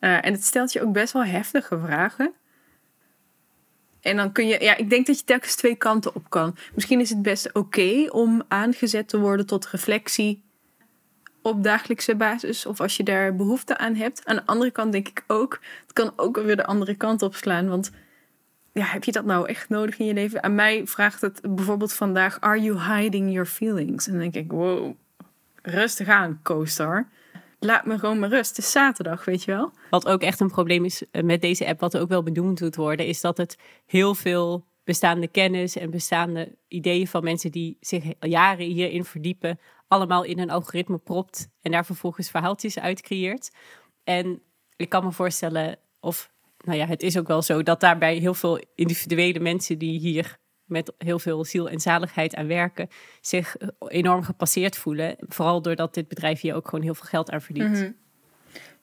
Uh, 0.00 0.24
en 0.24 0.32
het 0.32 0.44
stelt 0.44 0.72
je 0.72 0.82
ook 0.82 0.92
best 0.92 1.12
wel 1.12 1.24
heftige 1.24 1.78
vragen. 1.78 2.32
En 4.00 4.16
dan 4.16 4.32
kun 4.32 4.46
je, 4.46 4.62
ja, 4.62 4.76
ik 4.76 4.90
denk 4.90 5.06
dat 5.06 5.18
je 5.18 5.24
telkens 5.24 5.54
twee 5.54 5.76
kanten 5.76 6.14
op 6.14 6.30
kan. 6.30 6.56
Misschien 6.74 7.00
is 7.00 7.10
het 7.10 7.22
best 7.22 7.54
oké 7.54 8.06
om 8.10 8.42
aangezet 8.48 9.08
te 9.08 9.18
worden 9.18 9.46
tot 9.46 9.66
reflectie 9.66 10.42
op 11.48 11.62
dagelijkse 11.62 12.16
basis 12.16 12.66
of 12.66 12.80
als 12.80 12.96
je 12.96 13.02
daar 13.02 13.36
behoefte 13.36 13.78
aan 13.78 13.94
hebt. 13.94 14.24
Aan 14.24 14.36
de 14.36 14.46
andere 14.46 14.70
kant 14.70 14.92
denk 14.92 15.08
ik 15.08 15.24
ook, 15.26 15.60
het 15.82 15.92
kan 15.92 16.12
ook 16.16 16.36
weer 16.36 16.56
de 16.56 16.66
andere 16.66 16.94
kant 16.94 17.22
op 17.22 17.34
slaan. 17.34 17.68
Want 17.68 17.90
ja, 18.72 18.84
heb 18.84 19.04
je 19.04 19.12
dat 19.12 19.24
nou 19.24 19.48
echt 19.48 19.68
nodig 19.68 19.98
in 19.98 20.06
je 20.06 20.14
leven? 20.14 20.42
Aan 20.42 20.54
mij 20.54 20.86
vraagt 20.86 21.20
het 21.20 21.40
bijvoorbeeld 21.54 21.92
vandaag, 21.92 22.40
are 22.40 22.60
you 22.60 22.80
hiding 22.80 23.30
your 23.32 23.46
feelings? 23.46 24.06
En 24.06 24.12
dan 24.12 24.20
denk 24.20 24.34
ik, 24.34 24.50
wow, 24.50 24.94
rustig 25.62 26.08
aan, 26.08 26.40
co-star. 26.42 27.08
Laat 27.60 27.86
me 27.86 27.98
gewoon 27.98 28.18
maar 28.18 28.28
rust. 28.28 28.48
Het 28.48 28.58
is 28.58 28.70
zaterdag, 28.70 29.24
weet 29.24 29.44
je 29.44 29.50
wel. 29.50 29.72
Wat 29.90 30.08
ook 30.08 30.22
echt 30.22 30.40
een 30.40 30.50
probleem 30.50 30.84
is 30.84 31.02
eh, 31.10 31.22
met 31.22 31.40
deze 31.40 31.66
app, 31.66 31.80
wat 31.80 31.98
ook 31.98 32.08
wel 32.08 32.22
benoemd 32.22 32.60
moet 32.60 32.76
worden, 32.76 33.06
is 33.06 33.20
dat 33.20 33.36
het 33.36 33.56
heel 33.86 34.14
veel 34.14 34.66
bestaande 34.84 35.28
kennis 35.28 35.76
en 35.76 35.90
bestaande 35.90 36.56
ideeën 36.68 37.06
van 37.06 37.24
mensen 37.24 37.50
die 37.50 37.76
zich 37.80 38.04
jaren 38.20 38.66
hierin 38.66 39.04
verdiepen, 39.04 39.58
allemaal 39.88 40.22
in 40.22 40.38
een 40.38 40.50
algoritme 40.50 40.98
propt 40.98 41.48
en 41.60 41.70
daar 41.70 41.84
vervolgens 41.84 42.30
verhaaltjes 42.30 42.78
uit 42.78 43.00
creëert. 43.00 43.50
En 44.04 44.42
ik 44.76 44.88
kan 44.88 45.04
me 45.04 45.12
voorstellen, 45.12 45.78
of 46.00 46.30
nou 46.64 46.78
ja, 46.78 46.86
het 46.86 47.02
is 47.02 47.18
ook 47.18 47.26
wel 47.26 47.42
zo, 47.42 47.62
dat 47.62 47.80
daarbij 47.80 48.16
heel 48.16 48.34
veel 48.34 48.60
individuele 48.74 49.40
mensen 49.40 49.78
die 49.78 49.98
hier 49.98 50.38
met 50.64 50.92
heel 50.98 51.18
veel 51.18 51.44
ziel 51.44 51.68
en 51.68 51.80
zaligheid 51.80 52.34
aan 52.34 52.46
werken, 52.46 52.88
zich 53.20 53.56
enorm 53.88 54.22
gepasseerd 54.22 54.76
voelen. 54.76 55.16
Vooral 55.18 55.62
doordat 55.62 55.94
dit 55.94 56.08
bedrijf 56.08 56.40
hier 56.40 56.54
ook 56.54 56.68
gewoon 56.68 56.84
heel 56.84 56.94
veel 56.94 57.06
geld 57.06 57.30
aan 57.30 57.42
verdient. 57.42 57.70
Mhm. 57.70 57.90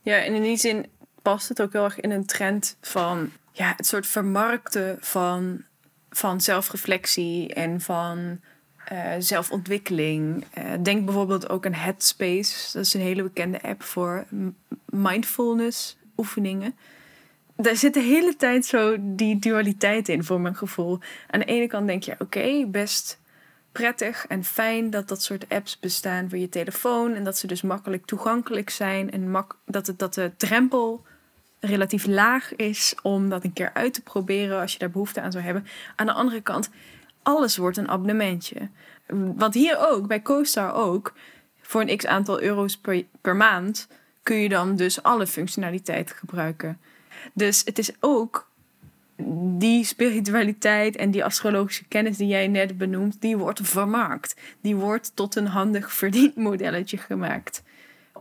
Ja, 0.02 0.24
en 0.24 0.34
in 0.34 0.42
die 0.42 0.58
zin 0.58 0.86
past 1.22 1.50
het 1.50 1.62
ook 1.62 1.74
heel 1.74 1.84
erg 1.84 2.00
in 2.00 2.12
een 2.12 2.26
trend 2.26 2.78
van 2.82 3.32
ja, 3.52 3.74
het 3.76 3.86
soort 3.86 4.08
vermarkten 4.08 4.98
van, 5.00 5.64
van 6.10 6.42
zelfreflectie 6.42 7.54
en 7.54 7.82
van 7.82 8.40
uh, 8.92 9.12
zelfontwikkeling. 9.20 10.46
Uh, 10.58 10.64
denk 10.82 11.06
bijvoorbeeld 11.06 11.50
ook 11.50 11.66
aan 11.66 11.74
Headspace. 11.74 12.72
Dat 12.74 12.86
is 12.86 12.94
een 12.94 13.02
hele 13.02 13.24
bekende 13.24 13.62
app 13.62 13.84
voor 13.84 14.26
mindfulness 14.86 15.98
oefeningen. 16.18 16.76
Daar 17.56 17.76
zit 17.76 17.94
de 17.94 18.02
hele 18.02 18.36
tijd 18.36 18.66
zo 18.66 18.96
die 19.00 19.40
dualiteit 19.40 20.10
in, 20.10 20.24
voor 20.24 20.42
mijn 20.42 20.56
gevoel. 20.56 21.00
Aan 21.30 21.40
de 21.40 21.46
ene 21.46 21.68
kant 21.68 21.88
denk 21.88 22.04
je, 22.04 22.16
oké, 22.20 22.66
best 22.68 23.20
prettig 23.72 24.28
en 24.28 24.44
fijn 24.44 24.90
dat 24.90 25.08
dat 25.08 25.24
soort 25.24 25.50
apps 25.50 25.80
bestaan 25.80 26.30
voor 26.30 26.38
je 26.38 26.50
telefoon. 26.50 27.14
En 27.14 27.24
dat 27.24 27.38
ze 27.38 27.48
dus 27.48 27.62
makkelijk 27.62 28.06
toegankelijk 28.06 28.70
zijn. 28.70 29.12
En 29.12 29.46
dat, 29.66 29.88
het, 29.88 30.00
dat 30.00 30.14
de 30.14 30.32
drempel 30.38 31.06
relatief 31.60 32.06
laag 32.06 32.56
is 32.56 32.96
om 33.02 33.30
dat 33.30 33.44
een 33.44 33.54
keer 33.54 33.72
uit 33.74 33.94
te 33.94 34.02
proberen 34.02 34.62
als 34.62 34.74
je 34.74 34.80
daar 34.80 34.90
behoefte 34.90 35.22
aan 35.22 35.32
zou 35.32 35.44
hebben. 35.44 35.68
Aan 35.96 36.06
de 36.06 36.14
andere 36.14 36.42
kant 36.42 36.70
alles 37.26 37.58
wordt 37.58 37.78
een 37.78 37.90
abonnementje. 37.90 38.70
Want 39.36 39.54
hier 39.54 39.90
ook, 39.90 40.08
bij 40.08 40.22
CoStar 40.22 40.74
ook, 40.74 41.14
voor 41.62 41.82
een 41.82 41.98
x 41.98 42.06
aantal 42.06 42.42
euro's 42.42 42.78
per, 43.22 43.36
maand 43.36 43.88
kun 44.24 44.36
je 44.36 44.50
dan 44.50 44.76
dus 44.76 45.04
alle 45.04 45.28
functionaliteit 45.28 46.12
gebruiken. 46.12 46.80
Dus 47.34 47.62
het 47.66 47.78
is 47.80 47.92
ook 48.00 48.50
die 49.58 49.84
spiritualiteit 49.84 50.96
en 50.96 51.12
die 51.12 51.24
astrologische 51.24 51.86
kennis 51.88 52.18
die 52.18 52.28
jij 52.28 52.48
net 52.48 52.78
benoemt, 52.78 53.22
die 53.22 53.38
wordt 53.38 53.60
vermarkt. 53.64 54.36
Die 54.62 54.76
wordt 54.76 55.12
tot 55.16 55.36
een 55.36 55.48
handig 55.48 55.94
verdienmodelletje 55.94 56.98
gemaakt. 56.98 57.64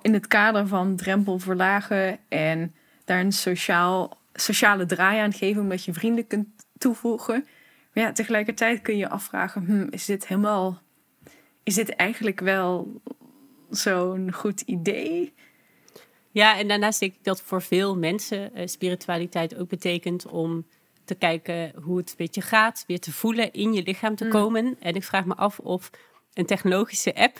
In 0.03 0.13
het 0.13 0.27
kader 0.27 0.67
van 0.67 0.97
drempel 0.97 1.39
verlagen 1.39 2.19
en 2.29 2.75
daar 3.05 3.21
een 3.21 3.33
sociaal, 3.33 4.19
sociale 4.35 4.87
draai 4.87 5.19
aan 5.19 5.33
geven, 5.33 5.63
omdat 5.63 5.85
je 5.85 5.93
vrienden 5.93 6.27
kunt 6.27 6.49
toevoegen, 6.79 7.47
maar 7.95 8.05
ja, 8.05 8.13
tegelijkertijd 8.13 8.81
kun 8.81 8.95
je 8.95 9.01
je 9.01 9.09
afvragen: 9.09 9.65
hm, 9.65 9.87
is 9.91 10.05
dit 10.05 10.27
helemaal. 10.27 10.83
Is 11.63 11.75
dit 11.75 11.91
eigenlijk 11.91 12.41
wel 12.41 13.01
zo'n 13.71 14.33
goed 14.33 14.61
idee? 14.61 15.35
Ja, 16.31 16.59
en 16.59 16.69
daarnaast 16.69 17.01
denk 17.01 17.15
ik 17.15 17.25
dat 17.25 17.43
voor 17.43 17.63
veel 17.63 17.97
mensen 17.97 18.51
uh, 18.55 18.67
spiritualiteit 18.67 19.57
ook 19.57 19.69
betekent 19.69 20.27
om 20.27 20.67
te 21.05 21.15
kijken 21.15 21.73
hoe 21.83 21.97
het 21.97 22.15
met 22.19 22.35
je 22.35 22.41
gaat, 22.41 22.85
weer 22.87 23.01
te 23.01 23.13
voelen, 23.13 23.53
in 23.53 23.73
je 23.73 23.83
lichaam 23.83 24.15
te 24.17 24.25
mm. 24.25 24.31
komen. 24.31 24.77
En 24.81 24.95
ik 24.95 25.05
vraag 25.05 25.25
me 25.25 25.35
af 25.35 25.59
of 25.59 25.91
een 26.33 26.47
technologische 26.47 27.15
app 27.15 27.39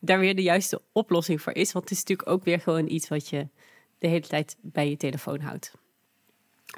daar 0.00 0.18
weer 0.18 0.36
de 0.36 0.42
juiste 0.42 0.82
oplossing 0.92 1.42
voor 1.42 1.52
is. 1.52 1.72
Want 1.72 1.84
het 1.84 1.98
is 1.98 2.04
natuurlijk 2.04 2.28
ook 2.28 2.44
weer 2.44 2.60
gewoon 2.60 2.88
iets 2.88 3.08
wat 3.08 3.28
je 3.28 3.48
de 3.98 4.06
hele 4.06 4.26
tijd 4.26 4.56
bij 4.60 4.90
je 4.90 4.96
telefoon 4.96 5.40
houdt. 5.40 5.72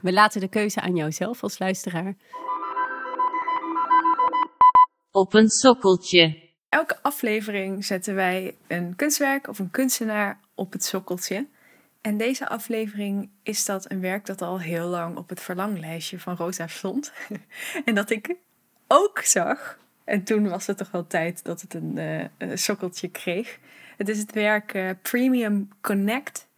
We 0.02 0.12
laten 0.12 0.40
de 0.40 0.48
keuze 0.48 0.80
aan 0.80 0.96
jouzelf 0.96 1.42
als 1.42 1.58
luisteraar 1.58 2.16
op 5.10 5.34
een 5.34 5.48
sokkeltje. 5.48 6.46
Elke 6.68 6.98
aflevering 7.02 7.84
zetten 7.84 8.14
wij 8.14 8.56
een 8.66 8.96
kunstwerk 8.96 9.48
of 9.48 9.58
een 9.58 9.70
kunstenaar 9.70 10.40
op 10.54 10.72
het 10.72 10.84
sokkeltje. 10.84 11.46
En 12.00 12.16
deze 12.16 12.48
aflevering 12.48 13.30
is 13.42 13.64
dat 13.64 13.90
een 13.90 14.00
werk 14.00 14.26
dat 14.26 14.42
al 14.42 14.60
heel 14.60 14.86
lang 14.86 15.16
op 15.16 15.28
het 15.28 15.40
verlanglijstje 15.40 16.20
van 16.20 16.36
Rosa 16.36 16.66
stond. 16.66 17.12
en 17.84 17.94
dat 17.94 18.10
ik 18.10 18.36
ook 18.86 19.18
zag. 19.18 19.78
En 20.04 20.24
toen 20.24 20.48
was 20.48 20.66
het 20.66 20.76
toch 20.76 20.90
wel 20.90 21.06
tijd 21.06 21.44
dat 21.44 21.60
het 21.60 21.74
een, 21.74 21.96
uh, 22.38 22.50
sokkeltje 22.54 23.08
kreeg. 23.08 23.58
Het 23.96 24.08
is 24.08 24.18
het 24.18 24.32
werk 24.32 24.74
uh, 24.74 24.90
Premium 25.02 25.68
Connect 25.80 26.48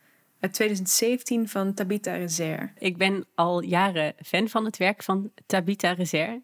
uit 0.41 0.53
2017 0.53 1.49
van 1.49 1.75
Tabitha 1.75 2.15
Rezer. 2.15 2.73
Ik 2.79 2.97
ben 2.97 3.27
al 3.35 3.63
jaren 3.63 4.15
fan 4.23 4.49
van 4.49 4.65
het 4.65 4.77
werk 4.77 5.03
van 5.03 5.33
Tabitha 5.47 5.93
Rezer 5.93 6.41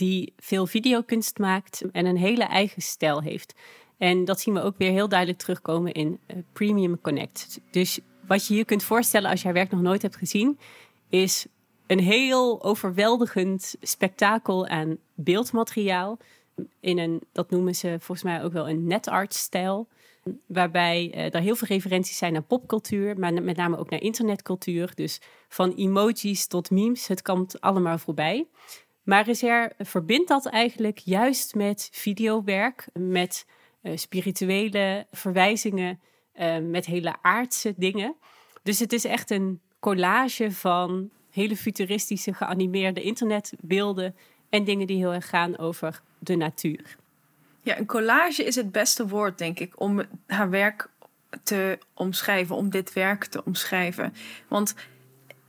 die 0.00 0.32
veel 0.36 0.66
videokunst 0.66 1.38
maakt 1.38 1.82
en 1.92 2.06
een 2.06 2.16
hele 2.16 2.44
eigen 2.44 2.82
stijl 2.82 3.22
heeft. 3.22 3.54
En 3.98 4.24
dat 4.24 4.40
zien 4.40 4.54
we 4.54 4.62
ook 4.62 4.78
weer 4.78 4.90
heel 4.90 5.08
duidelijk 5.08 5.38
terugkomen 5.38 5.92
in 5.92 6.20
uh, 6.26 6.36
Premium 6.52 7.00
Connect. 7.00 7.60
Dus 7.70 8.00
wat 8.26 8.46
je 8.46 8.54
je 8.54 8.64
kunt 8.64 8.82
voorstellen 8.82 9.30
als 9.30 9.40
je 9.40 9.44
haar 9.44 9.54
werk 9.54 9.70
nog 9.70 9.80
nooit 9.80 10.02
hebt 10.02 10.16
gezien, 10.16 10.58
is 11.08 11.46
een 11.86 12.00
heel 12.00 12.62
overweldigend 12.62 13.74
spektakel 13.80 14.66
aan 14.66 14.98
beeldmateriaal. 15.14 16.18
In 16.80 16.98
een, 16.98 17.22
dat 17.32 17.50
noemen 17.50 17.74
ze 17.74 17.88
volgens 17.88 18.22
mij 18.22 18.42
ook 18.42 18.52
wel 18.52 18.68
een 18.68 18.86
netart-stijl. 18.86 19.88
Waarbij 20.46 21.12
er 21.32 21.40
heel 21.40 21.56
veel 21.56 21.68
referenties 21.68 22.18
zijn 22.18 22.32
naar 22.32 22.42
popcultuur, 22.42 23.18
maar 23.18 23.32
met 23.42 23.56
name 23.56 23.78
ook 23.78 23.90
naar 23.90 24.02
internetcultuur. 24.02 24.92
Dus 24.94 25.20
van 25.48 25.74
emojis 25.74 26.46
tot 26.46 26.70
memes, 26.70 27.06
het 27.06 27.22
komt 27.22 27.60
allemaal 27.60 27.98
voorbij. 27.98 28.46
Maar 29.02 29.24
Reser 29.24 29.72
verbindt 29.78 30.28
dat 30.28 30.46
eigenlijk 30.46 30.98
juist 30.98 31.54
met 31.54 31.88
videowerk, 31.92 32.88
met 32.92 33.46
eh, 33.82 33.96
spirituele 33.96 35.06
verwijzingen, 35.12 36.00
eh, 36.32 36.58
met 36.58 36.86
hele 36.86 37.14
aardse 37.22 37.74
dingen. 37.76 38.16
Dus 38.62 38.78
het 38.78 38.92
is 38.92 39.04
echt 39.04 39.30
een 39.30 39.60
collage 39.78 40.52
van 40.52 41.10
hele 41.30 41.56
futuristische 41.56 42.34
geanimeerde 42.34 43.02
internetbeelden 43.02 44.16
en 44.48 44.64
dingen 44.64 44.86
die 44.86 44.96
heel 44.96 45.14
erg 45.14 45.28
gaan 45.28 45.58
over 45.58 46.02
de 46.18 46.36
natuur. 46.36 46.96
Ja, 47.62 47.78
een 47.78 47.86
collage 47.86 48.44
is 48.44 48.54
het 48.54 48.72
beste 48.72 49.08
woord, 49.08 49.38
denk 49.38 49.58
ik, 49.58 49.80
om 49.80 50.02
haar 50.26 50.50
werk 50.50 50.88
te 51.42 51.78
omschrijven, 51.94 52.56
om 52.56 52.70
dit 52.70 52.92
werk 52.92 53.24
te 53.24 53.44
omschrijven. 53.44 54.14
Want 54.48 54.74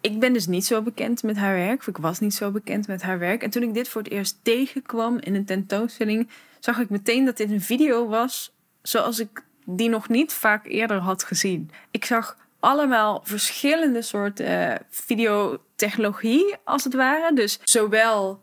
ik 0.02 0.20
ben 0.20 0.34
dus 0.34 0.48
niet 0.48 0.66
zo 0.66 0.82
bekend 0.82 1.24
met 1.24 1.38
haar 1.38 1.56
werk, 1.56 1.80
of 1.80 1.88
ik 1.88 1.98
was 1.98 2.20
niet 2.20 2.34
zo 2.34 2.52
bekend 2.52 2.88
met 2.88 3.02
haar 3.02 3.20
werk. 3.20 3.44
En 3.44 3.50
toen 3.50 3.64
ik 3.64 3.74
dit 3.74 3.90
voor 3.90 4.02
het 4.02 4.12
eerst 4.12 4.40
tegenkwam 4.42 5.20
in 5.20 5.36
een 5.36 5.46
tentoonstelling, 5.46 6.30
zag 6.60 6.80
ik 6.80 6.90
meteen 6.90 7.26
dat 7.26 7.38
dit 7.38 7.52
een 7.52 7.62
video 7.62 8.08
was 8.08 8.54
zoals 8.82 9.20
ik 9.20 9.44
die 9.66 9.90
nog 9.90 10.10
niet 10.10 10.34
vaak 10.34 10.66
eerder 10.68 10.98
had 10.98 11.24
gezien. 11.24 11.72
Ik 11.92 12.06
zag 12.06 12.38
allemaal 12.60 13.22
verschillende 13.24 14.02
soorten 14.02 14.70
uh, 14.70 14.76
videotechnologie, 14.90 16.56
als 16.64 16.84
het 16.84 16.94
ware. 16.94 17.34
Dus 17.34 17.60
zowel 17.64 18.42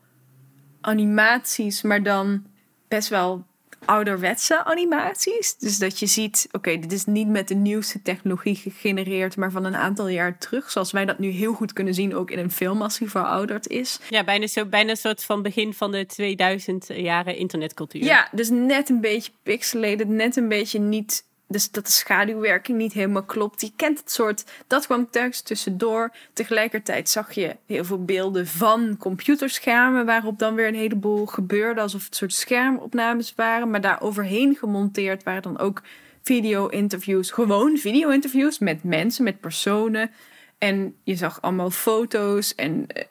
animaties, 0.80 1.82
maar 1.82 2.02
dan 2.02 2.44
best 2.88 3.08
wel 3.08 3.46
ouderwetse 3.84 4.64
animaties. 4.64 5.56
Dus 5.56 5.78
dat 5.78 5.98
je 5.98 6.06
ziet, 6.06 6.48
oké, 6.52 6.78
dit 6.78 6.92
is 6.92 7.04
niet 7.04 7.28
met 7.28 7.48
de 7.48 7.54
nieuwste 7.54 8.02
technologie 8.02 8.54
gegenereerd, 8.56 9.36
maar 9.36 9.50
van 9.50 9.64
een 9.64 9.76
aantal 9.76 10.08
jaar 10.08 10.38
terug. 10.38 10.70
Zoals 10.70 10.92
wij 10.92 11.04
dat 11.04 11.18
nu 11.18 11.28
heel 11.28 11.52
goed 11.52 11.72
kunnen 11.72 11.94
zien, 11.94 12.14
ook 12.16 12.30
in 12.30 12.38
een 12.38 12.50
film 12.50 12.82
als 12.82 12.98
die 12.98 13.10
verouderd 13.10 13.66
is. 13.66 14.00
Ja, 14.08 14.24
bijna, 14.24 14.46
zo, 14.46 14.66
bijna 14.66 14.90
een 14.90 14.96
soort 14.96 15.24
van 15.24 15.42
begin 15.42 15.74
van 15.74 15.92
de 15.92 16.06
2000 16.06 16.86
jaren 16.88 17.36
internetcultuur. 17.36 18.04
Ja, 18.04 18.28
dus 18.32 18.48
net 18.48 18.88
een 18.88 19.00
beetje 19.00 19.32
pixelated, 19.42 20.08
net 20.08 20.36
een 20.36 20.48
beetje 20.48 20.78
niet 20.78 21.26
dus 21.48 21.70
dat 21.70 21.86
de 21.86 21.92
schaduwwerking 21.92 22.78
niet 22.78 22.92
helemaal 22.92 23.22
klopt. 23.22 23.60
Je 23.60 23.72
kent 23.76 23.98
het 23.98 24.10
soort, 24.10 24.44
dat 24.66 24.86
kwam 24.86 25.10
thuis 25.10 25.40
tussendoor. 25.40 26.12
Tegelijkertijd 26.32 27.08
zag 27.08 27.32
je 27.32 27.56
heel 27.66 27.84
veel 27.84 28.04
beelden 28.04 28.46
van 28.46 28.96
computerschermen, 28.98 30.06
waarop 30.06 30.38
dan 30.38 30.54
weer 30.54 30.68
een 30.68 30.74
heleboel 30.74 31.26
gebeurde, 31.26 31.80
alsof 31.80 32.04
het 32.04 32.16
soort 32.16 32.34
schermopnames 32.34 33.32
waren. 33.36 33.70
Maar 33.70 33.80
daar 33.80 34.00
overheen 34.02 34.56
gemonteerd 34.56 35.22
waren 35.22 35.42
dan 35.42 35.58
ook 35.58 35.82
video-interviews, 36.22 37.30
gewoon 37.30 37.76
video-interviews 37.76 38.58
met 38.58 38.84
mensen, 38.84 39.24
met 39.24 39.40
personen. 39.40 40.10
En 40.58 40.94
je 41.02 41.16
zag 41.16 41.42
allemaal 41.42 41.70
foto's 41.70 42.54
en 42.54 42.86
eh, 42.86 43.04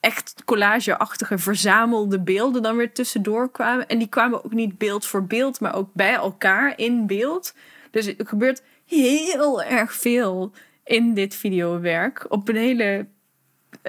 echt 0.00 0.44
collageachtige 0.44 1.38
verzamelde 1.38 2.20
beelden 2.20 2.62
dan 2.62 2.76
weer 2.76 2.92
tussendoor 2.92 3.50
kwamen. 3.50 3.88
En 3.88 3.98
die 3.98 4.08
kwamen 4.08 4.44
ook 4.44 4.52
niet 4.52 4.78
beeld 4.78 5.06
voor 5.06 5.24
beeld, 5.24 5.60
maar 5.60 5.74
ook 5.74 5.90
bij 5.92 6.14
elkaar 6.14 6.78
in 6.78 7.06
beeld. 7.06 7.54
Dus 7.90 8.06
er 8.06 8.26
gebeurt 8.26 8.62
heel 8.84 9.62
erg 9.62 9.92
veel 9.92 10.52
in 10.84 11.14
dit 11.14 11.34
videowerk 11.34 12.26
op 12.28 12.48
een 12.48 12.56
hele 12.56 13.06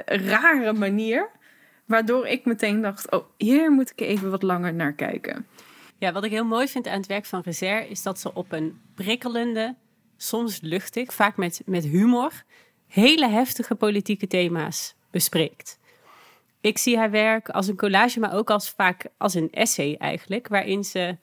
rare 0.06 0.74
manier. 0.74 1.30
Waardoor 1.86 2.28
ik 2.28 2.46
meteen 2.46 2.82
dacht, 2.82 3.12
oh, 3.12 3.26
hier 3.38 3.72
moet 3.72 3.92
ik 3.92 4.02
even 4.02 4.32
wat 4.32 4.44
langer 4.44 4.74
naar 4.74 4.94
kijken. 4.94 5.46
Ja, 5.98 6.12
wat 6.12 6.24
ik 6.24 6.32
heel 6.32 6.46
mooi 6.46 6.68
vind 6.68 6.88
aan 6.88 6.98
het 6.98 7.08
werk 7.08 7.26
van 7.26 7.42
Rezer 7.42 7.90
is 7.90 8.04
dat 8.04 8.20
ze 8.20 8.34
op 8.34 8.52
een 8.52 8.82
prikkelende, 8.96 9.76
soms 10.18 10.62
luchtig, 10.62 11.14
vaak 11.14 11.38
met, 11.38 11.62
met 11.66 11.84
humor, 11.84 12.44
hele 12.88 13.30
heftige 13.30 13.76
politieke 13.76 14.28
thema's 14.28 14.96
bespreekt. 15.12 15.79
Ik 16.62 16.78
zie 16.78 16.98
haar 16.98 17.12
werk 17.12 17.50
als 17.50 17.68
een 17.68 17.78
collage, 17.78 18.20
maar 18.20 18.34
ook 18.34 18.50
als 18.50 18.70
vaak 18.70 19.08
als 19.18 19.34
een 19.34 19.52
essay 19.52 19.96
eigenlijk, 19.96 20.48
waarin 20.48 20.84
ze 20.84 21.18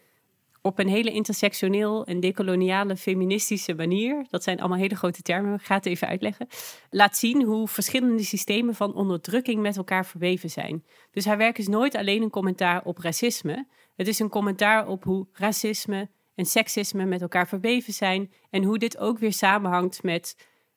op 0.62 0.78
een 0.78 0.88
hele 0.88 1.12
intersectioneel 1.12 2.04
en 2.04 2.20
decoloniale 2.20 2.96
feministische 2.96 3.74
manier, 3.74 4.26
dat 4.30 4.42
zijn 4.42 4.60
allemaal 4.60 4.78
hele 4.78 4.96
grote 4.96 5.22
termen, 5.22 5.54
ik 5.54 5.62
ga 5.62 5.74
het 5.74 5.86
even 5.86 6.08
uitleggen, 6.08 6.46
laat 6.90 7.16
zien 7.16 7.42
hoe 7.42 7.68
verschillende 7.68 8.22
systemen 8.22 8.74
van 8.74 8.94
onderdrukking 8.94 9.62
met 9.62 9.76
elkaar 9.76 10.06
verweven 10.06 10.50
zijn. 10.50 10.84
Dus 11.10 11.24
haar 11.24 11.36
werk 11.36 11.58
is 11.58 11.68
nooit 11.68 11.94
alleen 11.94 12.22
een 12.22 12.30
commentaar 12.30 12.84
op 12.84 12.98
racisme, 12.98 13.66
het 13.96 14.08
is 14.08 14.18
een 14.18 14.28
commentaar 14.28 14.88
op 14.88 15.04
hoe 15.04 15.26
racisme 15.32 16.08
en 16.34 16.44
seksisme 16.44 17.04
met 17.04 17.22
elkaar 17.22 17.48
verweven 17.48 17.92
zijn 17.92 18.32
en 18.50 18.62
hoe 18.64 18.78
dit 18.78 18.98
ook 18.98 19.18
weer 19.18 19.32
samenhangt 19.32 20.02
met 20.02 20.36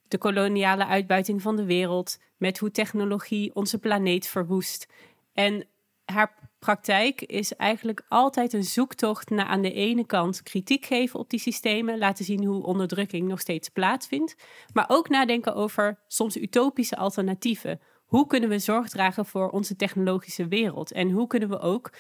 de 0.10 0.18
koloniale 0.18 0.86
uitbuiting 0.86 1.42
van 1.42 1.56
de 1.56 1.66
wereld, 1.66 2.20
met 2.38 2.60
hoe 2.60 2.72
technologie 2.72 3.56
onze 3.56 3.80
planeet 3.80 4.28
verwoest. 4.28 4.88
En 5.34 5.66
haar 6.06 6.50
praktijk 6.60 7.22
is 7.22 7.56
eigenlijk 7.56 8.06
altijd 8.08 8.54
een 8.54 8.64
zoektocht 8.64 9.30
naar 9.30 9.46
aan 9.46 9.62
de 9.62 9.74
ene 9.74 10.06
kant 10.06 10.44
kritiek 10.44 10.86
geven 10.86 11.20
op 11.20 11.30
die 11.30 11.40
systemen, 11.40 11.98
laten 11.98 12.26
zien 12.26 12.46
hoe 12.46 12.64
onderdrukking 12.64 13.28
nog 13.28 13.40
steeds 13.40 13.70
plaatsvindt, 13.70 14.36
maar 14.74 14.86
ook 14.88 15.10
nadenken 15.10 15.56
over 15.56 16.00
soms 16.08 16.38
utopische 16.38 16.98
alternatieven. 16.98 17.80
Hoe 18.06 18.28
kunnen 18.28 18.50
we 18.50 18.60
zorg 18.60 18.90
dragen 18.90 19.26
voor 19.26 19.50
onze 19.50 19.76
technologische 19.76 20.48
wereld? 20.48 20.92
En 20.92 21.12
hoe 21.12 21.28
kunnen 21.28 21.50
we 21.50 21.60
ook 21.60 21.92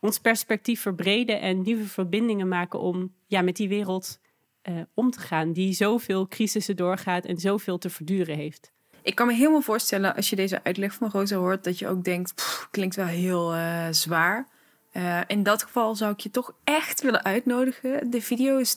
ons 0.00 0.18
perspectief 0.18 0.80
verbreden 0.80 1.40
en 1.40 1.62
nieuwe 1.62 1.84
verbindingen 1.84 2.48
maken 2.48 2.80
om 2.80 3.14
ja, 3.26 3.42
met 3.42 3.56
die 3.56 3.68
wereld 3.68 4.20
uh, 4.68 4.80
om 4.94 5.10
te 5.10 5.20
gaan, 5.20 5.52
die 5.52 5.72
zoveel 5.72 6.28
crisissen 6.28 6.76
doorgaat 6.76 7.24
en 7.24 7.38
zoveel 7.38 7.78
te 7.78 7.90
verduren 7.90 8.36
heeft? 8.36 8.72
Ik 9.02 9.14
kan 9.14 9.26
me 9.26 9.32
helemaal 9.32 9.60
voorstellen 9.60 10.16
als 10.16 10.30
je 10.30 10.36
deze 10.36 10.60
uitleg 10.62 10.94
van 10.94 11.10
Rosa 11.10 11.36
hoort, 11.36 11.64
dat 11.64 11.78
je 11.78 11.88
ook 11.88 12.04
denkt, 12.04 12.66
klinkt 12.70 12.96
wel 12.96 13.06
heel 13.06 13.54
uh, 13.54 13.86
zwaar. 13.90 14.48
Uh, 14.92 15.20
in 15.26 15.42
dat 15.42 15.62
geval 15.62 15.94
zou 15.94 16.12
ik 16.12 16.20
je 16.20 16.30
toch 16.30 16.54
echt 16.64 17.02
willen 17.02 17.24
uitnodigen. 17.24 18.10
De 18.10 18.22
video 18.22 18.58
is 18.58 18.76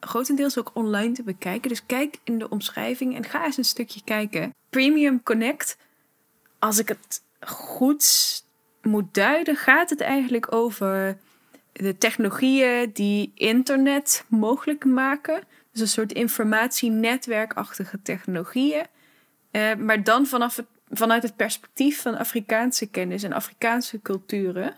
grotendeels 0.00 0.58
ook 0.58 0.70
online 0.74 1.12
te 1.12 1.22
bekijken. 1.22 1.68
Dus 1.68 1.86
kijk 1.86 2.18
in 2.24 2.38
de 2.38 2.48
omschrijving 2.48 3.16
en 3.16 3.24
ga 3.24 3.44
eens 3.44 3.56
een 3.56 3.64
stukje 3.64 4.00
kijken. 4.04 4.54
Premium 4.70 5.22
Connect, 5.22 5.76
als 6.58 6.78
ik 6.78 6.88
het 6.88 7.22
goed 7.40 8.42
moet 8.82 9.14
duiden, 9.14 9.56
gaat 9.56 9.90
het 9.90 10.00
eigenlijk 10.00 10.52
over 10.52 11.18
de 11.76 11.98
technologieën 11.98 12.90
die 12.92 13.32
internet 13.34 14.24
mogelijk 14.28 14.84
maken. 14.84 15.42
Dus 15.72 15.80
een 15.80 15.88
soort 15.88 16.12
informatienetwerkachtige 16.12 18.02
technologieën. 18.02 18.86
Uh, 19.52 19.74
maar 19.74 20.02
dan 20.02 20.26
vanaf 20.26 20.56
het, 20.56 20.66
vanuit 20.90 21.22
het 21.22 21.36
perspectief 21.36 22.02
van 22.02 22.18
Afrikaanse 22.18 22.86
kennis 22.86 23.22
en 23.22 23.32
Afrikaanse 23.32 24.02
culturen. 24.02 24.74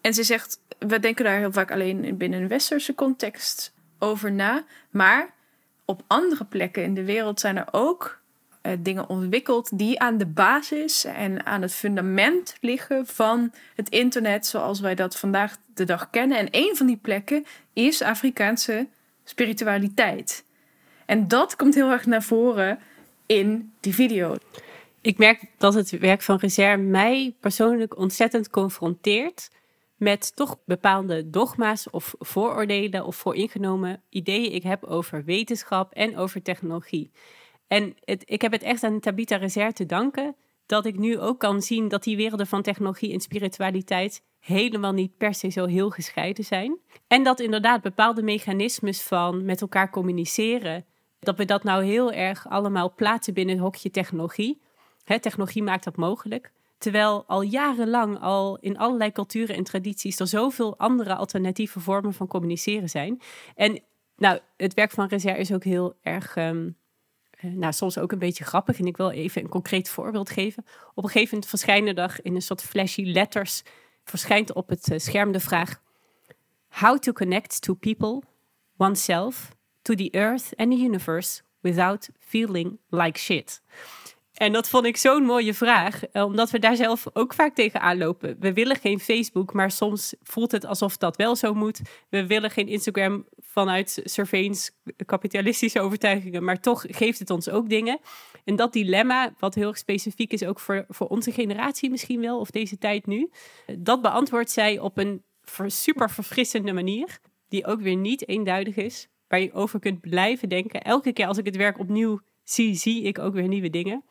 En 0.00 0.14
ze 0.14 0.22
zegt, 0.22 0.60
we 0.78 1.00
denken 1.00 1.24
daar 1.24 1.38
heel 1.38 1.52
vaak 1.52 1.70
alleen 1.70 2.16
binnen 2.16 2.42
een 2.42 2.48
westerse 2.48 2.94
context 2.94 3.74
over 3.98 4.32
na. 4.32 4.64
Maar 4.90 5.34
op 5.84 6.02
andere 6.06 6.44
plekken 6.44 6.82
in 6.82 6.94
de 6.94 7.04
wereld 7.04 7.40
zijn 7.40 7.56
er 7.56 7.68
ook 7.70 8.20
dingen 8.78 9.08
ontwikkeld 9.08 9.78
die 9.78 10.00
aan 10.00 10.18
de 10.18 10.26
basis 10.26 11.04
en 11.04 11.46
aan 11.46 11.62
het 11.62 11.72
fundament 11.72 12.56
liggen 12.60 13.06
van 13.06 13.52
het 13.74 13.88
internet 13.88 14.46
zoals 14.46 14.80
wij 14.80 14.94
dat 14.94 15.16
vandaag 15.16 15.56
de 15.74 15.84
dag 15.84 16.10
kennen. 16.10 16.38
En 16.38 16.48
een 16.50 16.76
van 16.76 16.86
die 16.86 16.96
plekken 16.96 17.44
is 17.72 18.02
Afrikaanse 18.02 18.88
spiritualiteit. 19.24 20.44
En 21.06 21.28
dat 21.28 21.56
komt 21.56 21.74
heel 21.74 21.90
erg 21.90 22.06
naar 22.06 22.22
voren 22.22 22.78
in 23.26 23.72
die 23.80 23.94
video. 23.94 24.36
Ik 25.00 25.18
merk 25.18 25.44
dat 25.56 25.74
het 25.74 25.90
werk 25.90 26.22
van 26.22 26.36
Reserve 26.36 26.82
mij 26.82 27.34
persoonlijk 27.40 27.98
ontzettend 27.98 28.50
confronteert 28.50 29.50
met 29.96 30.36
toch 30.36 30.58
bepaalde 30.64 31.30
dogma's 31.30 31.86
of 31.90 32.14
vooroordelen 32.18 33.04
of 33.04 33.16
vooringenomen 33.16 34.02
ideeën 34.10 34.52
ik 34.52 34.62
heb 34.62 34.84
over 34.84 35.24
wetenschap 35.24 35.92
en 35.92 36.16
over 36.16 36.42
technologie. 36.42 37.10
En 37.66 37.94
ik 38.24 38.42
heb 38.42 38.52
het 38.52 38.62
echt 38.62 38.82
aan 38.82 39.00
Tabitha 39.00 39.36
Reserve 39.36 39.72
te 39.72 39.86
danken 39.86 40.36
dat 40.66 40.86
ik 40.86 40.98
nu 40.98 41.18
ook 41.18 41.40
kan 41.40 41.62
zien 41.62 41.88
dat 41.88 42.02
die 42.02 42.16
werelden 42.16 42.46
van 42.46 42.62
technologie 42.62 43.12
en 43.12 43.20
spiritualiteit 43.20 44.22
helemaal 44.38 44.92
niet 44.92 45.16
per 45.16 45.34
se 45.34 45.48
zo 45.48 45.66
heel 45.66 45.90
gescheiden 45.90 46.44
zijn. 46.44 46.78
En 47.06 47.22
dat 47.22 47.40
inderdaad 47.40 47.82
bepaalde 47.82 48.22
mechanismes 48.22 49.02
van 49.02 49.44
met 49.44 49.60
elkaar 49.60 49.90
communiceren 49.90 50.84
dat 51.18 51.36
we 51.36 51.44
dat 51.44 51.64
nou 51.64 51.84
heel 51.84 52.12
erg 52.12 52.48
allemaal 52.48 52.94
plaatsen 52.94 53.34
binnen 53.34 53.54
het 53.54 53.64
hokje 53.64 53.90
technologie. 53.90 54.60
technologie 55.04 55.62
maakt 55.62 55.84
dat 55.84 55.96
mogelijk. 55.96 56.52
Terwijl 56.78 57.24
al 57.26 57.42
jarenlang 57.42 58.20
al 58.20 58.58
in 58.60 58.78
allerlei 58.78 59.12
culturen 59.12 59.56
en 59.56 59.64
tradities 59.64 60.20
er 60.20 60.26
zoveel 60.26 60.78
andere 60.78 61.14
alternatieve 61.14 61.80
vormen 61.80 62.14
van 62.14 62.26
communiceren 62.26 62.88
zijn. 62.88 63.20
En 63.54 63.82
nou, 64.16 64.38
het 64.56 64.74
werk 64.74 64.90
van 64.90 65.06
Rezer 65.06 65.36
is 65.36 65.52
ook 65.52 65.64
heel 65.64 65.94
erg, 66.02 66.36
um, 66.36 66.76
nou, 67.40 67.72
soms 67.72 67.98
ook 67.98 68.12
een 68.12 68.18
beetje 68.18 68.44
grappig. 68.44 68.78
En 68.78 68.86
ik 68.86 68.96
wil 68.96 69.10
even 69.10 69.42
een 69.42 69.48
concreet 69.48 69.88
voorbeeld 69.88 70.30
geven. 70.30 70.64
Op 70.94 71.04
een 71.04 71.10
gegeven 71.10 71.34
moment 71.34 71.48
verschijnen 71.50 71.94
er 71.94 72.18
in 72.22 72.34
een 72.34 72.42
soort 72.42 72.62
flashy 72.62 73.02
letters, 73.02 73.62
verschijnt 74.04 74.52
op 74.52 74.68
het 74.68 74.90
eh, 74.90 74.98
scherm 74.98 75.32
de 75.32 75.40
vraag: 75.40 75.82
How 76.68 76.98
to 76.98 77.12
connect 77.12 77.60
to 77.60 77.74
people, 77.74 78.22
oneself 78.76 79.56
to 79.82 79.94
the 79.94 80.10
earth 80.10 80.56
and 80.56 80.70
the 80.70 80.78
universe 80.78 81.42
without 81.60 82.08
feeling 82.18 82.78
like 82.88 83.18
shit. 83.18 83.62
En 84.36 84.52
dat 84.52 84.68
vond 84.68 84.86
ik 84.86 84.96
zo'n 84.96 85.22
mooie 85.22 85.54
vraag, 85.54 86.06
eh, 86.06 86.24
omdat 86.24 86.50
we 86.50 86.58
daar 86.58 86.76
zelf 86.76 87.06
ook 87.12 87.34
vaak 87.34 87.54
tegen 87.54 87.98
lopen. 87.98 88.36
We 88.40 88.52
willen 88.52 88.76
geen 88.76 89.00
Facebook, 89.00 89.52
maar 89.52 89.70
soms 89.70 90.14
voelt 90.22 90.52
het 90.52 90.66
alsof 90.66 90.96
dat 90.96 91.16
wel 91.16 91.36
zo 91.36 91.54
moet. 91.54 91.80
We 92.08 92.26
willen 92.26 92.50
geen 92.50 92.68
Instagram 92.68 93.26
vanuit 93.38 94.00
surveillance 94.04 94.70
kapitalistische 95.06 95.80
overtuigingen, 95.80 96.44
maar 96.44 96.60
toch 96.60 96.84
geeft 96.88 97.18
het 97.18 97.30
ons 97.30 97.48
ook 97.48 97.68
dingen. 97.68 97.98
En 98.44 98.56
dat 98.56 98.72
dilemma, 98.72 99.34
wat 99.38 99.54
heel 99.54 99.74
specifiek 99.74 100.32
is 100.32 100.44
ook 100.44 100.60
voor, 100.60 100.84
voor 100.88 101.06
onze 101.06 101.32
generatie 101.32 101.90
misschien 101.90 102.20
wel, 102.20 102.38
of 102.38 102.50
deze 102.50 102.78
tijd 102.78 103.06
nu, 103.06 103.30
dat 103.78 104.02
beantwoordt 104.02 104.50
zij 104.50 104.78
op 104.78 104.98
een 104.98 105.22
super 105.66 106.10
verfrissende 106.10 106.72
manier, 106.72 107.18
die 107.48 107.66
ook 107.66 107.80
weer 107.80 107.96
niet 107.96 108.28
eenduidig 108.28 108.76
is, 108.76 109.08
waar 109.28 109.40
je 109.40 109.52
over 109.52 109.80
kunt 109.80 110.00
blijven 110.00 110.48
denken. 110.48 110.82
Elke 110.82 111.12
keer 111.12 111.26
als 111.26 111.38
ik 111.38 111.44
het 111.44 111.56
werk 111.56 111.78
opnieuw 111.78 112.20
zie, 112.48 112.74
zie 112.74 113.02
ik 113.02 113.18
ook 113.18 113.34
weer 113.34 113.48
nieuwe 113.48 113.70
dingen. 113.70 114.04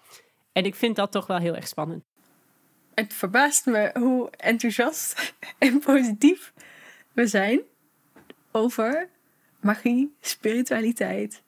En 0.52 0.66
ik 0.66 0.76
vind 0.76 0.96
dat 0.96 1.12
toch 1.12 1.28
wel 1.28 1.38
heel 1.38 1.56
erg 1.56 1.68
spannend. 1.68 2.04
Het 2.94 3.14
verbaast 3.14 3.66
me 3.66 3.92
hoe 3.94 4.30
enthousiast 4.30 5.34
en 5.58 5.80
positief 5.80 6.54
we 7.14 7.28
zijn 7.28 7.62
over 8.52 9.10
magie, 9.62 10.16
spiritualiteit 10.22 11.44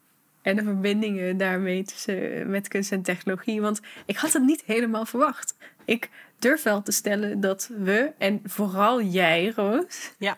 en 0.48 0.56
de 0.56 0.64
verbindingen 0.64 1.38
daarmee 1.38 1.84
tussen 1.84 2.50
met 2.50 2.68
kunst 2.68 2.92
en 2.92 3.02
technologie. 3.02 3.62
Want 3.62 3.82
ik 4.06 4.18
had 4.18 4.34
het 4.34 4.44
niet 4.44 4.64
helemaal 4.66 5.06
verwacht. 5.06 5.56
Ik 5.86 6.10
durf 6.40 6.64
wel 6.64 6.82
te 6.82 6.92
stellen 6.92 7.40
dat 7.40 7.70
we, 7.78 8.12
en 8.18 8.42
vooral 8.44 9.02
jij, 9.02 9.52
Roos, 9.56 10.12
ja. 10.18 10.38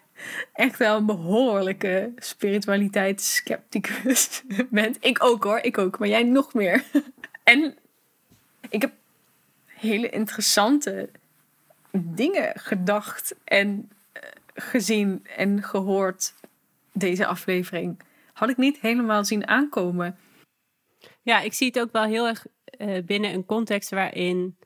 echt 0.53 0.77
wel 0.77 0.97
een 0.97 1.05
behoorlijke 1.05 2.11
spiritualiteitsskepticus 2.17 4.43
bent. 4.69 4.97
Ik 4.99 5.23
ook 5.23 5.43
hoor, 5.43 5.59
ik 5.59 5.77
ook, 5.77 5.99
maar 5.99 6.07
jij 6.07 6.23
nog 6.23 6.53
meer. 6.53 6.83
En 7.43 7.77
ik 8.69 8.81
heb 8.81 8.91
hele 9.65 10.09
interessante 10.09 11.09
dingen 11.91 12.59
gedacht 12.59 13.35
en 13.43 13.91
eh, 14.11 14.21
gezien 14.53 15.25
en 15.37 15.63
gehoord 15.63 16.33
deze 16.91 17.25
aflevering. 17.25 17.99
Had 18.39 18.49
ik 18.49 18.57
niet 18.57 18.79
helemaal 18.79 19.25
zien 19.25 19.47
aankomen. 19.47 20.17
Ja, 21.21 21.41
ik 21.41 21.53
zie 21.53 21.67
het 21.67 21.79
ook 21.79 21.91
wel 21.91 22.03
heel 22.03 22.27
erg 22.27 22.45
uh, 22.77 23.03
binnen 23.05 23.33
een 23.33 23.45
context 23.45 23.89
waarin 23.89 24.57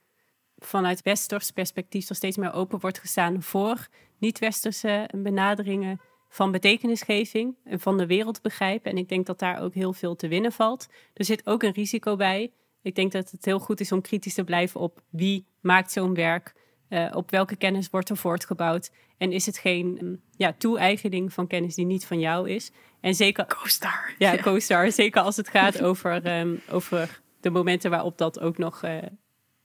vanuit 0.57 1.01
westers 1.01 1.51
perspectief 1.51 2.09
er 2.09 2.15
steeds 2.15 2.37
meer 2.37 2.53
open 2.53 2.79
wordt 2.79 2.99
gestaan 2.99 3.43
voor 3.43 3.87
niet-westerse 4.17 5.09
benaderingen 5.15 6.01
van 6.29 6.51
betekenisgeving 6.51 7.55
en 7.63 7.79
van 7.79 7.97
de 7.97 8.05
wereld 8.05 8.41
begrijpen. 8.41 8.91
En 8.91 8.97
ik 8.97 9.09
denk 9.09 9.25
dat 9.25 9.39
daar 9.39 9.61
ook 9.61 9.73
heel 9.73 9.93
veel 9.93 10.15
te 10.15 10.27
winnen 10.27 10.51
valt. 10.51 10.87
Er 11.13 11.25
zit 11.25 11.47
ook 11.47 11.63
een 11.63 11.73
risico 11.73 12.15
bij. 12.15 12.51
Ik 12.81 12.95
denk 12.95 13.11
dat 13.11 13.31
het 13.31 13.45
heel 13.45 13.59
goed 13.59 13.79
is 13.79 13.91
om 13.91 14.01
kritisch 14.01 14.33
te 14.33 14.43
blijven 14.43 14.79
op 14.79 15.03
wie 15.09 15.47
maakt 15.61 15.91
zo'n 15.91 16.13
werk, 16.13 16.53
uh, 16.89 17.11
op 17.13 17.31
welke 17.31 17.55
kennis 17.55 17.89
wordt 17.89 18.09
er 18.09 18.17
voortgebouwd 18.17 18.91
en 19.23 19.31
is 19.31 19.45
het 19.45 19.57
geen 19.57 19.97
um, 20.01 20.21
ja, 20.35 20.53
toe-eigening 20.57 21.33
van 21.33 21.47
kennis 21.47 21.75
die 21.75 21.85
niet 21.85 22.05
van 22.05 22.19
jou 22.19 22.49
is. 22.49 22.71
En 23.01 23.15
zeker. 23.15 23.45
Co-star. 23.45 24.15
Ja, 24.17 24.37
co-star. 24.37 24.91
Zeker 24.91 25.21
als 25.21 25.37
het 25.37 25.49
gaat 25.49 25.81
over, 25.89 26.39
um, 26.39 26.61
over 26.69 27.21
de 27.39 27.49
momenten 27.49 27.89
waarop 27.89 28.17
dat 28.17 28.39
ook 28.39 28.57
nog 28.57 28.83
uh, 28.83 28.97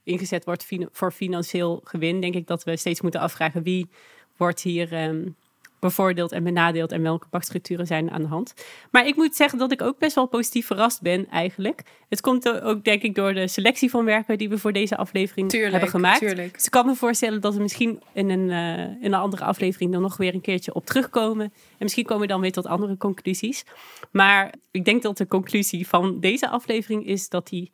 ingezet 0.03 0.45
wordt 0.45 0.67
voor 0.91 1.11
financieel 1.11 1.81
gewin, 1.83 2.21
denk 2.21 2.35
ik 2.35 2.47
dat 2.47 2.63
we 2.63 2.77
steeds 2.77 3.01
moeten 3.01 3.21
afvragen 3.21 3.63
wie 3.63 3.89
wordt 4.37 4.61
hier 4.61 5.03
um, 5.03 5.35
bevoordeeld 5.79 6.31
en 6.31 6.43
benadeeld 6.43 6.91
en 6.91 7.01
welke 7.01 7.27
machtsstructuren 7.31 7.87
zijn 7.87 8.11
aan 8.11 8.21
de 8.21 8.27
hand. 8.27 8.53
Maar 8.91 9.07
ik 9.07 9.15
moet 9.15 9.35
zeggen 9.35 9.59
dat 9.59 9.71
ik 9.71 9.81
ook 9.81 9.97
best 9.97 10.15
wel 10.15 10.27
positief 10.27 10.65
verrast 10.65 11.01
ben 11.01 11.27
eigenlijk. 11.29 11.83
Het 12.09 12.21
komt 12.21 12.61
ook 12.61 12.83
denk 12.83 13.01
ik 13.01 13.15
door 13.15 13.33
de 13.33 13.47
selectie 13.47 13.89
van 13.89 14.05
werken 14.05 14.37
die 14.37 14.49
we 14.49 14.57
voor 14.57 14.73
deze 14.73 14.97
aflevering 14.97 15.49
tuurlijk, 15.49 15.71
hebben 15.71 15.89
gemaakt. 15.89 16.19
Tuurlijk. 16.19 16.53
Dus 16.53 16.65
ik 16.65 16.71
kan 16.71 16.85
me 16.85 16.95
voorstellen 16.95 17.41
dat 17.41 17.55
we 17.55 17.61
misschien 17.61 18.01
in 18.13 18.29
een, 18.29 18.49
uh, 18.49 18.79
in 18.79 19.05
een 19.05 19.13
andere 19.13 19.43
aflevering 19.43 19.91
dan 19.91 20.01
nog 20.01 20.17
weer 20.17 20.33
een 20.33 20.41
keertje 20.41 20.73
op 20.73 20.85
terugkomen. 20.85 21.45
En 21.45 21.51
misschien 21.77 22.05
komen 22.05 22.21
we 22.21 22.27
dan 22.27 22.41
weer 22.41 22.51
tot 22.51 22.65
andere 22.65 22.97
conclusies. 22.97 23.63
Maar 24.11 24.53
ik 24.71 24.85
denk 24.85 25.01
dat 25.01 25.17
de 25.17 25.27
conclusie 25.27 25.87
van 25.87 26.19
deze 26.19 26.49
aflevering 26.49 27.05
is 27.05 27.29
dat 27.29 27.47
die 27.47 27.71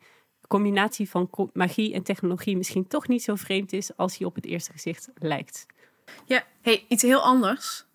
combinatie 0.48 1.10
van 1.10 1.30
magie 1.52 1.94
en 1.94 2.02
technologie 2.02 2.56
misschien 2.56 2.86
toch 2.86 3.08
niet 3.08 3.22
zo 3.22 3.34
vreemd 3.34 3.72
is 3.72 3.96
als 3.96 4.18
hij 4.18 4.26
op 4.26 4.34
het 4.34 4.46
eerste 4.46 4.72
gezicht 4.72 5.08
lijkt. 5.14 5.66
Ja, 6.24 6.44
hey, 6.60 6.84
iets 6.88 7.02
heel 7.02 7.20
anders. 7.20 7.85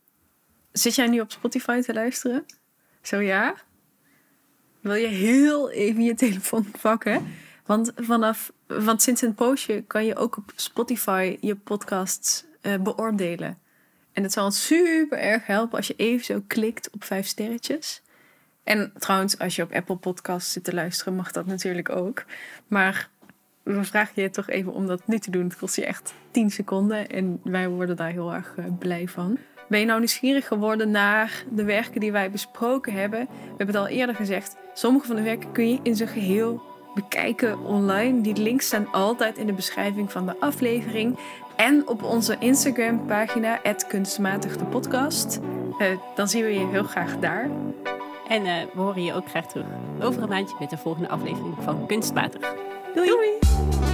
Zit 0.71 0.95
jij 0.95 1.07
nu 1.07 1.19
op 1.19 1.31
Spotify 1.31 1.81
te 1.81 1.93
luisteren? 1.93 2.45
Zo 3.01 3.19
ja? 3.19 3.55
Wil 4.79 4.95
je 4.95 5.07
heel 5.07 5.71
even 5.71 6.03
je 6.03 6.15
telefoon 6.15 6.71
pakken? 6.81 7.27
Want, 7.65 7.91
vanaf, 7.95 8.51
want 8.67 9.01
sinds 9.01 9.21
een 9.21 9.35
poosje 9.35 9.83
kan 9.87 10.05
je 10.05 10.15
ook 10.15 10.37
op 10.37 10.51
Spotify 10.55 11.37
je 11.41 11.55
podcasts 11.55 12.45
uh, 12.61 12.75
beoordelen. 12.75 13.57
En 14.11 14.23
het 14.23 14.31
zal 14.31 14.45
ons 14.45 14.65
super 14.65 15.17
erg 15.17 15.45
helpen 15.45 15.77
als 15.77 15.87
je 15.87 15.93
even 15.97 16.25
zo 16.25 16.43
klikt 16.47 16.89
op 16.89 17.03
vijf 17.03 17.27
sterretjes. 17.27 18.01
En 18.63 18.93
trouwens, 18.99 19.39
als 19.39 19.55
je 19.55 19.63
op 19.63 19.71
Apple 19.71 19.95
Podcasts 19.95 20.51
zit 20.51 20.63
te 20.63 20.73
luisteren, 20.73 21.15
mag 21.15 21.31
dat 21.31 21.45
natuurlijk 21.45 21.89
ook. 21.89 22.25
Maar 22.67 23.09
we 23.63 23.83
vragen 23.83 24.21
je 24.21 24.29
toch 24.29 24.49
even 24.49 24.73
om 24.73 24.87
dat 24.87 25.07
nu 25.07 25.19
te 25.19 25.31
doen. 25.31 25.43
Het 25.43 25.57
kost 25.57 25.75
je 25.75 25.85
echt 25.85 26.13
10 26.31 26.51
seconden 26.51 27.09
en 27.09 27.39
wij 27.43 27.69
worden 27.69 27.95
daar 27.95 28.11
heel 28.11 28.33
erg 28.33 28.55
uh, 28.59 28.65
blij 28.79 29.07
van. 29.07 29.37
Ben 29.71 29.79
je 29.79 29.85
nou 29.85 29.99
nieuwsgierig 29.99 30.47
geworden 30.47 30.91
naar 30.91 31.43
de 31.49 31.63
werken 31.63 31.99
die 31.99 32.11
wij 32.11 32.31
besproken 32.31 32.93
hebben? 32.93 33.19
We 33.19 33.47
hebben 33.47 33.67
het 33.67 33.75
al 33.75 33.87
eerder 33.87 34.15
gezegd. 34.15 34.55
Sommige 34.73 35.07
van 35.07 35.15
de 35.15 35.21
werken 35.21 35.51
kun 35.51 35.69
je 35.69 35.79
in 35.83 35.95
zijn 35.95 36.09
geheel 36.09 36.61
bekijken 36.93 37.59
online. 37.59 38.21
Die 38.21 38.35
links 38.35 38.65
staan 38.65 38.91
altijd 38.91 39.37
in 39.37 39.45
de 39.45 39.53
beschrijving 39.53 40.11
van 40.11 40.25
de 40.25 40.39
aflevering. 40.39 41.19
En 41.55 41.87
op 41.87 42.03
onze 42.03 42.35
Instagram 42.39 43.05
pagina, 43.05 43.59
kunstmatig 43.87 44.57
de 44.57 44.65
podcast. 44.65 45.39
Uh, 45.79 45.87
dan 46.15 46.27
zien 46.27 46.43
we 46.43 46.53
je 46.53 46.67
heel 46.67 46.83
graag 46.83 47.19
daar. 47.19 47.49
En 48.27 48.45
uh, 48.45 48.53
we 48.73 48.81
horen 48.81 49.03
je 49.03 49.13
ook 49.13 49.29
graag 49.29 49.47
terug 49.47 49.65
over 50.01 50.21
een 50.21 50.29
maandje 50.29 50.55
met 50.59 50.69
de 50.69 50.77
volgende 50.77 51.09
aflevering 51.09 51.55
van 51.59 51.87
Kunstmatig. 51.87 52.55
Doei! 52.93 53.07
Doei. 53.07 53.90